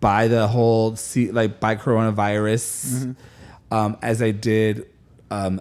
by 0.00 0.28
the 0.28 0.46
whole 0.46 0.94
see 0.94 1.32
like 1.32 1.58
by 1.58 1.74
coronavirus 1.74 3.16
um, 3.70 3.96
as 4.00 4.22
I 4.22 4.30
did 4.30 4.86
um, 5.30 5.60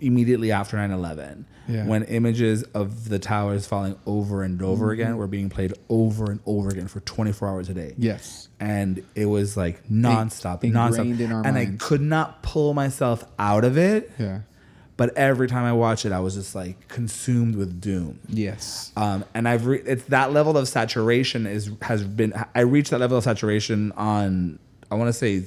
immediately 0.00 0.52
after 0.52 0.76
9-11 0.76 1.44
Yeah. 1.68 1.86
when 1.86 2.02
images 2.04 2.62
of 2.74 3.08
the 3.08 3.18
towers 3.18 3.66
falling 3.66 3.96
over 4.06 4.42
and 4.42 4.60
over 4.62 4.90
again 4.90 5.16
were 5.16 5.26
being 5.26 5.48
played 5.50 5.72
over 5.88 6.30
and 6.30 6.40
over 6.46 6.68
again 6.70 6.88
for 6.88 7.00
24 7.00 7.48
hours 7.48 7.68
a 7.68 7.74
day. 7.74 7.94
Yes. 7.96 8.48
And 8.58 9.02
it 9.14 9.26
was 9.26 9.56
like 9.56 9.86
nonstop, 9.88 10.64
ingrained 10.64 11.18
nonstop, 11.18 11.20
in 11.20 11.32
our 11.32 11.46
and 11.46 11.56
I 11.56 11.66
could 11.78 12.00
not 12.02 12.42
pull 12.42 12.74
myself 12.74 13.24
out 13.38 13.64
of 13.64 13.78
it. 13.78 14.10
yeah. 14.18 14.40
But 14.96 15.16
every 15.16 15.48
time 15.48 15.64
I 15.64 15.72
watch 15.72 16.04
it, 16.04 16.12
I 16.12 16.20
was 16.20 16.34
just 16.34 16.54
like 16.54 16.88
consumed 16.88 17.56
with 17.56 17.80
doom. 17.80 18.18
yes. 18.28 18.92
Um, 18.96 19.24
and 19.32 19.48
I've 19.48 19.64
re- 19.64 19.80
it's 19.86 20.04
that 20.04 20.32
level 20.34 20.58
of 20.58 20.68
saturation 20.68 21.46
is 21.46 21.70
has 21.80 22.02
been 22.04 22.34
I 22.54 22.60
reached 22.60 22.90
that 22.90 23.00
level 23.00 23.16
of 23.16 23.24
saturation 23.24 23.92
on 23.92 24.58
I 24.90 24.96
want 24.96 25.08
to 25.08 25.14
say 25.14 25.40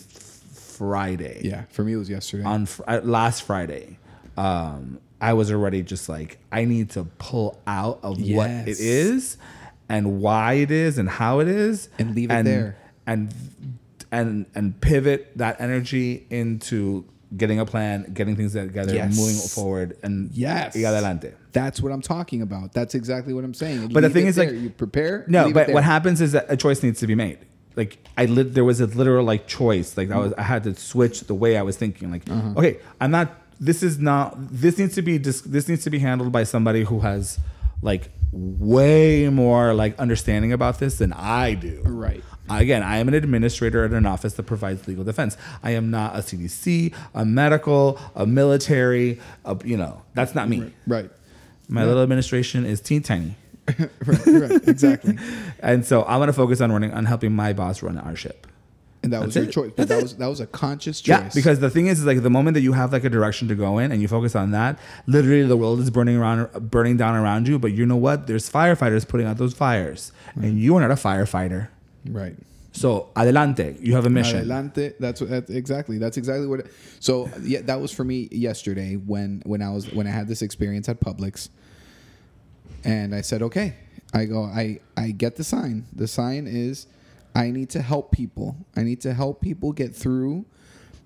Friday. 0.57 1.41
yeah 1.43 1.63
for 1.69 1.83
me 1.83 1.93
it 1.93 1.97
was 1.97 2.09
yesterday. 2.09 2.43
On 2.43 2.65
fr- 2.65 2.83
uh, 2.87 3.01
last 3.03 3.43
Friday, 3.43 3.97
um, 4.37 4.99
I 5.21 5.33
was 5.33 5.51
already 5.51 5.81
just 5.83 6.09
like 6.09 6.39
I 6.51 6.65
need 6.65 6.89
to 6.91 7.05
pull 7.17 7.59
out 7.67 7.99
of 8.03 8.19
what 8.21 8.49
it 8.49 8.79
is 8.79 9.37
and 9.89 10.19
why 10.21 10.53
it 10.53 10.71
is 10.71 10.97
and 10.97 11.07
how 11.09 11.39
it 11.39 11.47
is 11.47 11.89
And 11.99 12.15
leave 12.15 12.31
it 12.31 12.43
there. 12.43 12.77
and 13.05 13.33
and 14.11 14.45
and 14.55 14.79
pivot 14.81 15.31
that 15.37 15.59
energy 15.61 16.25
into 16.29 17.05
getting 17.35 17.59
a 17.59 17.65
plan, 17.65 18.11
getting 18.13 18.35
things 18.35 18.53
together, 18.53 18.93
Yes. 18.93 19.17
moving 19.17 19.35
forward, 19.35 19.97
and 20.03 20.29
Yes. 20.33 20.75
y 20.75 20.81
adelante. 20.83 21.33
that's 21.51 21.81
what 21.81 21.91
i'm 21.91 22.01
talking 22.01 22.41
about 22.41 22.73
that's 22.73 22.93
exactly 22.95 23.33
what 23.33 23.43
i'm 23.43 23.53
saying 23.53 23.87
But 23.89 24.01
the 24.01 24.09
thing 24.09 24.27
is, 24.27 24.37
like- 24.37 24.51
you 24.51 24.69
prepare 24.71 25.23
No, 25.27 25.51
but 25.51 25.67
there. 25.67 25.73
what 25.75 25.83
happens 25.83 26.21
is 26.21 26.31
that 26.33 26.45
a 26.49 26.57
choice 26.57 26.81
needs 26.83 26.99
to 26.99 27.07
be 27.07 27.15
made. 27.15 27.39
Like 27.75 27.97
I 28.15 28.25
lit, 28.25 28.53
there 28.53 28.63
was 28.63 28.81
a 28.81 28.85
literal 28.85 29.25
like 29.25 29.47
choice. 29.47 29.97
Like 29.97 30.11
I 30.11 30.17
was, 30.19 30.31
I 30.37 30.43
had 30.43 30.63
to 30.65 30.75
switch 30.75 31.21
the 31.21 31.33
way 31.33 31.57
I 31.57 31.63
was 31.63 31.75
thinking. 31.75 32.11
Like, 32.11 32.29
Uh-huh. 32.29 32.53
okay, 32.57 32.77
I'm 33.01 33.09
not. 33.09 33.27
This 33.63 33.82
is 33.82 33.97
not. 33.97 34.36
This 34.38 34.78
needs 34.78 34.95
to 34.95 35.02
be. 35.02 35.17
Dis, 35.17 35.41
this 35.41 35.67
needs 35.69 35.84
to 35.84 35.89
be 35.89 35.99
handled 35.99 36.32
by 36.32 36.43
somebody 36.43 36.84
who 36.84 36.99
has 36.99 37.39
like 37.82 38.10
way 38.32 39.30
more 39.30 39.73
like 39.73 39.97
understanding 39.99 40.52
about 40.52 40.80
this 40.80 40.97
than 40.97 41.13
I 41.13 41.54
do. 41.54 41.82
Right. 41.86 42.23
Again, 42.49 42.84
I 42.84 42.97
am 42.97 43.08
an 43.08 43.13
administrator 43.13 43.86
at 43.86 43.93
an 43.93 44.06
office 44.06 44.34
that 44.34 44.43
provides 44.43 44.86
legal 44.88 45.06
defense. 45.06 45.38
I 45.63 45.71
am 45.71 45.91
not 45.91 46.15
a 46.15 46.19
CDC, 46.19 46.93
a 47.13 47.23
medical, 47.23 47.99
a 48.15 48.26
military. 48.26 49.19
A, 49.45 49.58
you 49.63 49.78
know, 49.78 50.02
that's 50.13 50.36
not 50.36 50.49
me. 50.49 50.73
right 50.86 51.10
My 51.69 51.86
little 51.86 52.04
administration 52.04 52.65
is 52.65 52.82
teeny 52.82 53.02
tiny. 53.02 53.36
right 53.80 54.26
right 54.26 54.67
exactly 54.67 55.17
And 55.60 55.86
so 55.86 56.04
I'm 56.04 56.19
gonna 56.19 56.34
focus 56.34 56.60
on 56.60 56.69
running 56.69 56.93
on 56.93 57.06
helping 57.06 57.34
my 57.34 57.54
boss 57.54 57.82
run 57.82 57.97
our 57.97 58.15
ship. 58.15 58.45
And 59.03 59.11
that 59.13 59.21
was 59.25 59.33
That's 59.33 59.43
your 59.43 59.49
it. 59.49 59.53
choice 59.53 59.73
but 59.75 59.87
That's 59.87 59.89
that 59.89 59.99
it. 59.99 60.03
was 60.03 60.15
that 60.17 60.27
was 60.27 60.39
a 60.39 60.47
conscious 60.47 61.01
choice 61.01 61.09
Yeah, 61.09 61.29
because 61.35 61.59
the 61.59 61.69
thing 61.69 61.87
is, 61.87 61.99
is 61.99 62.05
like 62.05 62.21
the 62.23 62.29
moment 62.29 62.55
that 62.55 62.61
you 62.61 62.73
have 62.73 62.91
like 62.93 63.03
a 63.03 63.09
direction 63.09 63.47
to 63.49 63.55
go 63.55 63.77
in 63.77 63.91
and 63.91 64.01
you 64.01 64.07
focus 64.07 64.35
on 64.35 64.51
that, 64.51 64.79
literally 65.07 65.43
the 65.43 65.57
world 65.57 65.79
is 65.81 65.89
burning 65.91 66.15
around, 66.17 66.49
burning 66.71 66.95
down 66.97 67.15
around 67.15 67.47
you. 67.47 67.59
But 67.59 67.73
you 67.73 67.85
know 67.85 67.97
what? 67.97 68.27
There's 68.27 68.49
firefighters 68.49 69.07
putting 69.07 69.27
out 69.27 69.37
those 69.37 69.53
fires, 69.53 70.11
and 70.35 70.57
you 70.59 70.75
are 70.77 70.81
not 70.81 70.91
a 70.91 70.95
firefighter. 70.95 71.67
right 72.09 72.35
So 72.71 73.09
adelante, 73.15 73.75
you 73.81 73.93
have 73.95 74.05
a 74.05 74.09
mission. 74.09 74.37
Adelante. 74.39 74.93
That's 74.99 75.19
what. 75.21 75.29
That's 75.29 75.49
exactly. 75.51 75.97
That's 75.99 76.17
exactly 76.17 76.47
what. 76.47 76.61
It, 76.61 76.67
so 76.99 77.29
yeah, 77.41 77.61
that 77.69 77.79
was 77.81 77.91
for 77.91 78.03
me 78.03 78.29
yesterday 78.31 78.95
when 78.95 79.41
when 79.45 79.61
I 79.61 79.69
was 79.69 79.91
when 79.93 80.07
I 80.07 80.11
had 80.11 80.27
this 80.27 80.41
experience 80.41 80.87
at 80.89 80.99
Publix, 80.99 81.49
and 82.83 83.13
I 83.13 83.21
said, 83.21 83.41
okay, 83.43 83.75
I 84.13 84.25
go, 84.25 84.43
I 84.45 84.79
I 84.97 85.11
get 85.11 85.35
the 85.35 85.43
sign. 85.43 85.85
The 85.93 86.07
sign 86.07 86.47
is, 86.47 86.87
I 87.35 87.51
need 87.51 87.69
to 87.71 87.81
help 87.81 88.11
people. 88.11 88.55
I 88.75 88.83
need 88.83 89.01
to 89.01 89.13
help 89.13 89.41
people 89.41 89.71
get 89.71 89.95
through 89.95 90.45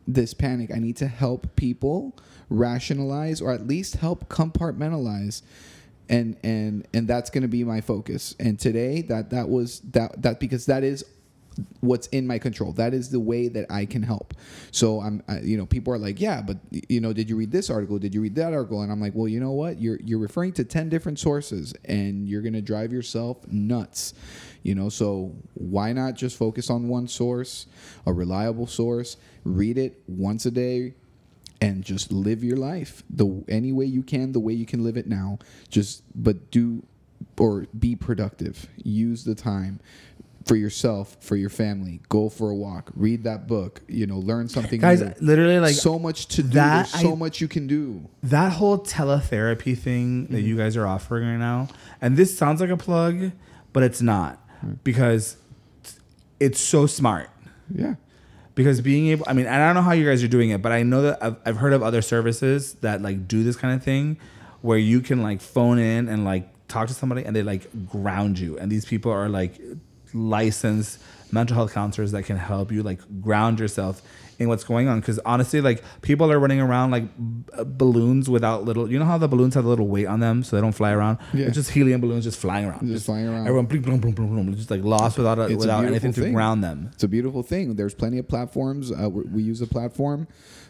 this 0.08 0.34
panic. 0.34 0.72
I 0.74 0.80
need 0.80 0.98
to 0.98 1.08
help 1.08 1.56
people 1.56 2.16
rationalize 2.50 3.42
or 3.42 3.52
at 3.52 3.68
least 3.68 3.98
help 3.98 4.30
compartmentalize 4.30 5.42
and 6.10 6.38
and 6.44 6.88
and 6.94 7.08
that's 7.08 7.30
going 7.30 7.42
to 7.42 7.50
be 7.50 7.66
my 7.66 7.82
focus 7.82 8.34
and 8.40 8.58
today 8.58 9.02
that 9.02 9.30
that 9.32 9.50
was 9.50 9.82
that 9.82 10.22
that 10.22 10.40
because 10.40 10.66
that 10.68 10.84
is 10.84 11.04
what's 11.82 12.08
in 12.08 12.28
my 12.28 12.40
control. 12.40 12.72
That 12.74 12.94
is 12.94 13.10
the 13.10 13.20
way 13.20 13.48
that 13.48 13.66
I 13.70 13.86
can 13.86 14.04
help. 14.04 14.34
So 14.72 15.02
I'm, 15.02 15.24
I, 15.28 15.40
you 15.40 15.58
know, 15.58 15.66
people 15.66 15.94
are 15.94 15.98
like, 15.98 16.20
yeah, 16.20 16.42
but 16.42 16.58
you 16.72 17.02
know, 17.02 17.14
did 17.14 17.30
you 17.30 17.36
read 17.36 17.52
this 17.52 17.70
article? 17.70 18.00
Did 18.00 18.14
you 18.14 18.22
read 18.22 18.36
that 18.36 18.54
article? 18.54 18.82
And 18.82 18.92
I'm 18.92 19.02
like, 19.02 19.14
well, 19.16 19.28
you 19.28 19.40
know 19.40 19.52
what? 19.52 19.82
You're 19.82 20.00
you're 20.04 20.20
referring 20.20 20.54
to 20.54 20.64
ten 20.64 20.90
different 20.90 21.20
sources, 21.20 21.74
and 21.86 22.28
you're 22.28 22.42
gonna 22.42 22.62
drive 22.62 22.92
yourself 22.92 23.48
nuts. 23.48 24.14
You 24.64 24.76
know, 24.76 24.90
so 24.90 25.36
why 25.54 25.94
not 25.94 26.16
just 26.16 26.38
focus 26.38 26.70
on 26.70 26.88
one 26.88 27.08
source, 27.08 27.68
a 28.06 28.14
reliable 28.14 28.68
source, 28.68 29.18
read 29.44 29.78
it 29.78 30.02
once 30.08 30.46
a 30.46 30.52
day, 30.52 30.94
and 31.62 31.84
just 31.84 32.12
live 32.12 32.44
your 32.44 32.58
life 32.58 33.04
the 33.10 33.44
any 33.48 33.72
way 33.72 33.86
you 33.86 34.04
can, 34.04 34.32
the 34.32 34.40
way 34.40 34.54
you 34.54 34.66
can 34.66 34.84
live 34.84 34.98
it 34.98 35.08
now. 35.08 35.40
Just 35.70 36.04
but 36.16 36.52
do 36.52 36.84
or 37.40 37.68
be 37.78 37.96
productive. 37.96 38.68
Use 38.78 39.24
the 39.24 39.36
time 39.36 39.80
for 40.48 40.56
yourself, 40.56 41.18
for 41.20 41.36
your 41.36 41.50
family. 41.50 42.00
Go 42.10 42.30
for 42.30 42.50
a 42.50 42.56
walk. 42.56 42.92
Read 42.96 43.24
that 43.24 43.48
book. 43.48 43.82
You 43.88 44.08
know, 44.08 44.20
learn 44.20 44.50
something. 44.50 44.80
Guys, 44.80 45.02
new. 45.02 45.14
literally, 45.20 45.60
like 45.60 45.76
so 45.76 46.00
much 46.00 46.28
to 46.30 46.44
do. 46.44 46.50
that 46.50 46.90
There's 46.90 47.02
so 47.02 47.14
I- 47.14 47.16
much 47.16 47.42
you 47.42 47.48
can 47.48 47.68
do. 47.68 48.08
that 48.24 48.54
whole 48.54 48.80
teletherapy 48.80 49.78
thing 49.78 50.28
that 50.28 50.38
mm-hmm. 50.38 50.48
you 50.48 50.58
guys 50.58 50.78
are 50.78 50.88
offering 50.88 51.28
right 51.28 51.38
now, 51.38 51.68
and 52.02 52.18
this 52.18 52.38
sounds 52.38 52.62
like 52.62 52.70
a 52.70 52.78
plug, 52.78 53.32
but 53.74 53.84
it's 53.84 54.02
not 54.02 54.40
mm. 54.66 54.78
because 54.84 55.38
it's 56.40 56.60
so 56.60 56.86
smart. 56.86 57.30
Yeah. 57.74 57.96
Because 58.56 58.82
being 58.82 59.08
able, 59.08 59.26
I 59.28 59.34
mean, 59.34 59.46
I 59.46 59.60
don't 59.60 59.76
know 59.76 59.84
how 59.84 59.92
you 59.92 60.06
guys 60.06 60.24
are 60.24 60.28
doing 60.28 60.50
it, 60.50 60.64
but 60.64 60.72
I 60.72 60.82
know 60.82 61.04
that 61.04 61.22
I've, 61.22 61.36
I've 61.46 61.58
heard 61.58 61.74
of 61.74 61.84
other 61.84 62.02
services 62.02 62.74
that 62.76 63.02
like 63.02 63.28
do 63.28 63.44
this 63.44 63.56
kind 63.56 63.76
of 63.76 63.84
thing 63.84 64.18
where 64.62 64.80
you 64.80 65.02
can 65.02 65.22
like 65.22 65.42
phone 65.42 65.78
in 65.78 66.10
and 66.10 66.26
like 66.26 66.50
talk 66.68 66.88
to 66.88 66.94
somebody 66.94 67.24
and 67.24 67.36
they 67.36 67.44
like 67.44 67.68
ground 67.88 68.40
you. 68.40 68.58
And 68.58 68.72
these 68.72 68.84
people 68.84 69.12
are 69.12 69.30
like 69.30 69.60
licensed 70.14 71.00
mental 71.32 71.56
health 71.56 71.74
counselors 71.74 72.12
that 72.12 72.24
can 72.24 72.38
help 72.38 72.72
you 72.72 72.84
like 72.84 73.00
ground 73.22 73.60
yourself 73.60 74.02
in 74.40 74.48
what's 74.48 74.64
going 74.64 74.88
on. 74.88 75.00
Because 75.00 75.20
honestly, 75.26 75.62
like 75.62 75.84
people 76.02 76.32
are 76.32 76.40
running 76.40 76.60
around 76.60 76.92
like 76.92 77.04
b- 77.18 77.64
balloons 77.66 78.30
without 78.30 78.64
little, 78.64 78.92
you 78.92 79.00
know 79.00 79.06
how 79.06 79.18
the 79.18 79.28
balloons 79.28 79.56
have 79.56 79.66
a 79.66 79.68
little 79.68 79.88
weight 79.88 80.08
on 80.08 80.20
them 80.20 80.44
so 80.44 80.56
they 80.56 80.62
don't 80.62 80.74
fly 80.74 80.92
around? 80.92 81.18
Yeah. 81.34 81.48
It's 81.48 81.56
just 81.56 81.72
helium 81.72 82.02
balloons 82.02 82.24
just 82.24 82.40
flying 82.40 82.66
around. 82.66 82.88
Just 82.88 83.06
flying 83.06 83.28
around. 83.28 83.48
Everyone, 83.48 83.66
boom, 83.66 83.82
boom, 83.82 84.00
boom, 84.00 84.12
boom, 84.14 84.36
boom, 84.36 84.56
just 84.56 84.72
like 84.72 84.84
lost 84.84 85.18
without, 85.18 85.40
a, 85.40 85.44
a 85.44 85.56
without 85.56 85.82
beautiful 85.82 85.88
anything 85.88 86.14
to 86.14 86.32
ground 86.32 86.64
them. 86.64 86.90
It's 86.94 87.04
a 87.04 87.08
beautiful 87.08 87.44
thing. 87.44 87.76
There's 87.76 87.94
plenty 87.94 88.18
of 88.18 88.28
platforms. 88.28 88.92
Uh, 88.92 89.10
we, 89.10 89.24
we 89.24 89.44
use 89.44 89.62
a 89.62 89.68
platform 89.68 90.28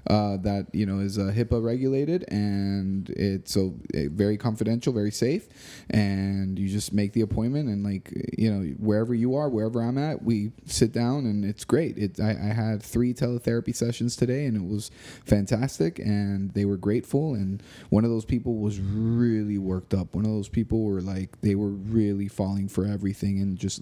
uh, 0.09 0.37
that 0.37 0.67
you 0.73 0.85
know 0.85 0.99
is 0.99 1.17
uh, 1.17 1.33
HIPAA 1.35 1.63
regulated, 1.63 2.23
and 2.29 3.09
it's 3.09 3.53
so 3.53 3.75
uh, 3.93 4.03
very 4.09 4.37
confidential, 4.37 4.93
very 4.93 5.11
safe. 5.11 5.47
And 5.89 6.57
you 6.57 6.67
just 6.69 6.93
make 6.93 7.13
the 7.13 7.21
appointment, 7.21 7.67
and 7.69 7.83
like 7.83 8.11
you 8.37 8.51
know 8.51 8.61
wherever 8.79 9.13
you 9.13 9.35
are, 9.35 9.49
wherever 9.49 9.81
I'm 9.81 9.97
at, 9.97 10.23
we 10.23 10.51
sit 10.65 10.91
down, 10.93 11.25
and 11.25 11.43
it's 11.43 11.65
great. 11.65 11.97
It, 11.97 12.19
I, 12.19 12.29
I 12.29 12.53
had 12.53 12.81
three 12.81 13.13
teletherapy 13.13 13.56
sessions 13.73 14.15
today, 14.15 14.45
and 14.45 14.57
it 14.57 14.67
was 14.67 14.91
fantastic, 15.25 15.99
and 15.99 16.53
they 16.53 16.65
were 16.65 16.77
grateful. 16.77 17.33
And 17.33 17.61
one 17.89 18.03
of 18.03 18.09
those 18.09 18.25
people 18.25 18.55
was 18.55 18.79
really 18.79 19.57
worked 19.57 19.93
up. 19.93 20.15
One 20.15 20.25
of 20.25 20.31
those 20.31 20.49
people 20.49 20.83
were 20.83 21.01
like 21.01 21.39
they 21.41 21.55
were 21.55 21.69
really 21.69 22.27
falling 22.27 22.67
for 22.67 22.85
everything, 22.85 23.39
and 23.39 23.57
just 23.57 23.81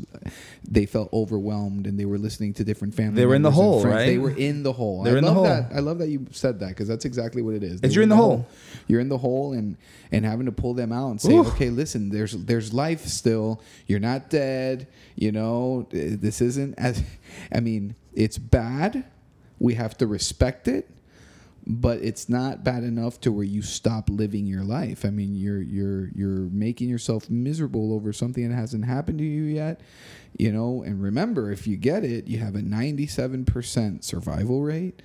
they 0.67 0.85
felt 0.85 1.11
overwhelmed, 1.13 1.87
and 1.87 1.99
they 1.99 2.05
were 2.05 2.17
listening 2.17 2.53
to 2.55 2.63
different 2.63 2.93
family. 2.93 3.15
They 3.15 3.25
were 3.25 3.35
in 3.35 3.41
the 3.41 3.51
hole, 3.51 3.83
right? 3.83 4.05
They 4.05 4.17
were 4.17 4.35
in 4.35 4.63
the 4.63 4.73
hole. 4.73 5.03
They 5.03 5.11
were 5.11 5.17
I 5.17 5.19
in 5.19 5.25
the 5.25 5.31
love 5.31 5.37
hole. 5.37 5.45
that. 5.45 5.71
I 5.73 5.79
love 5.79 5.99
that 5.99 6.09
you 6.09 6.25
said 6.31 6.59
that 6.59 6.69
because 6.69 6.87
that's 6.87 7.05
exactly 7.05 7.41
what 7.41 7.55
it 7.55 7.63
is. 7.63 7.81
They 7.81 7.89
you're 7.89 8.03
in 8.03 8.09
the 8.09 8.15
hole. 8.15 8.47
You're 8.87 8.99
in 8.99 9.09
the 9.09 9.17
hole, 9.17 9.53
and 9.53 9.77
and 10.11 10.25
having 10.25 10.45
to 10.45 10.51
pull 10.51 10.73
them 10.73 10.91
out 10.91 11.09
and 11.09 11.21
say, 11.21 11.33
Ooh. 11.33 11.45
okay, 11.47 11.69
listen, 11.69 12.09
there's 12.09 12.33
there's 12.33 12.73
life 12.73 13.05
still. 13.05 13.61
You're 13.87 13.99
not 13.99 14.29
dead. 14.29 14.87
You 15.15 15.31
know, 15.31 15.87
this 15.91 16.41
isn't 16.41 16.75
as. 16.77 17.01
I 17.51 17.59
mean, 17.59 17.95
it's 18.13 18.37
bad. 18.37 19.05
We 19.59 19.75
have 19.75 19.97
to 19.97 20.07
respect 20.07 20.67
it 20.67 20.89
but 21.67 21.99
it's 22.01 22.29
not 22.29 22.63
bad 22.63 22.83
enough 22.83 23.19
to 23.21 23.31
where 23.31 23.43
you 23.43 23.61
stop 23.61 24.09
living 24.09 24.45
your 24.45 24.63
life. 24.63 25.03
I 25.03 25.09
mean, 25.09 25.35
you're 25.35 25.61
you're 25.61 26.09
you're 26.09 26.49
making 26.51 26.89
yourself 26.89 27.29
miserable 27.29 27.93
over 27.93 28.13
something 28.13 28.47
that 28.47 28.55
hasn't 28.55 28.85
happened 28.85 29.17
to 29.19 29.23
you 29.23 29.43
yet, 29.43 29.81
you 30.37 30.51
know. 30.51 30.83
And 30.83 31.01
remember, 31.01 31.51
if 31.51 31.65
you 31.65 31.75
get 31.75 32.03
it, 32.03 32.27
you 32.27 32.37
have 32.37 32.55
a 32.55 32.59
97% 32.59 34.03
survival 34.03 34.61
rate. 34.61 35.01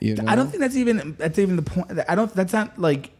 You 0.00 0.14
know, 0.14 0.24
I 0.28 0.36
don't 0.36 0.48
think 0.48 0.60
that's 0.60 0.76
even 0.76 1.16
that's 1.18 1.38
even 1.38 1.56
the 1.56 1.62
point. 1.62 1.90
I 2.08 2.14
don't. 2.14 2.32
That's 2.32 2.52
not 2.52 2.78
like 2.78 3.10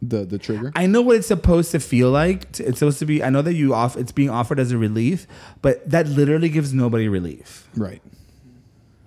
the 0.00 0.24
the 0.24 0.38
trigger. 0.38 0.70
I 0.76 0.86
know 0.86 1.02
what 1.02 1.16
it's 1.16 1.26
supposed 1.26 1.72
to 1.72 1.80
feel 1.80 2.10
like. 2.10 2.60
It's 2.60 2.78
supposed 2.78 3.00
to 3.00 3.06
be. 3.06 3.24
I 3.24 3.30
know 3.30 3.42
that 3.42 3.54
you 3.54 3.74
off. 3.74 3.96
It's 3.96 4.12
being 4.12 4.30
offered 4.30 4.60
as 4.60 4.70
a 4.70 4.78
relief, 4.78 5.26
but 5.62 5.88
that 5.90 6.06
literally 6.06 6.48
gives 6.48 6.72
nobody 6.72 7.08
relief. 7.08 7.68
right, 7.74 8.02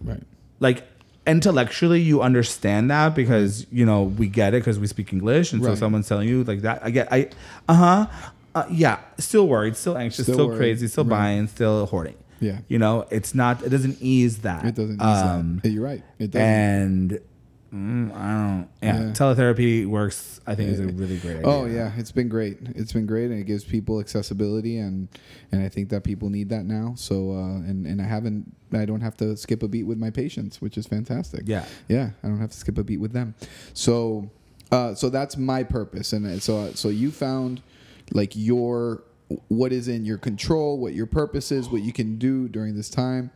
right. 0.02 0.24
Like 0.60 0.86
intellectually, 1.30 2.02
you 2.02 2.22
understand 2.22 2.90
that 2.92 3.16
because 3.16 3.66
you 3.72 3.86
know 3.86 4.04
we 4.04 4.28
get 4.28 4.54
it 4.54 4.62
because 4.62 4.80
we 4.80 4.88
speak 4.88 5.14
English, 5.14 5.54
and 5.54 5.64
so 5.64 5.76
someone's 5.76 6.08
telling 6.08 6.28
you 6.28 6.44
like 6.44 6.62
that. 6.62 6.82
I 6.84 6.90
get. 6.90 7.08
I. 7.12 7.30
Uh-huh. 7.68 8.08
Uh 8.56 8.66
Yeah. 8.72 9.00
Still 9.18 9.48
worried. 9.48 9.76
Still 9.78 9.98
anxious. 9.98 10.26
Still 10.26 10.36
Still, 10.36 10.58
crazy. 10.58 10.88
Still 10.88 11.04
Right. 11.06 11.10
buying. 11.10 11.48
Still 11.48 11.86
hoarding. 11.86 12.16
Yeah. 12.42 12.60
You 12.68 12.80
know, 12.80 13.06
it's 13.12 13.36
not. 13.36 13.62
It 13.64 13.70
doesn't 13.70 13.98
ease 14.02 14.40
that. 14.40 14.66
It 14.66 14.76
doesn't. 14.76 15.02
Um, 15.02 15.28
Um, 15.30 15.62
You're 15.64 15.84
right. 15.84 16.04
It 16.20 16.32
doesn't. 16.32 16.48
and 16.48 17.20
mm, 17.74 18.14
I 18.16 18.32
don't. 18.34 18.68
Yeah, 18.82 19.00
Yeah. 19.08 19.12
teletherapy 19.14 19.86
works. 19.86 20.40
I 20.48 20.56
think 20.56 20.70
is 20.70 20.80
a 20.80 20.88
really 20.88 21.18
great 21.20 21.38
idea. 21.38 21.48
Oh 21.48 21.66
yeah, 21.66 21.92
it's 21.98 22.12
been 22.12 22.30
great. 22.30 22.58
It's 22.76 22.92
been 22.94 23.06
great, 23.06 23.30
and 23.32 23.40
it 23.40 23.44
gives 23.46 23.64
people 23.64 24.00
accessibility, 24.00 24.78
and 24.78 25.08
and 25.52 25.62
I 25.62 25.70
think 25.70 25.90
that 25.90 26.04
people 26.04 26.30
need 26.30 26.50
that 26.50 26.66
now. 26.66 26.94
So 26.96 27.32
uh, 27.32 27.58
and 27.70 27.86
and 27.86 28.02
I 28.02 28.06
haven't, 28.06 28.56
I 28.74 28.86
don't 28.86 29.02
have 29.02 29.16
to 29.18 29.36
skip 29.38 29.62
a 29.64 29.68
beat 29.68 29.84
with 29.84 29.98
my 29.98 30.10
patients, 30.10 30.62
which 30.62 30.78
is 30.78 30.88
fantastic. 30.88 31.44
Yeah. 31.46 31.66
yeah, 31.88 32.12
I 32.24 32.28
don't 32.28 32.40
have 32.40 32.52
to 32.52 32.58
skip 32.58 32.78
a 32.78 32.84
beat 32.84 33.00
with 33.00 33.14
them. 33.14 33.36
So 33.74 34.30
uh, 34.72 34.96
so 34.96 35.10
that's 35.10 35.38
my 35.38 35.64
purpose, 35.64 36.14
and 36.14 36.26
uh, 36.26 36.40
so 36.40 36.72
so 36.74 36.90
you 36.90 37.12
found 37.12 37.62
like 38.14 38.36
your 38.36 39.04
what 39.50 39.72
is 39.72 39.88
in 39.88 40.06
your 40.06 40.18
control, 40.18 40.80
what 40.80 40.94
your 40.96 41.06
purpose 41.06 41.52
is, 41.52 41.70
what 41.70 41.84
you 41.84 41.94
can 41.94 42.18
do 42.18 42.48
during 42.48 42.76
this 42.76 42.90
time. 42.90 43.30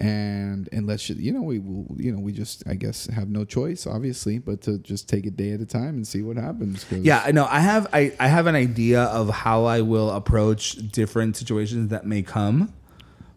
And 0.00 0.86
let's 0.86 1.08
you 1.10 1.32
know 1.32 1.42
we 1.42 1.58
will 1.58 1.86
you 1.96 2.12
know 2.12 2.20
we 2.20 2.32
just 2.32 2.62
I 2.68 2.74
guess 2.74 3.06
have 3.08 3.28
no 3.28 3.44
choice 3.44 3.86
obviously 3.86 4.38
but 4.38 4.60
to 4.62 4.78
just 4.78 5.08
take 5.08 5.26
a 5.26 5.30
day 5.30 5.50
at 5.52 5.60
a 5.60 5.66
time 5.66 5.94
and 5.96 6.06
see 6.06 6.22
what 6.22 6.36
happens 6.36 6.86
Yeah, 6.90 7.22
I 7.24 7.32
know. 7.32 7.46
I 7.50 7.60
have 7.60 7.88
I, 7.92 8.14
I 8.20 8.28
have 8.28 8.46
an 8.46 8.54
idea 8.54 9.02
of 9.02 9.28
how 9.28 9.64
I 9.64 9.80
will 9.80 10.10
approach 10.10 10.74
different 10.92 11.36
situations 11.36 11.90
that 11.90 12.06
may 12.06 12.22
come, 12.22 12.72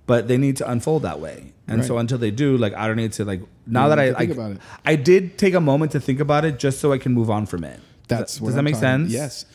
but 0.06 0.28
they 0.28 0.38
need 0.38 0.58
to 0.58 0.70
unfold 0.70 1.02
that 1.04 1.20
way. 1.20 1.54
And 1.68 1.86
so 1.86 1.98
until 1.98 2.18
they 2.18 2.32
do, 2.32 2.58
like 2.58 2.74
I 2.76 2.86
don't 2.88 2.98
need 2.98 3.14
to 3.14 3.26
like 3.26 3.42
now 3.66 3.88
that 3.88 3.98
I 3.98 4.08
think 4.08 4.20
like, 4.20 4.30
about 4.32 4.52
it. 4.52 4.58
I 4.86 4.96
did 4.98 5.38
take 5.38 5.54
a 5.54 5.62
moment 5.62 5.94
to 5.94 6.00
think 6.00 6.20
about 6.20 6.44
it 6.46 6.60
just 6.60 6.80
so 6.80 6.92
I 6.92 6.98
can 6.98 7.14
move 7.14 7.30
on 7.30 7.46
from 7.46 7.64
it. 7.64 7.80
That's 8.08 8.34
does, 8.34 8.42
what 8.42 8.48
does 8.50 8.56
that 8.56 8.60
I'm 8.60 8.66
make 8.66 8.74
talking- 8.74 9.08
sense? 9.08 9.14
Yes. 9.14 9.46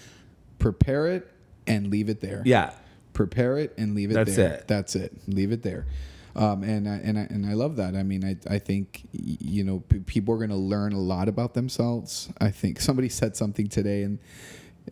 Prepare 0.58 1.08
it 1.08 1.30
and 1.66 1.88
leave 1.90 2.08
it 2.08 2.20
there. 2.20 2.42
Yeah. 2.46 2.70
Prepare 3.12 3.58
it 3.58 3.74
and 3.76 3.94
leave 3.94 4.10
it 4.10 4.14
That's 4.14 4.34
there. 4.34 4.54
it. 4.54 4.68
That's 4.68 4.96
it. 4.96 5.12
Leave 5.28 5.52
it 5.52 5.62
there. 5.62 5.86
Um, 6.36 6.62
and 6.64 6.86
I, 6.88 6.96
and 6.96 7.18
I, 7.18 7.22
and 7.22 7.46
I 7.46 7.54
love 7.54 7.76
that. 7.76 7.96
I 7.96 8.02
mean, 8.02 8.22
I, 8.22 8.36
I 8.54 8.58
think 8.58 9.08
you 9.12 9.64
know 9.64 9.80
p- 9.88 10.00
people 10.00 10.34
are 10.34 10.38
going 10.38 10.50
to 10.50 10.56
learn 10.56 10.92
a 10.92 11.00
lot 11.00 11.28
about 11.28 11.54
themselves. 11.54 12.28
I 12.40 12.50
think 12.50 12.78
somebody 12.88 13.08
said 13.08 13.36
something 13.36 13.68
today, 13.68 14.02
and 14.02 14.18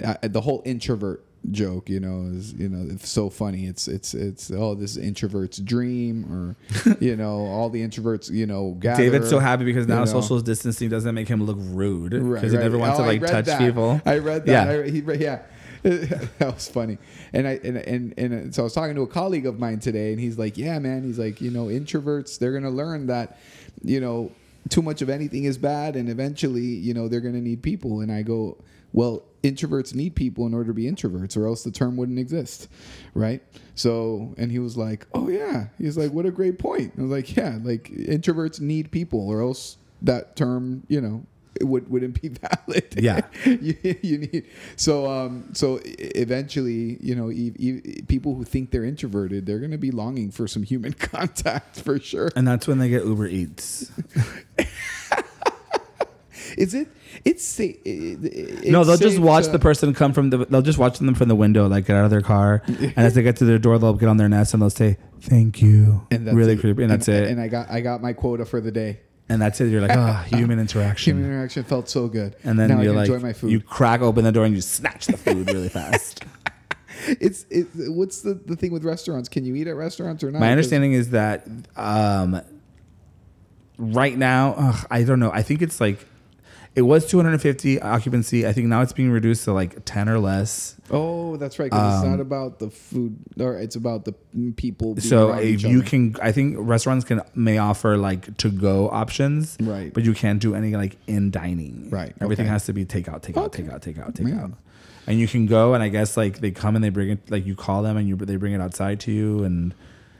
uh, 0.02 0.14
the 0.22 0.40
whole 0.40 0.62
introvert 0.64 1.22
joke, 1.50 1.90
you 1.90 2.00
know, 2.00 2.22
is 2.34 2.54
you 2.54 2.70
know 2.70 2.90
it's 2.90 3.10
so 3.10 3.28
funny. 3.28 3.66
It's 3.66 3.88
it's 3.88 4.14
it's 4.14 4.50
oh 4.50 4.74
this 4.74 4.96
introvert's 4.96 5.58
dream, 5.58 6.24
or 6.32 6.56
you 7.00 7.14
know 7.14 7.40
all 7.40 7.68
the 7.68 7.86
introverts 7.86 8.30
you 8.30 8.46
know 8.46 8.74
gather. 8.80 9.02
David's 9.02 9.28
so 9.28 9.38
happy 9.38 9.64
because 9.64 9.86
now 9.86 10.00
you 10.00 10.06
know. 10.06 10.12
social 10.20 10.40
distancing 10.40 10.88
doesn't 10.88 11.14
make 11.14 11.28
him 11.28 11.44
look 11.44 11.58
rude 11.60 12.12
because 12.12 12.24
Right, 12.24 12.44
he 12.44 12.56
right. 12.56 12.62
never 12.62 12.78
wants 12.78 12.98
Oh, 12.98 13.02
to 13.02 13.08
like 13.08 13.20
touch 13.20 13.44
that. 13.44 13.58
people. 13.60 14.00
I 14.06 14.16
read 14.18 14.46
that. 14.46 14.66
Yeah. 14.68 14.82
I, 14.84 14.88
he, 14.90 15.00
yeah. 15.22 15.42
that 16.38 16.54
was 16.54 16.66
funny. 16.66 16.96
And 17.34 17.46
I 17.46 17.60
and, 17.62 17.76
and 17.76 18.14
and 18.16 18.48
uh, 18.48 18.52
so 18.52 18.62
I 18.62 18.64
was 18.64 18.72
talking 18.72 18.94
to 18.94 19.02
a 19.02 19.06
colleague 19.06 19.44
of 19.44 19.58
mine 19.58 19.80
today, 19.80 20.12
and 20.12 20.20
he's 20.20 20.38
like, 20.38 20.56
"Yeah, 20.56 20.78
man." 20.78 21.04
He's 21.04 21.18
like, 21.18 21.42
"You 21.42 21.50
know, 21.50 21.66
introverts, 21.66 22.38
they're 22.38 22.54
gonna 22.54 22.70
learn 22.70 23.06
that, 23.08 23.38
you 23.82 24.00
know, 24.00 24.32
too 24.70 24.80
much 24.80 25.02
of 25.02 25.10
anything 25.10 25.44
is 25.44 25.58
bad, 25.58 25.94
and 25.94 26.08
eventually, 26.08 26.62
you 26.62 26.94
know, 26.94 27.06
they're 27.06 27.20
gonna 27.20 27.42
need 27.42 27.62
people." 27.62 28.00
And 28.00 28.10
I 28.10 28.22
go, 28.22 28.56
"Well." 28.92 29.22
Introverts 29.44 29.94
need 29.94 30.14
people 30.14 30.46
in 30.46 30.54
order 30.54 30.68
to 30.68 30.72
be 30.72 30.84
introverts, 30.84 31.36
or 31.36 31.46
else 31.46 31.64
the 31.64 31.70
term 31.70 31.98
wouldn't 31.98 32.18
exist, 32.18 32.66
right? 33.12 33.42
So, 33.74 34.34
and 34.38 34.50
he 34.50 34.58
was 34.58 34.74
like, 34.78 35.06
"Oh 35.12 35.28
yeah," 35.28 35.66
he's 35.76 35.98
like, 35.98 36.12
"What 36.12 36.24
a 36.24 36.30
great 36.30 36.58
point." 36.58 36.94
I 36.96 37.02
was 37.02 37.10
like, 37.10 37.36
"Yeah, 37.36 37.58
like 37.62 37.90
introverts 37.90 38.58
need 38.62 38.90
people, 38.90 39.28
or 39.28 39.42
else 39.42 39.76
that 40.00 40.34
term, 40.34 40.84
you 40.88 41.02
know, 41.02 41.26
would 41.62 41.88
wouldn't 41.88 42.20
be 42.20 42.28
valid. 42.66 42.94
Yeah. 42.96 43.20
you, 43.44 43.76
you 44.02 44.18
need 44.18 44.46
so 44.76 45.10
um 45.10 45.50
so 45.54 45.80
eventually 45.84 46.98
you 47.00 47.14
know 47.14 47.30
e- 47.30 47.54
e- 47.58 48.02
people 48.08 48.34
who 48.34 48.44
think 48.44 48.70
they're 48.70 48.84
introverted 48.84 49.46
they're 49.46 49.60
gonna 49.60 49.78
be 49.78 49.90
longing 49.90 50.30
for 50.30 50.48
some 50.48 50.62
human 50.62 50.92
contact 51.14 51.80
for 51.80 51.98
sure. 51.98 52.30
And 52.36 52.46
that's 52.46 52.66
when 52.66 52.78
they 52.78 52.88
get 52.88 53.04
Uber 53.04 53.26
Eats. 53.28 53.90
Is 56.58 56.74
it? 56.74 56.88
It's 57.24 57.44
sa- 57.44 57.62
it, 57.64 57.78
it, 57.84 58.70
no, 58.70 58.84
they'll 58.84 58.96
just 58.96 59.18
watch 59.18 59.44
to- 59.46 59.50
the 59.50 59.58
person 59.58 59.92
come 59.94 60.12
from 60.12 60.30
the. 60.30 60.44
They'll 60.44 60.62
just 60.62 60.78
watch 60.78 60.98
them 60.98 61.14
from 61.14 61.28
the 61.28 61.34
window, 61.34 61.66
like 61.68 61.86
get 61.86 61.96
out 61.96 62.04
of 62.04 62.10
their 62.10 62.20
car, 62.20 62.62
and 62.66 62.92
as 62.98 63.14
they 63.14 63.22
get 63.22 63.36
to 63.36 63.44
their 63.44 63.58
door, 63.58 63.78
they'll 63.78 63.94
get 63.94 64.08
on 64.08 64.18
their 64.18 64.28
nest 64.28 64.52
and 64.52 64.62
they'll 64.62 64.70
say 64.70 64.98
"thank 65.20 65.60
you." 65.62 66.06
And 66.10 66.26
that's 66.26 66.36
really 66.36 66.52
it. 66.52 66.60
creepy, 66.60 66.82
and 66.82 66.92
that's 66.92 67.08
it. 67.08 67.28
And 67.28 67.40
I 67.40 67.48
got 67.48 67.70
I 67.70 67.80
got 67.80 68.02
my 68.02 68.12
quota 68.12 68.44
for 68.44 68.60
the 68.60 68.70
day. 68.70 69.00
And 69.28 69.40
that's 69.40 69.60
it. 69.60 69.70
You're 69.70 69.80
like, 69.80 69.96
ah, 69.96 70.24
human 70.28 70.58
interaction. 70.58 71.16
Human 71.16 71.30
interaction 71.30 71.64
felt 71.64 71.88
so 71.88 72.08
good. 72.08 72.36
and 72.44 72.58
then 72.58 72.68
now 72.68 72.80
you're 72.80 72.92
like, 72.92 73.08
enjoy 73.08 73.20
my 73.20 73.32
food. 73.32 73.50
you 73.50 73.60
crack 73.60 74.00
open 74.00 74.24
the 74.24 74.32
door 74.32 74.44
and 74.44 74.54
you 74.54 74.60
snatch 74.60 75.06
the 75.06 75.16
food 75.16 75.50
really 75.50 75.68
fast. 75.68 76.24
it's 77.06 77.46
it, 77.50 77.66
what's 77.90 78.22
the, 78.22 78.34
the 78.34 78.56
thing 78.56 78.72
with 78.72 78.84
restaurants? 78.84 79.28
Can 79.28 79.44
you 79.44 79.54
eat 79.54 79.66
at 79.66 79.76
restaurants 79.76 80.22
or 80.22 80.30
not? 80.30 80.40
My 80.40 80.50
understanding 80.50 80.92
is 80.92 81.10
that 81.10 81.46
um, 81.76 82.40
right 83.78 84.16
now, 84.16 84.54
ugh, 84.56 84.86
I 84.90 85.04
don't 85.04 85.20
know. 85.20 85.30
I 85.32 85.42
think 85.42 85.62
it's 85.62 85.80
like 85.80 86.06
it 86.74 86.82
was 86.82 87.06
250 87.06 87.80
occupancy. 87.80 88.46
I 88.46 88.52
think 88.52 88.66
now 88.66 88.82
it's 88.82 88.92
being 88.92 89.10
reduced 89.10 89.44
to 89.44 89.52
like 89.52 89.84
10 89.84 90.08
or 90.08 90.18
less. 90.18 90.74
Oh, 90.90 91.36
that's 91.36 91.58
right. 91.58 91.70
Because 91.70 91.94
it's 91.98 92.04
Um, 92.04 92.10
not 92.10 92.20
about 92.20 92.58
the 92.58 92.68
food, 92.70 93.16
or 93.38 93.56
it's 93.58 93.76
about 93.76 94.04
the 94.04 94.12
people. 94.56 94.94
Being 94.94 95.06
So 95.06 95.32
if 95.34 95.62
you 95.62 95.78
other. 95.78 95.86
can, 95.88 96.16
I 96.20 96.32
think 96.32 96.56
restaurants 96.58 97.04
can 97.04 97.20
may 97.34 97.58
offer 97.58 97.96
like 97.96 98.36
to 98.38 98.50
go 98.50 98.88
options, 98.90 99.56
Right. 99.60 99.92
But 99.94 100.04
you 100.04 100.14
can't 100.14 100.40
do 100.40 100.54
any 100.54 100.74
like 100.76 100.96
in 101.06 101.30
dining, 101.30 101.90
Right, 101.90 102.12
Everything 102.20 102.46
okay. 102.46 102.52
has 102.52 102.66
to 102.66 102.72
be 102.72 102.84
takeout, 102.84 103.22
takeout, 103.22 103.44
Okay. 103.46 103.62
takeout, 103.62 103.80
takeout, 103.80 104.14
takeout. 104.16 104.24
Man. 104.24 104.56
And 105.06 105.20
you 105.20 105.28
can 105.28 105.46
go, 105.46 105.74
and 105.74 105.82
I 105.82 105.88
guess 105.90 106.16
like 106.16 106.40
they 106.40 106.50
come 106.50 106.74
and 106.76 106.84
they 106.84 106.88
bring 106.88 107.10
it, 107.10 107.30
like 107.30 107.46
you 107.46 107.54
call 107.54 107.82
them 107.82 107.96
and 107.96 108.08
you 108.08 108.16
they 108.16 108.36
bring 108.36 108.52
it 108.52 108.60
outside 108.60 109.00
to 109.00 109.12
you, 109.12 109.44
and 109.44 109.74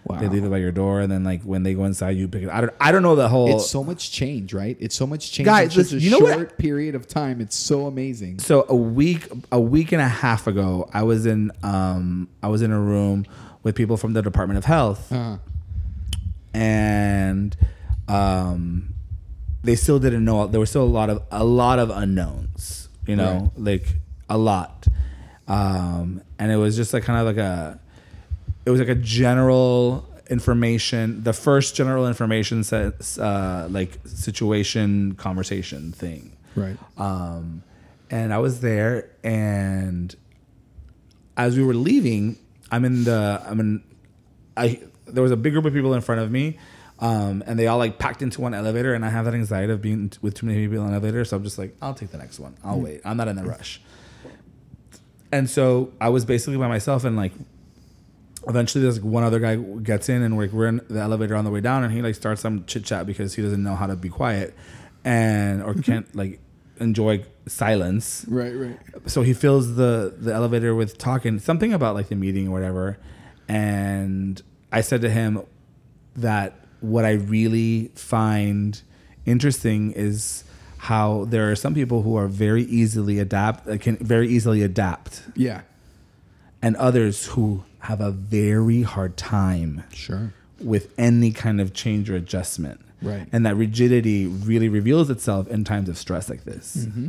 Wow. 0.07 0.19
they 0.21 0.29
leave 0.29 0.45
it 0.45 0.51
by 0.51 0.59
your 0.59 0.71
door, 0.73 1.01
and 1.01 1.11
then 1.11 1.25
like 1.25 1.43
when 1.43 1.63
they 1.63 1.73
go 1.75 1.85
inside, 1.85 2.11
you 2.19 2.29
pick 2.29 2.43
it. 2.43 2.51
I 2.51 2.61
don't, 2.61 2.73
I 2.79 2.93
don't 2.93 3.03
know 3.03 3.17
the 3.17 3.29
whole. 3.29 3.55
It's 3.57 3.71
so 3.71 3.83
much 3.83 4.11
change, 4.13 4.53
right? 4.53 4.77
It's 4.79 4.95
so 4.95 5.07
much 5.07 5.33
change 5.33 5.47
Guys, 5.47 5.75
in 5.75 5.79
listen, 5.83 5.99
a 5.99 6.01
you 6.03 6.11
know 6.11 6.19
what? 6.19 6.35
short 6.35 6.59
period 6.59 6.95
of 6.95 7.07
time. 7.09 7.41
It's 7.41 7.57
so 7.57 7.87
amazing. 7.87 8.39
so 8.39 8.67
a 8.69 8.77
week 8.77 9.29
a 9.51 9.59
week 9.61 9.93
and 9.93 10.03
a 10.03 10.09
half 10.09 10.47
ago 10.47 10.89
i 10.93 11.03
was 11.03 11.25
in 11.27 11.51
um 11.63 12.29
i 12.43 12.49
was 12.49 12.61
in 12.63 12.71
a 12.71 12.79
room 12.81 13.25
with 13.63 13.75
people 13.75 13.97
from 13.97 14.13
the 14.13 14.21
department 14.23 14.59
of 14.59 14.65
health 14.67 15.11
Uh, 15.13 15.39
and 16.53 17.57
um 18.09 18.93
they 19.63 19.75
still 19.75 19.99
didn't 19.99 20.25
know 20.25 20.47
there 20.47 20.61
was 20.61 20.71
still 20.71 20.83
a 20.85 20.95
lot 21.01 21.09
of 21.11 21.23
a 21.31 21.45
lot 21.45 21.79
of 21.79 21.91
unknowns 21.91 22.89
you 23.07 23.17
know 23.17 23.53
like 23.57 23.97
a 24.29 24.37
lot 24.39 24.87
um 25.49 26.23
and 26.39 26.51
it 26.53 26.57
was 26.57 26.77
just 26.77 26.93
like 26.93 27.03
kind 27.05 27.19
of 27.21 27.27
like 27.27 27.43
a 27.43 27.79
it 28.65 28.71
was 28.71 28.81
like 28.81 28.89
a 28.89 28.95
general 28.95 30.09
information 30.31 31.23
the 31.23 31.33
first 31.33 31.77
general 31.77 32.09
information 32.09 32.65
uh 32.73 33.69
like 33.71 33.99
situation 34.05 35.15
conversation 35.17 35.93
thing 35.93 36.35
right. 36.57 36.77
um, 36.97 37.63
and 38.11 38.33
I 38.33 38.39
was 38.39 38.61
there, 38.61 39.11
and 39.23 40.15
as 41.37 41.57
we 41.57 41.65
were 41.65 41.75
leaving, 41.75 42.39
I'm 42.71 42.85
in 42.85 43.05
the 43.05 43.43
I'm 43.45 43.61
in 43.61 43.83
I 44.57 44.81
there 45.07 45.23
was 45.23 45.33
a 45.33 45.37
big 45.37 45.53
group 45.53 45.65
of 45.65 45.73
people 45.73 45.95
in 45.95 46.01
front 46.01 46.21
of 46.21 46.31
me, 46.31 46.59
um, 47.01 47.43
and 47.47 47.59
they 47.59 47.67
all 47.67 47.79
like 47.79 47.99
packed 47.99 48.23
into 48.23 48.41
one 48.41 48.55
elevator, 48.55 48.95
and 48.95 49.05
I 49.05 49.09
have 49.09 49.25
that 49.25 49.35
anxiety 49.35 49.73
of 49.73 49.83
being 49.83 50.11
t- 50.11 50.19
with 50.23 50.35
too 50.35 50.47
many 50.47 50.67
people 50.69 50.85
in 50.85 50.91
an 50.91 50.95
elevator, 50.95 51.25
so 51.25 51.37
I'm 51.37 51.45
just 51.45 51.59
like, 51.59 51.77
I'll 51.83 51.95
take 51.95 52.11
the 52.11 52.19
next 52.19 52.39
one. 52.39 52.57
I'll 52.63 52.81
wait. 52.81 53.01
I'm 53.05 53.17
not 53.17 53.29
in 53.29 53.39
a 53.39 53.45
rush. 53.45 53.81
And 55.33 55.51
so 55.51 55.93
I 56.01 56.11
was 56.11 56.25
basically 56.25 56.57
by 56.57 56.69
myself, 56.69 57.05
and 57.05 57.17
like 57.17 57.33
eventually 58.49 58.83
there's 58.83 58.97
like 58.99 59.05
one 59.13 59.23
other 59.25 59.39
guy 59.41 59.57
gets 59.57 60.09
in 60.09 60.23
and 60.23 60.37
like 60.37 60.53
we're 60.53 60.67
in 60.69 60.81
the 60.89 61.01
elevator 61.01 61.35
on 61.37 61.45
the 61.45 61.51
way 61.51 61.61
down 61.61 61.85
and 61.85 61.93
he 61.93 62.03
like 62.03 62.15
starts 62.15 62.41
some 62.41 62.65
chit 62.67 62.85
chat 62.85 63.07
because 63.07 63.35
he 63.35 63.43
doesn't 63.43 63.63
know 63.63 63.75
how 63.75 63.87
to 63.87 63.97
be 63.97 64.09
quiet 64.09 64.55
and 65.05 65.63
or 65.63 65.75
can't 65.75 66.15
like 66.15 66.41
enjoy 66.81 67.25
silence 67.47 68.25
Right. 68.29 68.55
Right. 68.55 68.79
so 69.07 69.23
he 69.23 69.33
fills 69.33 69.77
the 69.77 70.15
the 70.19 70.33
elevator 70.33 70.75
with 70.75 70.99
talking 70.99 71.39
something 71.39 71.73
about 71.73 71.95
like 71.95 72.09
the 72.09 72.17
meeting 72.17 72.49
or 72.49 72.53
whatever 72.53 72.99
and 73.49 74.43
i 74.73 74.81
said 74.81 75.01
to 75.03 75.11
him 75.11 75.43
that 76.17 76.55
what 76.81 77.05
i 77.05 77.13
really 77.13 77.91
find 77.95 78.83
interesting 79.27 79.93
is 79.93 80.45
how 80.79 81.25
there 81.27 81.51
are 81.51 81.57
some 81.57 81.75
people 81.75 82.03
who 82.03 82.17
are 82.17 82.27
very 82.29 82.65
easily 82.65 83.19
adapt 83.19 83.67
uh, 83.69 83.79
can 83.79 83.97
very 83.99 84.29
easily 84.29 84.63
adapt 84.63 85.23
Yeah. 85.35 85.63
and 86.61 86.77
others 86.77 87.27
who 87.27 87.65
have 87.85 88.01
a 88.01 88.11
very 88.11 88.83
hard 88.83 89.17
time 89.17 89.83
Sure. 89.93 90.33
with 90.61 90.93
any 90.99 91.31
kind 91.31 91.61
of 91.61 91.73
change 91.75 92.09
or 92.11 92.17
adjustment. 92.17 92.81
Right. 93.03 93.27
And 93.33 93.45
that 93.45 93.57
rigidity 93.57 94.27
really 94.27 94.69
reveals 94.69 95.11
itself 95.11 95.49
in 95.49 95.65
times 95.65 95.89
of 95.91 95.99
stress 95.99 96.29
like 96.31 96.45
this. 96.45 96.77
Mm-hmm. 96.87 97.09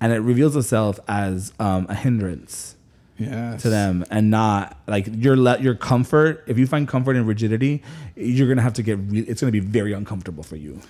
And 0.00 0.12
it 0.12 0.18
reveals 0.20 0.56
itself 0.56 0.98
as 1.08 1.52
um, 1.60 1.86
a 1.90 1.94
hindrance 1.94 2.76
Yeah. 3.18 3.56
to 3.58 3.68
them 3.70 4.04
and 4.10 4.30
not 4.30 4.78
like 4.86 5.06
your 5.10 5.36
le- 5.36 5.60
your 5.60 5.74
comfort. 5.74 6.42
If 6.46 6.58
you 6.58 6.66
find 6.66 6.88
comfort 6.88 7.16
in 7.16 7.26
rigidity, 7.26 7.82
you're 8.16 8.46
going 8.46 8.56
to 8.56 8.62
have 8.62 8.74
to 8.74 8.82
get 8.82 8.98
re- 8.98 9.20
it's 9.20 9.40
going 9.42 9.52
to 9.52 9.60
be 9.60 9.64
very 9.66 9.92
uncomfortable 9.92 10.42
for 10.42 10.56
you. 10.56 10.80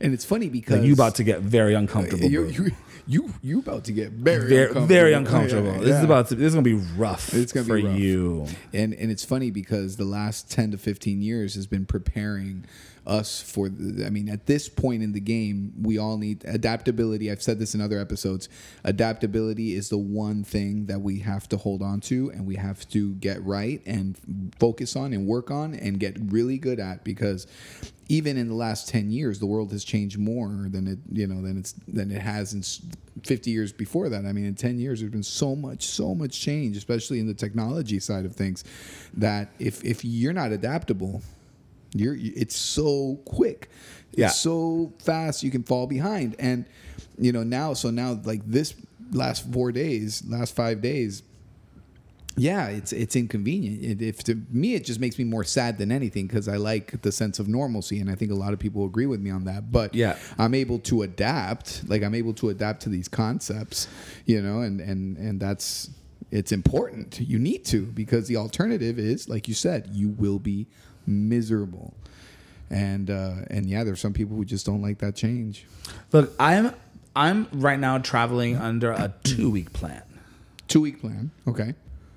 And 0.00 0.12
it's 0.14 0.24
funny 0.24 0.48
because 0.48 0.78
Like 0.78 0.86
you 0.86 0.94
about 0.94 1.14
to 1.16 1.24
get 1.24 1.40
very 1.40 1.74
uh, 1.74 1.78
uncomfortable. 1.80 2.24
you 2.30 2.42
bro. 2.42 2.50
you 2.50 2.70
you 3.06 3.34
you 3.42 3.58
about 3.60 3.84
to 3.84 3.92
get 3.92 4.10
very 4.12 4.48
very, 4.48 4.62
uncomfortable. 4.68 4.86
very 4.86 5.12
uncomfortable. 5.12 5.70
Oh, 5.70 5.74
yeah, 5.74 5.80
This 5.80 5.96
is 5.98 6.04
about 6.04 6.28
to. 6.28 6.34
This 6.36 6.46
is 6.48 6.54
gonna 6.54 6.62
be 6.64 6.80
rough. 6.96 7.34
It's 7.34 7.52
gonna 7.52 7.66
be 7.72 7.82
rough. 7.84 7.98
you. 7.98 8.46
and 8.72 8.94
and 8.94 9.10
it's 9.10 9.24
funny 9.24 9.50
because 9.50 9.96
the 9.96 10.04
last 10.06 10.50
10 10.50 10.70
to 10.72 10.78
15 10.78 11.20
years 11.22 11.54
has 11.54 11.66
been 11.66 11.84
preparing 11.86 12.64
us 13.06 13.40
for 13.42 13.68
the, 13.68 14.06
i 14.06 14.10
mean 14.10 14.28
at 14.28 14.46
this 14.46 14.68
point 14.68 15.02
in 15.02 15.12
the 15.12 15.20
game 15.20 15.72
we 15.80 15.98
all 15.98 16.16
need 16.16 16.44
adaptability. 16.44 17.30
I've 17.30 17.42
said 17.42 17.58
this 17.58 17.74
in 17.74 17.80
other 17.80 17.98
episodes. 17.98 18.48
Adaptability 18.84 19.74
is 19.74 19.88
the 19.88 19.98
one 19.98 20.44
thing 20.44 20.86
that 20.86 21.00
we 21.00 21.18
have 21.20 21.48
to 21.50 21.56
hold 21.56 21.82
on 21.82 22.00
to 22.02 22.30
and 22.30 22.46
we 22.46 22.56
have 22.56 22.88
to 22.90 23.14
get 23.14 23.42
right 23.44 23.82
and 23.86 24.16
focus 24.58 24.96
on 24.96 25.12
and 25.12 25.26
work 25.26 25.50
on 25.50 25.74
and 25.74 25.98
get 25.98 26.16
really 26.18 26.58
good 26.58 26.80
at 26.80 27.04
because 27.04 27.46
even 28.08 28.36
in 28.36 28.48
the 28.48 28.54
last 28.54 28.88
10 28.88 29.10
years 29.10 29.38
the 29.38 29.46
world 29.46 29.72
has 29.72 29.84
changed 29.84 30.18
more 30.18 30.66
than 30.70 30.86
it 30.86 30.98
you 31.12 31.26
know 31.26 31.42
than 31.42 31.58
it's 31.58 31.72
than 31.88 32.10
it 32.10 32.20
has 32.20 32.52
in 32.54 32.62
50 33.22 33.50
years 33.50 33.72
before 33.72 34.08
that. 34.08 34.24
I 34.24 34.32
mean 34.32 34.44
in 34.44 34.54
10 34.54 34.78
years 34.78 35.00
there's 35.00 35.12
been 35.12 35.22
so 35.22 35.54
much 35.54 35.86
so 35.86 36.14
much 36.14 36.40
change 36.40 36.76
especially 36.76 37.20
in 37.20 37.26
the 37.26 37.34
technology 37.34 37.98
side 38.00 38.24
of 38.24 38.34
things 38.34 38.64
that 39.14 39.48
if 39.58 39.84
if 39.84 40.04
you're 40.04 40.32
not 40.32 40.52
adaptable 40.52 41.22
you're 41.94 42.16
it's 42.18 42.56
so 42.56 43.20
quick 43.24 43.68
it's 44.12 44.18
Yeah. 44.18 44.28
so 44.28 44.92
fast 44.98 45.42
you 45.42 45.50
can 45.50 45.62
fall 45.62 45.86
behind 45.86 46.36
and 46.38 46.64
you 47.18 47.32
know 47.32 47.42
now 47.42 47.72
so 47.74 47.90
now 47.90 48.20
like 48.24 48.42
this 48.46 48.74
last 49.12 49.50
four 49.52 49.70
days 49.72 50.22
last 50.26 50.54
five 50.56 50.80
days 50.80 51.22
yeah, 52.36 52.66
it's 52.66 52.92
it's 52.92 53.14
inconvenient. 53.14 53.84
It, 53.84 54.02
if 54.04 54.24
to 54.24 54.42
me, 54.50 54.74
it 54.74 54.84
just 54.84 54.98
makes 54.98 55.18
me 55.18 55.24
more 55.24 55.44
sad 55.44 55.78
than 55.78 55.92
anything 55.92 56.26
because 56.26 56.48
I 56.48 56.56
like 56.56 57.00
the 57.02 57.12
sense 57.12 57.38
of 57.38 57.46
normalcy, 57.46 58.00
and 58.00 58.10
I 58.10 58.16
think 58.16 58.32
a 58.32 58.34
lot 58.34 58.52
of 58.52 58.58
people 58.58 58.84
agree 58.84 59.06
with 59.06 59.20
me 59.20 59.30
on 59.30 59.44
that. 59.44 59.70
But 59.70 59.94
Yeah. 59.94 60.18
I'm 60.36 60.52
able 60.52 60.80
to 60.80 61.02
adapt. 61.02 61.88
Like 61.88 62.02
I'm 62.02 62.12
able 62.12 62.34
to 62.34 62.48
adapt 62.48 62.82
to 62.82 62.88
these 62.88 63.06
concepts, 63.06 63.86
you 64.26 64.42
know, 64.42 64.62
and 64.62 64.80
and 64.80 65.16
and 65.16 65.38
that's 65.38 65.90
it's 66.32 66.50
important. 66.50 67.20
You 67.20 67.38
need 67.38 67.64
to 67.66 67.82
because 67.86 68.26
the 68.26 68.36
alternative 68.36 68.98
is, 68.98 69.28
like 69.28 69.46
you 69.46 69.54
said, 69.54 69.90
you 69.92 70.08
will 70.08 70.40
be 70.40 70.66
miserable. 71.06 71.94
And 72.70 73.10
uh, 73.10 73.34
and 73.50 73.66
yeah, 73.66 73.84
there's 73.84 74.00
some 74.00 74.12
people 74.12 74.36
who 74.36 74.44
just 74.44 74.66
don't 74.66 74.82
like 74.82 74.98
that 74.98 75.14
change. 75.14 75.66
Look, 76.12 76.32
I'm 76.40 76.72
I'm 77.14 77.46
right 77.52 77.78
now 77.78 77.98
traveling 77.98 78.56
under 78.56 78.90
a 78.90 79.14
two 79.22 79.50
week 79.50 79.72
plan. 79.72 80.02
Two 80.66 80.80
week 80.80 81.00
plan, 81.00 81.30
okay. 81.46 81.74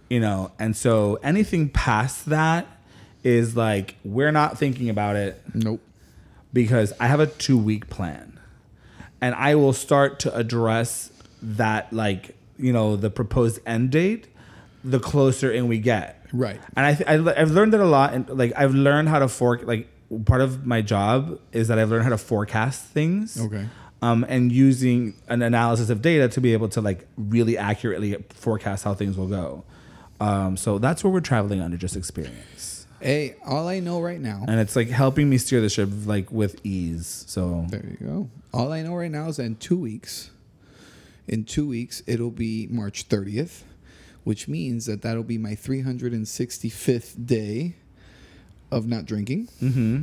You 0.09 0.19
know, 0.21 0.51
and 0.57 0.75
so 0.75 1.15
anything 1.21 1.69
past 1.69 2.27
that 2.27 2.65
is 3.23 3.57
like 3.57 3.95
we're 4.05 4.31
not 4.31 4.57
thinking 4.57 4.89
about 4.89 5.17
it 5.17 5.41
Nope. 5.53 5.81
because 6.53 6.93
I 6.99 7.07
have 7.07 7.19
a 7.19 7.27
two 7.27 7.57
week 7.57 7.89
plan. 7.89 8.39
And 9.19 9.35
I 9.35 9.55
will 9.55 9.73
start 9.73 10.19
to 10.21 10.35
address 10.35 11.11
that 11.41 11.91
like, 11.91 12.35
you 12.57 12.71
know, 12.71 12.95
the 12.95 13.09
proposed 13.09 13.59
end 13.65 13.89
date 13.91 14.27
the 14.83 14.99
closer 14.99 15.51
in 15.51 15.67
we 15.67 15.79
get. 15.79 16.25
Right. 16.33 16.59
And 16.75 16.85
I, 16.85 16.93
th- 16.93 17.09
I 17.09 17.41
I've 17.41 17.51
learned 17.51 17.73
that 17.73 17.81
a 17.81 17.85
lot 17.85 18.13
and 18.13 18.29
like 18.29 18.53
I've 18.55 18.73
learned 18.73 19.09
how 19.09 19.19
to 19.19 19.27
fork 19.27 19.63
like 19.63 19.87
part 20.25 20.41
of 20.41 20.65
my 20.65 20.81
job 20.81 21.39
is 21.51 21.67
that 21.67 21.79
I've 21.79 21.89
learned 21.89 22.03
how 22.03 22.09
to 22.09 22.17
forecast 22.17 22.83
things. 22.85 23.39
Okay. 23.39 23.67
Um, 24.01 24.25
and 24.29 24.51
using 24.51 25.15
an 25.27 25.41
analysis 25.41 25.89
of 25.89 26.01
data 26.03 26.29
to 26.29 26.41
be 26.41 26.53
able 26.53 26.69
to 26.69 26.81
like 26.81 27.07
really 27.17 27.57
accurately 27.57 28.15
forecast 28.29 28.83
how 28.83 28.93
things 28.93 29.17
will 29.17 29.27
go. 29.27 29.63
Um, 30.19 30.55
so 30.57 30.77
that's 30.77 31.03
where 31.03 31.11
we're 31.11 31.19
traveling 31.19 31.61
under 31.61 31.77
just 31.77 31.95
experience. 31.95 32.85
Hey, 32.99 33.35
all 33.45 33.67
I 33.67 33.79
know 33.79 34.01
right 34.01 34.19
now. 34.19 34.43
And 34.47 34.59
it's 34.59 34.75
like 34.75 34.89
helping 34.89 35.29
me 35.29 35.37
steer 35.37 35.61
the 35.61 35.69
ship 35.69 35.89
like 36.05 36.31
with 36.31 36.59
ease. 36.63 37.25
So 37.27 37.65
There 37.69 37.85
you 37.85 38.05
go. 38.07 38.29
All 38.53 38.71
I 38.71 38.81
know 38.81 38.95
right 38.95 39.11
now 39.11 39.27
is 39.29 39.37
that 39.37 39.43
in 39.43 39.55
two 39.55 39.77
weeks, 39.77 40.31
in 41.27 41.43
two 41.43 41.67
weeks, 41.67 42.01
it'll 42.07 42.31
be 42.31 42.67
March 42.69 43.07
30th, 43.09 43.61
which 44.27 44.49
means 44.49 44.85
that 44.87 45.01
that'll 45.03 45.23
be 45.23 45.37
my 45.37 45.53
365th 45.53 47.25
day 47.25 47.75
of 48.69 48.85
not 48.85 49.05
drinking. 49.05 49.47
mm-hmm. 49.61 50.01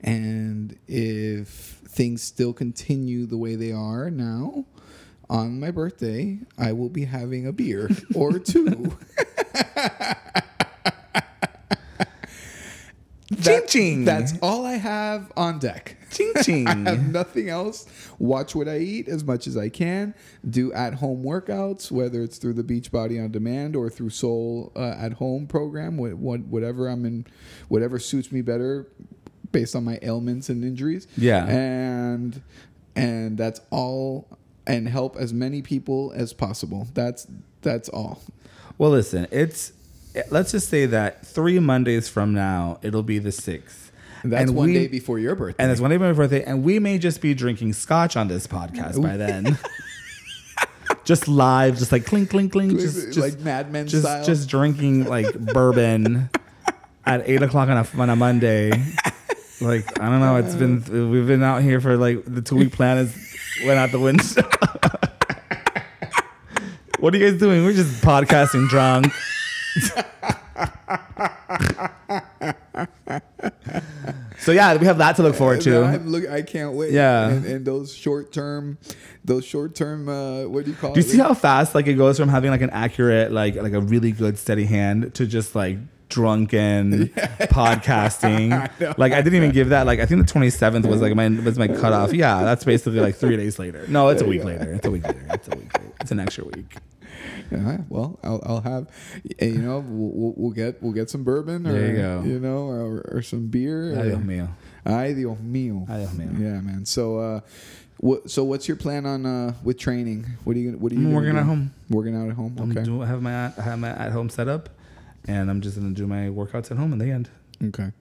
And 0.00 0.78
if 0.86 1.48
things 1.48 2.22
still 2.22 2.52
continue 2.52 3.26
the 3.26 3.36
way 3.36 3.56
they 3.56 3.72
are 3.72 4.10
now, 4.10 4.64
on 5.28 5.58
my 5.58 5.72
birthday, 5.72 6.38
I 6.56 6.70
will 6.70 6.88
be 6.88 7.04
having 7.04 7.44
a 7.44 7.52
beer 7.52 7.90
or 8.14 8.38
two. 8.38 8.96
Ching 13.42 13.62
ching. 13.66 14.04
That's 14.04 14.34
all 14.40 14.64
I 14.64 14.74
have 14.74 15.32
on 15.36 15.58
deck. 15.58 15.96
Ching 16.12 16.66
I 16.66 16.90
have 16.90 17.12
nothing 17.12 17.48
else. 17.48 17.86
Watch 18.18 18.54
what 18.54 18.68
I 18.68 18.78
eat 18.78 19.08
as 19.08 19.24
much 19.24 19.46
as 19.46 19.56
I 19.56 19.68
can. 19.68 20.14
Do 20.48 20.72
at 20.72 20.94
home 20.94 21.24
workouts, 21.24 21.90
whether 21.90 22.22
it's 22.22 22.38
through 22.38 22.54
the 22.54 22.62
Beachbody 22.62 23.22
on 23.22 23.30
Demand 23.30 23.76
or 23.76 23.90
through 23.90 24.10
Soul 24.10 24.72
uh, 24.76 24.94
at 24.98 25.14
Home 25.14 25.46
program, 25.46 25.96
what, 25.96 26.14
what, 26.14 26.40
whatever 26.40 26.88
I'm 26.88 27.04
in, 27.04 27.26
whatever 27.68 27.98
suits 27.98 28.30
me 28.30 28.42
better 28.42 28.86
based 29.50 29.76
on 29.76 29.84
my 29.84 29.98
ailments 30.02 30.48
and 30.48 30.64
injuries. 30.64 31.06
Yeah. 31.16 31.46
And 31.46 32.42
and 32.94 33.38
that's 33.38 33.60
all 33.70 34.28
and 34.66 34.88
help 34.88 35.16
as 35.16 35.32
many 35.32 35.62
people 35.62 36.12
as 36.14 36.32
possible. 36.32 36.88
That's 36.94 37.26
that's 37.62 37.88
all. 37.88 38.20
Well, 38.78 38.90
listen, 38.90 39.26
it's 39.30 39.72
let's 40.30 40.52
just 40.52 40.68
say 40.68 40.86
that 40.86 41.26
three 41.26 41.58
Mondays 41.58 42.08
from 42.08 42.32
now 42.34 42.78
it'll 42.82 43.02
be 43.02 43.18
the 43.18 43.32
That's 44.30 44.48
and 44.48 44.56
one 44.56 44.68
we- 44.68 44.74
day 44.74 44.86
before 44.86 45.18
your 45.18 45.34
birthday. 45.34 45.62
And 45.62 45.72
it's 45.72 45.80
one 45.80 45.90
day 45.90 45.96
before 45.96 46.12
my 46.12 46.16
birthday, 46.16 46.44
and 46.44 46.62
we 46.62 46.78
may 46.78 46.98
just 46.98 47.20
be 47.20 47.34
drinking 47.34 47.72
scotch 47.72 48.16
on 48.16 48.28
this 48.28 48.46
podcast 48.46 49.02
by 49.02 49.16
then. 49.16 49.58
just 51.04 51.26
live, 51.28 51.78
just 51.78 51.90
like 51.92 52.06
clink, 52.06 52.30
clink, 52.30 52.52
clink, 52.52 52.78
just, 52.78 53.12
just 53.12 53.18
like 53.18 53.40
Mad 53.40 53.72
Men 53.72 53.86
just 53.86 54.04
style. 54.04 54.24
just 54.24 54.48
drinking 54.48 55.04
like 55.06 55.32
bourbon 55.38 56.30
at 57.04 57.28
eight 57.28 57.42
o'clock 57.42 57.68
on 57.68 57.78
a 57.78 57.86
on 58.00 58.10
a 58.10 58.16
Monday. 58.16 58.70
Like 59.60 60.00
I 60.00 60.08
don't 60.08 60.20
know, 60.20 60.36
it's 60.36 60.54
been 60.54 61.10
we've 61.10 61.26
been 61.26 61.42
out 61.42 61.62
here 61.62 61.80
for 61.80 61.96
like 61.96 62.24
the 62.26 62.42
two 62.42 62.56
week 62.56 62.72
plan 62.72 62.98
is 62.98 63.16
went 63.64 63.78
out 63.78 63.90
the 63.90 63.98
window. 64.00 64.42
what 66.98 67.14
are 67.14 67.18
you 67.18 67.30
guys 67.30 67.38
doing? 67.40 67.64
We're 67.64 67.72
just 67.72 68.02
podcasting 68.02 68.68
drunk. 68.68 69.12
So 74.42 74.52
yeah, 74.52 74.76
we 74.76 74.86
have 74.86 74.98
that 74.98 75.16
to 75.16 75.22
look 75.22 75.34
forward 75.34 75.60
to. 75.62 75.84
I'm 75.84 76.08
look, 76.08 76.28
I 76.28 76.42
can't 76.42 76.72
wait. 76.72 76.92
Yeah. 76.92 77.28
and, 77.28 77.46
and 77.46 77.64
those 77.64 77.94
short 77.94 78.32
term, 78.32 78.78
those 79.24 79.44
short 79.44 79.74
term. 79.74 80.08
Uh, 80.08 80.44
what 80.48 80.64
do 80.64 80.72
you 80.72 80.76
call 80.76 80.90
it? 80.90 80.94
Do 80.94 81.00
it? 81.00 81.06
you 81.06 81.12
see 81.12 81.18
how 81.18 81.32
fast 81.34 81.74
like 81.74 81.86
it 81.86 81.94
goes 81.94 82.18
from 82.18 82.28
having 82.28 82.50
like 82.50 82.60
an 82.60 82.70
accurate, 82.70 83.30
like 83.30 83.54
like 83.54 83.72
a 83.72 83.80
really 83.80 84.10
good 84.10 84.36
steady 84.38 84.64
hand 84.64 85.14
to 85.14 85.26
just 85.26 85.54
like 85.54 85.78
drunken 86.08 87.08
podcasting? 87.52 88.52
I 88.80 88.94
like 88.98 89.12
I 89.12 89.22
didn't 89.22 89.36
even 89.36 89.52
give 89.52 89.68
that. 89.68 89.86
Like 89.86 90.00
I 90.00 90.06
think 90.06 90.26
the 90.26 90.30
twenty 90.30 90.50
seventh 90.50 90.86
was 90.86 91.00
like 91.00 91.14
my 91.14 91.28
was 91.28 91.58
my 91.58 91.68
cutoff. 91.68 92.12
Yeah, 92.12 92.42
that's 92.42 92.64
basically 92.64 93.00
like 93.00 93.14
three 93.14 93.36
days 93.36 93.58
later. 93.58 93.86
No, 93.88 94.08
it's 94.08 94.22
a 94.22 94.26
week 94.26 94.44
later. 94.44 94.72
It's 94.74 94.86
a 94.86 94.90
week 94.90 95.06
later. 95.06 95.26
It's 95.30 95.48
a 95.48 95.56
week 95.56 95.78
later. 95.78 95.92
It's 96.00 96.10
an 96.10 96.20
extra 96.20 96.44
week. 96.44 96.76
Yeah, 97.52 97.78
well, 97.90 98.18
I'll, 98.22 98.42
I'll 98.46 98.60
have, 98.62 98.88
you 99.40 99.58
know, 99.58 99.84
we'll, 99.86 100.32
we'll, 100.36 100.50
get 100.52 100.82
we'll 100.82 100.92
get 100.92 101.10
some 101.10 101.22
bourbon 101.22 101.66
or 101.66 101.76
you 101.76 102.32
you 102.32 102.40
know, 102.40 102.66
or, 102.68 103.02
or 103.12 103.22
some 103.22 103.48
beer. 103.48 103.92
Ay, 103.94 104.00
or- 104.00 104.04
Dios 104.10 104.22
mío. 104.22 104.48
Ay 104.86 105.12
Dios 105.14 105.38
mío. 105.38 105.88
Ay, 105.88 105.98
Dios 105.98 106.12
mío. 106.14 106.32
Yeah, 106.40 106.60
man. 106.60 106.86
So, 106.86 107.18
uh, 107.18 107.40
what? 107.98 108.30
So, 108.30 108.42
what's 108.44 108.66
your 108.68 108.76
plan 108.76 109.06
on 109.06 109.26
uh 109.26 109.54
with 109.62 109.78
training? 109.78 110.26
What 110.44 110.56
are 110.56 110.60
you? 110.60 110.72
What 110.72 110.92
are 110.92 110.94
you? 110.94 111.06
I'm 111.06 111.12
working 111.12 111.32
do? 111.32 111.38
at 111.38 111.44
home. 111.44 111.74
Working 111.90 112.16
out 112.16 112.28
at 112.28 112.34
home. 112.34 112.56
I'm 112.58 112.76
Okay. 112.76 113.02
I 113.02 113.06
have 113.06 113.22
my 113.22 113.46
I 113.46 113.62
have 113.62 113.78
my 113.78 113.90
at 113.90 114.12
home 114.12 114.28
setup, 114.28 114.70
and 115.28 115.50
I'm 115.50 115.60
just 115.60 115.76
gonna 115.78 115.94
do 115.94 116.06
my 116.06 116.28
workouts 116.28 116.70
at 116.70 116.78
home 116.78 116.92
in 116.92 116.98
the 116.98 117.10
end. 117.10 117.28
Okay. 117.62 117.92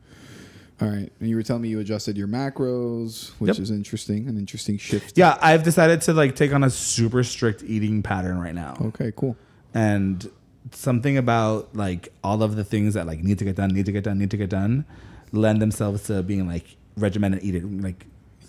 All 0.82 0.88
right. 0.90 1.12
And 1.20 1.30
you 1.30 1.36
were 1.36 1.44
telling 1.44 1.62
me 1.62 1.70
you 1.70 1.80
adjusted 1.80 2.18
your 2.18 2.28
macros, 2.28 3.30
which 3.40 3.50
Yep. 3.50 3.60
is 3.60 3.70
interesting. 3.72 4.28
An 4.28 4.38
interesting 4.38 4.78
shift. 4.78 5.18
Yeah, 5.18 5.38
I've 5.42 5.64
decided 5.64 6.02
to 6.02 6.14
like 6.14 6.36
take 6.36 6.54
on 6.54 6.64
a 6.64 6.70
super 6.72 7.24
strict 7.24 7.64
eating 7.64 8.02
pattern 8.02 8.40
right 8.40 8.56
now. 8.56 8.78
Okay. 8.82 9.12
Cool. 9.16 9.36
and 9.74 10.30
something 10.72 11.18
about 11.18 11.76
like 11.76 12.10
all 12.24 12.44
of 12.44 12.56
the 12.56 12.64
things 12.64 12.94
that 12.96 13.08
like 13.08 13.24
need 13.24 13.40
to 13.40 13.46
get 13.46 13.56
done, 13.56 13.70
need 13.74 13.86
to 13.86 13.92
get 13.92 14.04
done, 14.04 14.20
need 14.20 14.30
to 14.32 14.38
get 14.38 14.50
done, 14.50 14.86
lend 15.32 15.62
themselves 15.62 16.04
to 16.04 16.22
being 16.24 16.46
like 16.48 16.76
regimented 16.98 17.42
eating, 17.44 17.82
like 17.82 18.06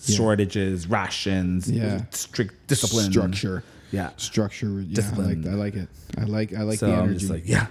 Yeah. 0.06 0.16
shortages, 0.16 0.88
rations, 0.88 1.70
Yeah. 1.70 2.02
strict 2.10 2.66
discipline, 2.66 3.10
Structure. 3.12 3.62
Yeah. 3.92 4.10
Structure. 4.16 4.80
Yeah. 4.80 4.94
Discipline. 4.96 5.46
I 5.46 5.52
like. 5.54 5.54
I 5.54 5.56
like 5.56 5.76
it. 5.76 5.88
I 6.18 6.24
like. 6.24 6.54
I 6.54 6.62
like 6.62 6.78
so 6.80 6.86
the 6.86 6.92
I'm 6.94 6.98
energy. 7.04 7.18
just 7.20 7.30
like, 7.30 7.46
yeah, 7.48 7.66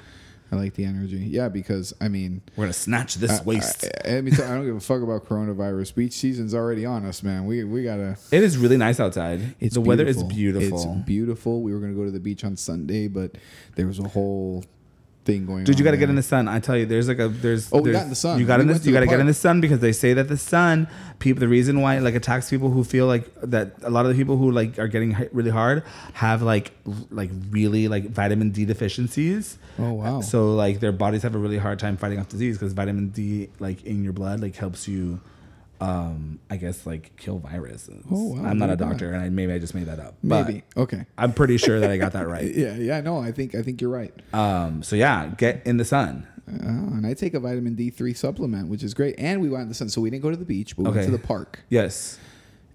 I 0.51 0.57
like 0.57 0.73
the 0.73 0.83
energy. 0.83 1.17
Yeah, 1.17 1.47
because 1.47 1.93
I 2.01 2.09
mean, 2.09 2.41
we're 2.57 2.65
gonna 2.65 2.73
snatch 2.73 3.15
this 3.15 3.39
I- 3.39 3.43
waste. 3.43 3.85
I, 4.05 4.17
I, 4.17 4.21
mean, 4.21 4.33
I 4.33 4.55
don't 4.55 4.65
give 4.65 4.75
a 4.75 4.79
fuck 4.81 5.01
about 5.01 5.25
coronavirus. 5.25 5.95
Beach 5.95 6.13
season's 6.13 6.53
already 6.53 6.85
on 6.85 7.05
us, 7.05 7.23
man. 7.23 7.45
We 7.45 7.63
we 7.63 7.83
gotta. 7.83 8.17
it 8.31 8.43
is 8.43 8.57
really 8.57 8.77
nice 8.77 8.99
outside. 8.99 9.55
It's 9.59 9.75
the 9.75 9.81
weather 9.81 10.05
is 10.05 10.23
beautiful. 10.23 10.97
It's 10.97 11.05
beautiful. 11.05 11.61
We 11.61 11.73
were 11.73 11.79
gonna 11.79 11.93
go 11.93 12.05
to 12.05 12.11
the 12.11 12.19
beach 12.19 12.43
on 12.43 12.57
Sunday, 12.57 13.07
but 13.07 13.37
there 13.75 13.87
was 13.87 13.99
a 13.99 14.07
whole 14.09 14.65
thing 15.23 15.45
going 15.45 15.59
on. 15.59 15.63
Dude, 15.65 15.77
you 15.77 15.85
got 15.85 15.91
to 15.91 15.97
get 15.97 16.09
in 16.09 16.15
the 16.15 16.23
sun. 16.23 16.47
I 16.47 16.59
tell 16.59 16.75
you, 16.77 16.85
there's 16.85 17.07
like 17.07 17.19
a 17.19 17.27
there's. 17.27 17.71
Oh, 17.71 17.77
we 17.77 17.91
there's- 17.91 17.97
got 17.99 18.03
in 18.03 18.09
the 18.09 18.15
sun. 18.15 18.39
You 18.39 18.45
got 18.45 18.57
We 18.59 18.61
in 18.63 18.67
this. 18.67 18.85
You 18.85 18.93
got 18.93 19.01
to 19.01 19.07
get 19.07 19.19
in 19.19 19.27
the 19.27 19.33
sun 19.33 19.61
because 19.61 19.79
they 19.79 19.91
say 19.91 20.13
that 20.13 20.27
the 20.27 20.37
sun, 20.37 20.87
people, 21.19 21.39
the 21.39 21.47
reason 21.47 21.81
why 21.81 21.97
it, 21.97 22.01
like 22.01 22.15
attacks 22.15 22.49
people 22.49 22.69
who 22.69 22.83
feel 22.83 23.05
like 23.07 23.29
that. 23.41 23.73
A 23.83 23.89
lot 23.89 24.05
of 24.05 24.11
the 24.11 24.17
people 24.17 24.37
who 24.37 24.51
like 24.51 24.79
are 24.79 24.87
getting 24.87 25.11
hit 25.15 25.33
really 25.33 25.51
hard 25.51 25.83
have 26.13 26.41
like 26.41 26.71
like 27.09 27.29
really 27.49 27.87
like 27.87 28.09
vitamin 28.09 28.51
D 28.51 28.65
deficiencies. 28.65 29.57
Oh 29.79 29.93
wow. 29.93 30.21
So 30.21 30.53
like 30.55 30.79
their 30.79 30.91
bodies 30.91 31.23
have 31.23 31.35
a 31.35 31.39
really 31.39 31.57
hard 31.57 31.79
time 31.79 31.97
fighting 31.97 32.19
off 32.19 32.29
disease 32.29 32.57
because 32.57 32.73
vitamin 32.73 33.09
D 33.09 33.49
like 33.59 33.83
in 33.85 34.03
your 34.03 34.13
blood 34.13 34.39
like 34.41 34.55
helps 34.55 34.87
you. 34.87 35.19
Um, 35.81 36.39
I 36.49 36.57
guess 36.57 36.85
like 36.85 37.15
kill 37.17 37.39
viruses. 37.39 38.03
Oh, 38.11 38.35
wow, 38.35 38.45
I'm 38.45 38.57
not 38.59 38.69
a 38.69 38.73
at 38.73 38.77
that. 38.79 38.89
doctor, 38.89 39.11
and 39.13 39.21
I, 39.21 39.29
maybe 39.29 39.51
I 39.53 39.59
just 39.59 39.73
made 39.73 39.87
that 39.87 39.99
up. 39.99 40.15
Maybe. 40.21 40.63
Okay. 40.77 41.05
I'm 41.17 41.33
pretty 41.33 41.57
sure 41.57 41.79
that 41.79 41.89
I 41.89 41.97
got 41.97 42.13
that 42.13 42.27
right. 42.35 42.53
Yeah. 42.53 42.75
Yeah. 42.75 43.01
No, 43.01 43.19
I 43.19 43.31
think 43.31 43.55
I 43.55 43.61
think 43.63 43.81
you're 43.81 43.89
right. 43.89 44.13
Um, 44.33 44.83
so 44.83 44.95
yeah, 44.95 45.27
get 45.37 45.61
in 45.65 45.77
the 45.77 45.85
sun. 45.85 46.27
Uh, 46.47 46.67
and 46.67 47.05
I 47.07 47.13
take 47.13 47.33
a 47.33 47.39
vitamin 47.39 47.75
D3 47.75 48.15
supplement, 48.15 48.67
which 48.67 48.83
is 48.83 48.93
great. 48.93 49.15
And 49.17 49.41
we 49.41 49.49
went 49.49 49.63
in 49.63 49.69
the 49.69 49.73
sun, 49.75 49.89
so 49.89 50.01
we 50.01 50.09
didn't 50.09 50.23
go 50.23 50.31
to 50.31 50.35
the 50.37 50.45
beach, 50.45 50.75
but 50.75 50.83
we 50.83 50.89
Okay. 50.89 50.99
went 50.99 51.11
to 51.11 51.17
the 51.17 51.25
park. 51.27 51.59
Yes. 51.69 52.19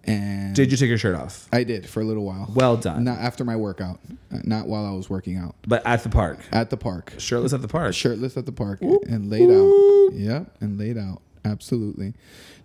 And 0.05 0.55
Did 0.55 0.71
you 0.71 0.77
take 0.77 0.89
your 0.89 0.99
shirt 0.99 1.17
off? 1.17 1.49
I 1.53 1.65
did 1.65 1.89
for 1.89 2.01
a 2.01 2.05
little 2.05 2.25
while. 2.25 2.51
Well 2.55 2.77
done. 2.77 3.03
Not 3.05 3.19
after 3.19 3.45
my 3.45 3.57
workout, 3.57 3.99
uh, 4.33 4.39
not 4.45 4.69
while 4.69 4.87
I 4.87 4.93
was 4.93 5.11
working 5.11 5.37
out 5.37 5.57
But 5.67 5.85
at 5.85 6.05
the 6.05 6.09
park. 6.09 6.39
at 6.53 6.71
the 6.71 6.77
park. 6.77 7.15
Shirtless 7.19 7.53
at 7.53 7.61
the 7.61 7.67
park. 7.69 7.93
shirtless 7.93 8.37
at 8.37 8.47
the 8.47 8.53
park 8.53 8.81
and 8.83 9.29
laid 9.29 9.51
out. 9.51 10.13
Yep, 10.15 10.57
and 10.61 10.79
laid 10.79 10.97
out. 10.97 11.21
Absolutely. 11.51 12.15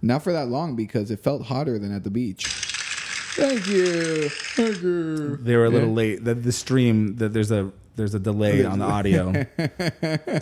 Not 0.02 0.24
for 0.24 0.34
that 0.34 0.48
long 0.48 0.76
because 0.76 1.12
it 1.12 1.20
felt 1.20 1.44
hotter 1.44 1.78
than 1.78 1.94
at 1.94 2.04
the 2.04 2.10
beach. 2.10 2.48
Thank 3.36 3.68
you. 3.68 4.30
Thank 4.30 4.82
you. 4.82 5.38
They 5.38 5.56
were 5.56 5.66
a 5.66 5.70
little 5.70 5.90
Yeah. 5.90 5.96
late. 5.96 6.24
The, 6.26 6.34
the 6.36 6.52
stream 6.52 7.16
that 7.18 7.32
there's 7.34 7.52
a 7.52 7.72
there's 7.96 8.14
a 8.16 8.20
delay 8.20 8.66
on 8.66 8.80
the 8.80 8.86
audio. 8.86 9.46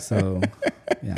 so 0.00 0.40
yeah. 1.02 1.16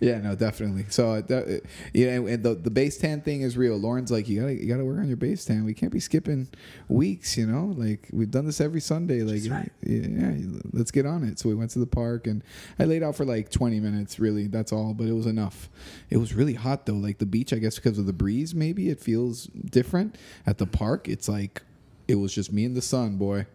Yeah, 0.00 0.18
no, 0.18 0.34
definitely. 0.34 0.86
So, 0.90 1.10
uh, 1.10 1.20
that, 1.22 1.48
uh, 1.48 1.66
you 1.94 2.06
know, 2.06 2.26
and 2.26 2.42
the 2.42 2.54
the 2.54 2.70
base 2.70 2.98
tan 2.98 3.22
thing 3.22 3.40
is 3.40 3.56
real. 3.56 3.76
Lauren's 3.76 4.10
like, 4.10 4.28
you 4.28 4.40
gotta 4.40 4.54
you 4.54 4.66
gotta 4.68 4.84
work 4.84 4.98
on 4.98 5.08
your 5.08 5.16
base 5.16 5.44
tan. 5.44 5.64
We 5.64 5.74
can't 5.74 5.92
be 5.92 6.00
skipping 6.00 6.48
weeks. 6.88 7.36
You 7.36 7.46
know, 7.46 7.74
like 7.76 8.08
we've 8.12 8.30
done 8.30 8.44
this 8.46 8.60
every 8.60 8.80
Sunday. 8.80 9.22
Like, 9.22 9.50
right. 9.50 9.72
yeah, 9.82 10.34
let's 10.72 10.90
get 10.90 11.06
on 11.06 11.24
it. 11.24 11.38
So 11.38 11.48
we 11.48 11.54
went 11.54 11.70
to 11.72 11.78
the 11.78 11.86
park 11.86 12.26
and 12.26 12.42
I 12.78 12.84
laid 12.84 13.02
out 13.02 13.16
for 13.16 13.24
like 13.24 13.50
20 13.50 13.80
minutes. 13.80 14.18
Really, 14.18 14.46
that's 14.46 14.72
all. 14.72 14.92
But 14.92 15.06
it 15.06 15.12
was 15.12 15.26
enough. 15.26 15.70
It 16.10 16.18
was 16.18 16.34
really 16.34 16.54
hot 16.54 16.86
though. 16.86 16.94
Like 16.94 17.18
the 17.18 17.26
beach, 17.26 17.52
I 17.52 17.56
guess 17.56 17.76
because 17.76 17.98
of 17.98 18.06
the 18.06 18.12
breeze, 18.12 18.54
maybe 18.54 18.90
it 18.90 19.00
feels 19.00 19.46
different. 19.46 20.16
At 20.46 20.58
the 20.58 20.66
park, 20.66 21.08
it's 21.08 21.28
like 21.28 21.62
it 22.08 22.16
was 22.16 22.34
just 22.34 22.52
me 22.52 22.64
and 22.64 22.76
the 22.76 22.82
sun, 22.82 23.16
boy. 23.16 23.46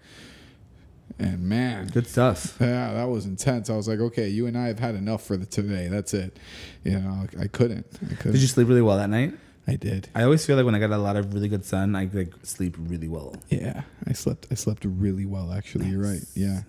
And 1.20 1.42
man, 1.42 1.88
Good 1.88 2.08
stuff. 2.08 2.58
yeah, 2.60 2.94
that 2.94 3.04
was 3.10 3.26
intense. 3.26 3.70
I 3.70 3.76
was 3.76 3.88
like, 3.88 4.00
okay, 4.00 4.28
you 4.30 4.48
and 4.48 4.58
I 4.58 4.68
have 4.68 4.80
had 4.80 4.96
enough 4.96 5.24
for 5.24 5.38
the 5.38 5.46
today. 5.46 5.88
That's 5.88 6.14
it. 6.14 6.38
You 6.84 7.00
know, 7.00 7.28
I 7.40 7.48
couldn't. 7.48 7.86
I 8.04 8.16
couldn't. 8.16 8.32
Did 8.34 8.42
you 8.42 8.48
sleep 8.48 8.68
really 8.68 8.82
well 8.82 8.98
that 8.98 9.10
night? 9.10 9.34
I 9.68 9.76
did. 9.76 10.10
I 10.16 10.24
always 10.24 10.44
feel 10.46 10.56
like 10.56 10.66
when 10.66 10.74
I 10.74 10.80
get 10.80 10.90
a 10.90 10.98
lot 10.98 11.16
of 11.16 11.34
really 11.34 11.48
good 11.48 11.64
sun, 11.64 11.96
I 11.96 12.10
like 12.12 12.34
sleep 12.44 12.76
really 12.80 13.08
well. 13.08 13.36
Yeah, 13.50 13.84
I 14.08 14.14
slept. 14.14 14.48
I 14.52 14.56
slept 14.56 14.84
really 14.86 15.26
well. 15.26 15.54
Actually, 15.54 15.86
you're 15.88 16.02
right. 16.02 16.24
Yeah. 16.34 16.62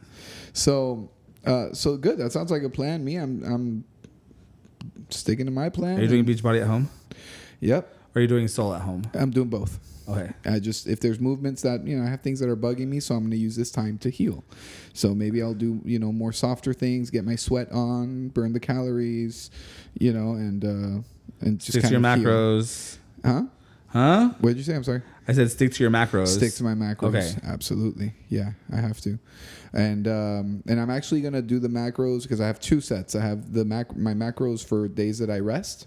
So, 0.52 1.10
uh, 1.46 1.72
so 1.72 1.96
good. 1.96 2.18
That 2.18 2.32
sounds 2.32 2.50
like 2.50 2.62
a 2.62 2.68
plan. 2.68 3.02
Me, 3.02 3.16
I'm, 3.16 3.42
I'm 3.44 3.84
sticking 5.08 5.46
to 5.46 5.52
my 5.52 5.70
plan. 5.70 5.98
Are 5.98 6.02
you 6.02 6.08
doing 6.08 6.24
Beachbody 6.26 6.60
at 6.60 6.66
home? 6.66 6.90
Yep, 7.60 7.88
Or 8.14 8.18
are 8.18 8.22
you 8.22 8.28
doing 8.28 8.46
soul 8.48 8.74
at 8.74 8.82
home? 8.82 9.02
I'm 9.14 9.30
doing 9.30 9.48
both. 9.48 9.78
Okay. 10.08 10.30
I 10.44 10.58
just 10.58 10.86
if 10.86 11.00
there's 11.00 11.20
movements 11.20 11.62
that 11.62 11.86
you 11.86 11.96
know 11.98 12.04
I 12.06 12.10
have 12.10 12.20
things 12.22 12.40
that 12.40 12.48
are 12.48 12.56
bugging 12.56 12.88
me, 12.88 13.00
so 13.00 13.14
I'm 13.14 13.22
going 13.22 13.30
to 13.32 13.36
use 13.36 13.56
this 13.56 13.70
time 13.70 13.98
to 13.98 14.10
heal. 14.10 14.44
So 14.92 15.14
maybe 15.14 15.42
I'll 15.42 15.54
do 15.54 15.80
you 15.84 15.98
know 15.98 16.12
more 16.12 16.32
softer 16.32 16.72
things, 16.72 17.10
get 17.10 17.24
my 17.24 17.36
sweat 17.36 17.70
on, 17.72 18.28
burn 18.28 18.52
the 18.52 18.60
calories, 18.60 19.50
you 19.98 20.12
know, 20.12 20.32
and 20.32 20.64
uh, 20.64 21.02
and 21.40 21.58
just 21.58 21.72
Stick 21.72 21.82
to 21.84 21.90
your 21.90 22.00
kind 22.00 22.20
of 22.20 22.20
heal. 22.20 22.30
macros. 22.30 22.98
Huh? 23.24 23.42
Huh? 23.88 24.30
What 24.40 24.50
did 24.50 24.56
you 24.56 24.62
say? 24.64 24.74
I'm 24.74 24.84
sorry. 24.84 25.02
I 25.28 25.34
said 25.34 25.50
stick 25.50 25.72
to 25.74 25.82
your 25.82 25.90
macros. 25.90 26.28
Stick 26.28 26.54
to 26.54 26.64
my 26.64 26.72
macros. 26.74 27.14
Okay. 27.14 27.30
Absolutely. 27.46 28.14
Yeah, 28.28 28.52
I 28.72 28.76
have 28.76 29.00
to. 29.02 29.18
And 29.74 30.08
um, 30.08 30.62
and 30.66 30.80
I'm 30.80 30.90
actually 30.90 31.20
gonna 31.20 31.42
do 31.42 31.58
the 31.58 31.68
macros 31.68 32.22
because 32.22 32.40
I 32.40 32.46
have 32.46 32.58
two 32.58 32.80
sets. 32.80 33.14
I 33.14 33.20
have 33.20 33.52
the 33.52 33.64
mac 33.64 33.94
my 33.96 34.14
macros 34.14 34.66
for 34.66 34.88
days 34.88 35.18
that 35.18 35.30
I 35.30 35.38
rest, 35.40 35.86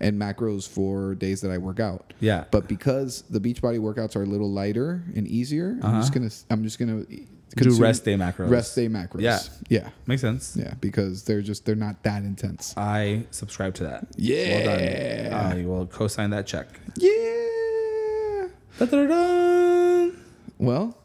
and 0.00 0.20
macros 0.20 0.68
for 0.68 1.14
days 1.14 1.40
that 1.40 1.50
I 1.50 1.58
work 1.58 1.80
out. 1.80 2.12
Yeah. 2.20 2.44
But 2.50 2.68
because 2.68 3.22
the 3.30 3.40
Beachbody 3.40 3.78
workouts 3.80 4.14
are 4.16 4.22
a 4.22 4.26
little 4.26 4.50
lighter 4.50 5.02
and 5.16 5.26
easier, 5.26 5.78
I'm 5.82 6.00
just 6.00 6.12
gonna 6.12 6.30
I'm 6.50 6.62
just 6.62 6.78
gonna 6.78 7.00
Uh-huh. 7.00 7.64
Do 7.64 7.74
rest 7.78 8.04
day 8.04 8.14
macros. 8.14 8.50
rest 8.50 8.76
day 8.76 8.88
macros. 8.88 9.20
Yeah. 9.22 9.38
yeah, 9.70 9.88
Makes 10.06 10.20
sense. 10.20 10.54
yeah, 10.56 10.74
because 10.80 11.24
they're 11.24 11.40
just 11.42 11.64
they're 11.64 11.74
not 11.74 12.02
that 12.04 12.22
intense. 12.22 12.74
I 12.76 13.24
subscribe 13.30 13.72
to 13.76 13.84
that. 13.84 14.06
Yeah. 14.16 14.66
Well 14.66 15.30
done. 15.30 15.62
I 15.62 15.66
will 15.66 15.86
co-sign 15.86 16.30
that 16.30 16.46
check. 16.46 16.66
Yeah. 16.96 18.48
Da-da-da-da. 18.78 20.10
Well, 20.58 20.96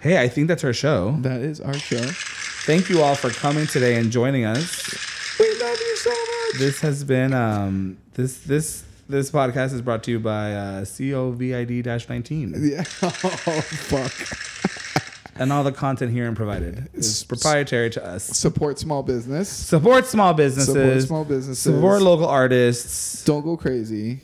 Hey, 0.00 0.22
I 0.22 0.28
think 0.28 0.46
that's 0.46 0.62
our 0.62 0.72
show. 0.72 1.16
that 1.22 1.40
is 1.40 1.60
our 1.60 1.74
show. 1.74 1.98
Thank 2.64 2.88
you 2.88 3.02
all 3.02 3.16
for 3.16 3.30
coming 3.30 3.66
today 3.66 3.96
and 3.96 4.12
joining 4.12 4.44
us. 4.44 4.86
We 5.40 5.48
love 5.60 5.76
you 5.78 5.96
so 5.96 6.10
much. 6.10 6.58
This 6.60 6.80
has 6.80 7.02
been 7.02 7.32
um 7.34 7.98
this 8.18 8.38
this 8.40 8.84
this 9.08 9.30
podcast 9.30 9.72
is 9.72 9.80
brought 9.80 10.02
to 10.02 10.10
you 10.10 10.18
by 10.18 10.52
uh, 10.52 10.80
COVID-19 10.82 12.52
Yeah. 12.70 12.80
Oh 13.00 13.60
fuck. 13.60 14.12
and 15.40 15.52
all 15.52 15.62
the 15.62 15.70
content 15.70 16.10
here 16.12 16.26
and 16.26 16.36
provided 16.36 16.88
is 16.94 17.22
proprietary 17.22 17.90
to 17.90 18.04
us. 18.04 18.24
Support 18.24 18.80
small 18.80 19.04
business. 19.04 19.48
Support 19.48 20.06
small 20.06 20.34
businesses. 20.34 20.74
Support 20.74 21.02
small 21.02 21.24
businesses. 21.24 21.62
Support 21.62 22.02
local 22.02 22.26
artists. 22.26 23.24
Don't 23.24 23.44
go 23.44 23.56
crazy. 23.56 24.20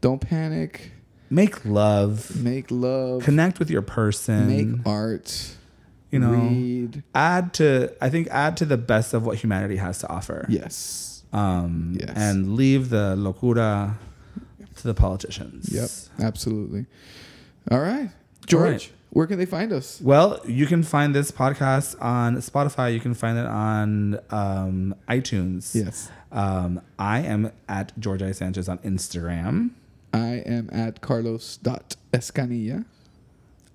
Don't 0.00 0.20
panic. 0.20 0.92
Make 1.28 1.64
love. 1.64 2.40
Make 2.40 2.66
love. 2.70 3.24
Connect 3.24 3.58
with 3.58 3.68
your 3.68 3.82
person. 3.82 4.46
Make 4.76 4.86
art. 4.86 5.56
you 6.12 6.20
know, 6.20 6.30
Read. 6.30 7.02
add 7.16 7.52
to 7.54 7.92
I 8.00 8.10
think 8.10 8.28
add 8.28 8.56
to 8.58 8.64
the 8.64 8.78
best 8.78 9.12
of 9.12 9.26
what 9.26 9.38
humanity 9.38 9.76
has 9.76 9.98
to 9.98 10.08
offer. 10.08 10.46
Yes. 10.48 11.06
Um 11.32 11.96
Yes. 12.00 12.12
and 12.16 12.54
leave 12.56 12.88
the 12.90 13.14
locura 13.16 13.98
to 14.76 14.82
the 14.82 14.94
politicians. 14.94 15.68
Yep. 15.72 15.90
Absolutely. 16.26 16.86
All 17.70 17.80
right. 17.80 18.10
George, 18.46 18.64
right. 18.70 18.92
where 19.10 19.26
can 19.26 19.38
they 19.38 19.44
find 19.44 19.72
us? 19.72 20.00
Well, 20.00 20.40
you 20.46 20.66
can 20.66 20.82
find 20.82 21.14
this 21.14 21.30
podcast 21.30 22.00
on 22.02 22.36
Spotify. 22.36 22.94
You 22.94 23.00
can 23.00 23.12
find 23.12 23.36
it 23.38 23.44
on 23.46 24.18
um, 24.30 24.94
iTunes. 25.08 25.74
Yes. 25.74 26.10
Um, 26.32 26.80
I 26.98 27.20
am 27.20 27.52
at 27.68 27.92
George 27.98 28.22
I. 28.22 28.32
Sanchez 28.32 28.68
on 28.68 28.78
Instagram. 28.78 29.70
I 30.14 30.42
am 30.46 30.70
at 30.72 31.00
carlos.escanilla. 31.02 32.84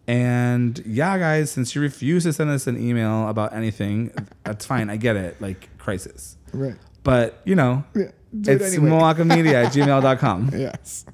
And 0.08 0.82
yeah, 0.86 1.18
guys, 1.20 1.52
since 1.52 1.76
you 1.76 1.82
refuse 1.82 2.24
to 2.24 2.34
send 2.34 2.50
us 2.50 2.66
an 2.68 2.78
email 2.78 3.28
about 3.30 3.54
anything, 3.54 4.12
that's 4.44 4.66
fine. 4.66 4.90
I 4.90 4.98
get 4.98 5.16
it. 5.16 5.40
Like, 5.40 5.70
crisis. 5.78 6.36
Right. 6.52 6.76
But, 7.04 7.42
you 7.46 7.56
know, 7.56 7.84
Yeah. 7.96 8.12
Do 8.40 8.52
it 8.52 8.62
it's 8.64 8.76
anyway. 8.76 8.90
moakamedia 8.90 9.66
at 9.66 9.74
gmail.com. 9.74 10.50
yes. 10.54 11.06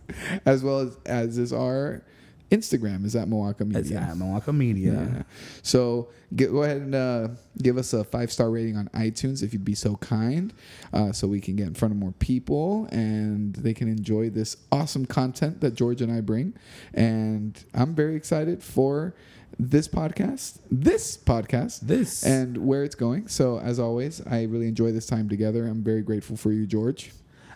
As 0.46 0.64
well 0.64 0.80
as, 0.80 0.98
as 1.06 1.38
is 1.38 1.52
our 1.52 2.02
Instagram 2.50 3.06
is 3.06 3.16
at 3.16 3.28
Moaka 3.28 3.60
Media. 3.60 3.80
It's 3.82 3.92
at 3.92 4.16
Moaka 4.16 4.56
Media. 4.56 4.94
Yeah. 4.94 5.24
So 5.62 6.08
get, 6.36 6.50
go 6.52 6.64
ahead 6.64 6.78
and 6.78 6.96
uh, 6.96 7.28
give 7.62 7.78
us 7.78 7.92
a 7.94 8.04
five 8.06 8.32
star 8.32 8.50
rating 8.50 8.78
on 8.78 8.88
iTunes 8.96 9.44
if 9.44 9.52
you'd 9.54 9.66
be 9.66 9.76
so 9.76 9.98
kind, 9.98 10.54
uh, 10.94 11.12
so 11.12 11.28
we 11.28 11.42
can 11.42 11.56
get 11.58 11.68
in 11.68 11.74
front 11.76 11.92
of 11.94 12.00
more 12.00 12.14
people 12.14 12.88
and 12.92 13.54
they 13.56 13.74
can 13.74 13.88
enjoy 13.90 14.30
this 14.30 14.56
awesome 14.72 15.06
content 15.06 15.60
that 15.62 15.76
George 15.76 16.02
and 16.02 16.12
I 16.12 16.22
bring. 16.22 16.54
And 16.94 17.62
I'm 17.76 17.94
very 17.94 18.16
excited 18.16 18.64
for 18.64 19.14
this 19.60 19.88
podcast, 19.88 20.60
this 20.72 21.18
podcast, 21.18 21.82
This. 21.82 22.24
and 22.24 22.58
where 22.66 22.84
it's 22.84 22.96
going. 22.96 23.28
So 23.28 23.60
as 23.60 23.78
always, 23.80 24.22
I 24.26 24.44
really 24.44 24.68
enjoy 24.68 24.92
this 24.94 25.06
time 25.06 25.28
together. 25.28 25.68
I'm 25.68 25.84
very 25.84 26.02
grateful 26.02 26.38
for 26.38 26.52
you, 26.52 26.66
George. 26.66 27.12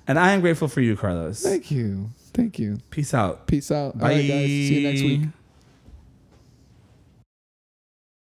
And 0.06 0.20
I 0.20 0.32
am 0.34 0.42
grateful 0.42 0.68
for 0.68 0.82
you, 0.82 0.98
Carlos. 0.98 1.42
Thank 1.42 1.72
you. 1.72 2.10
Thank 2.34 2.60
you. 2.60 2.80
Peace 2.90 3.14
out. 3.14 3.48
Peace 3.48 3.72
out. 3.72 3.98
Bye. 3.98 4.10
All 4.12 4.16
right, 4.18 4.28
guys. 4.28 4.48
See 4.48 4.80
you 4.80 4.88
next 4.88 5.02
week. 5.02 5.22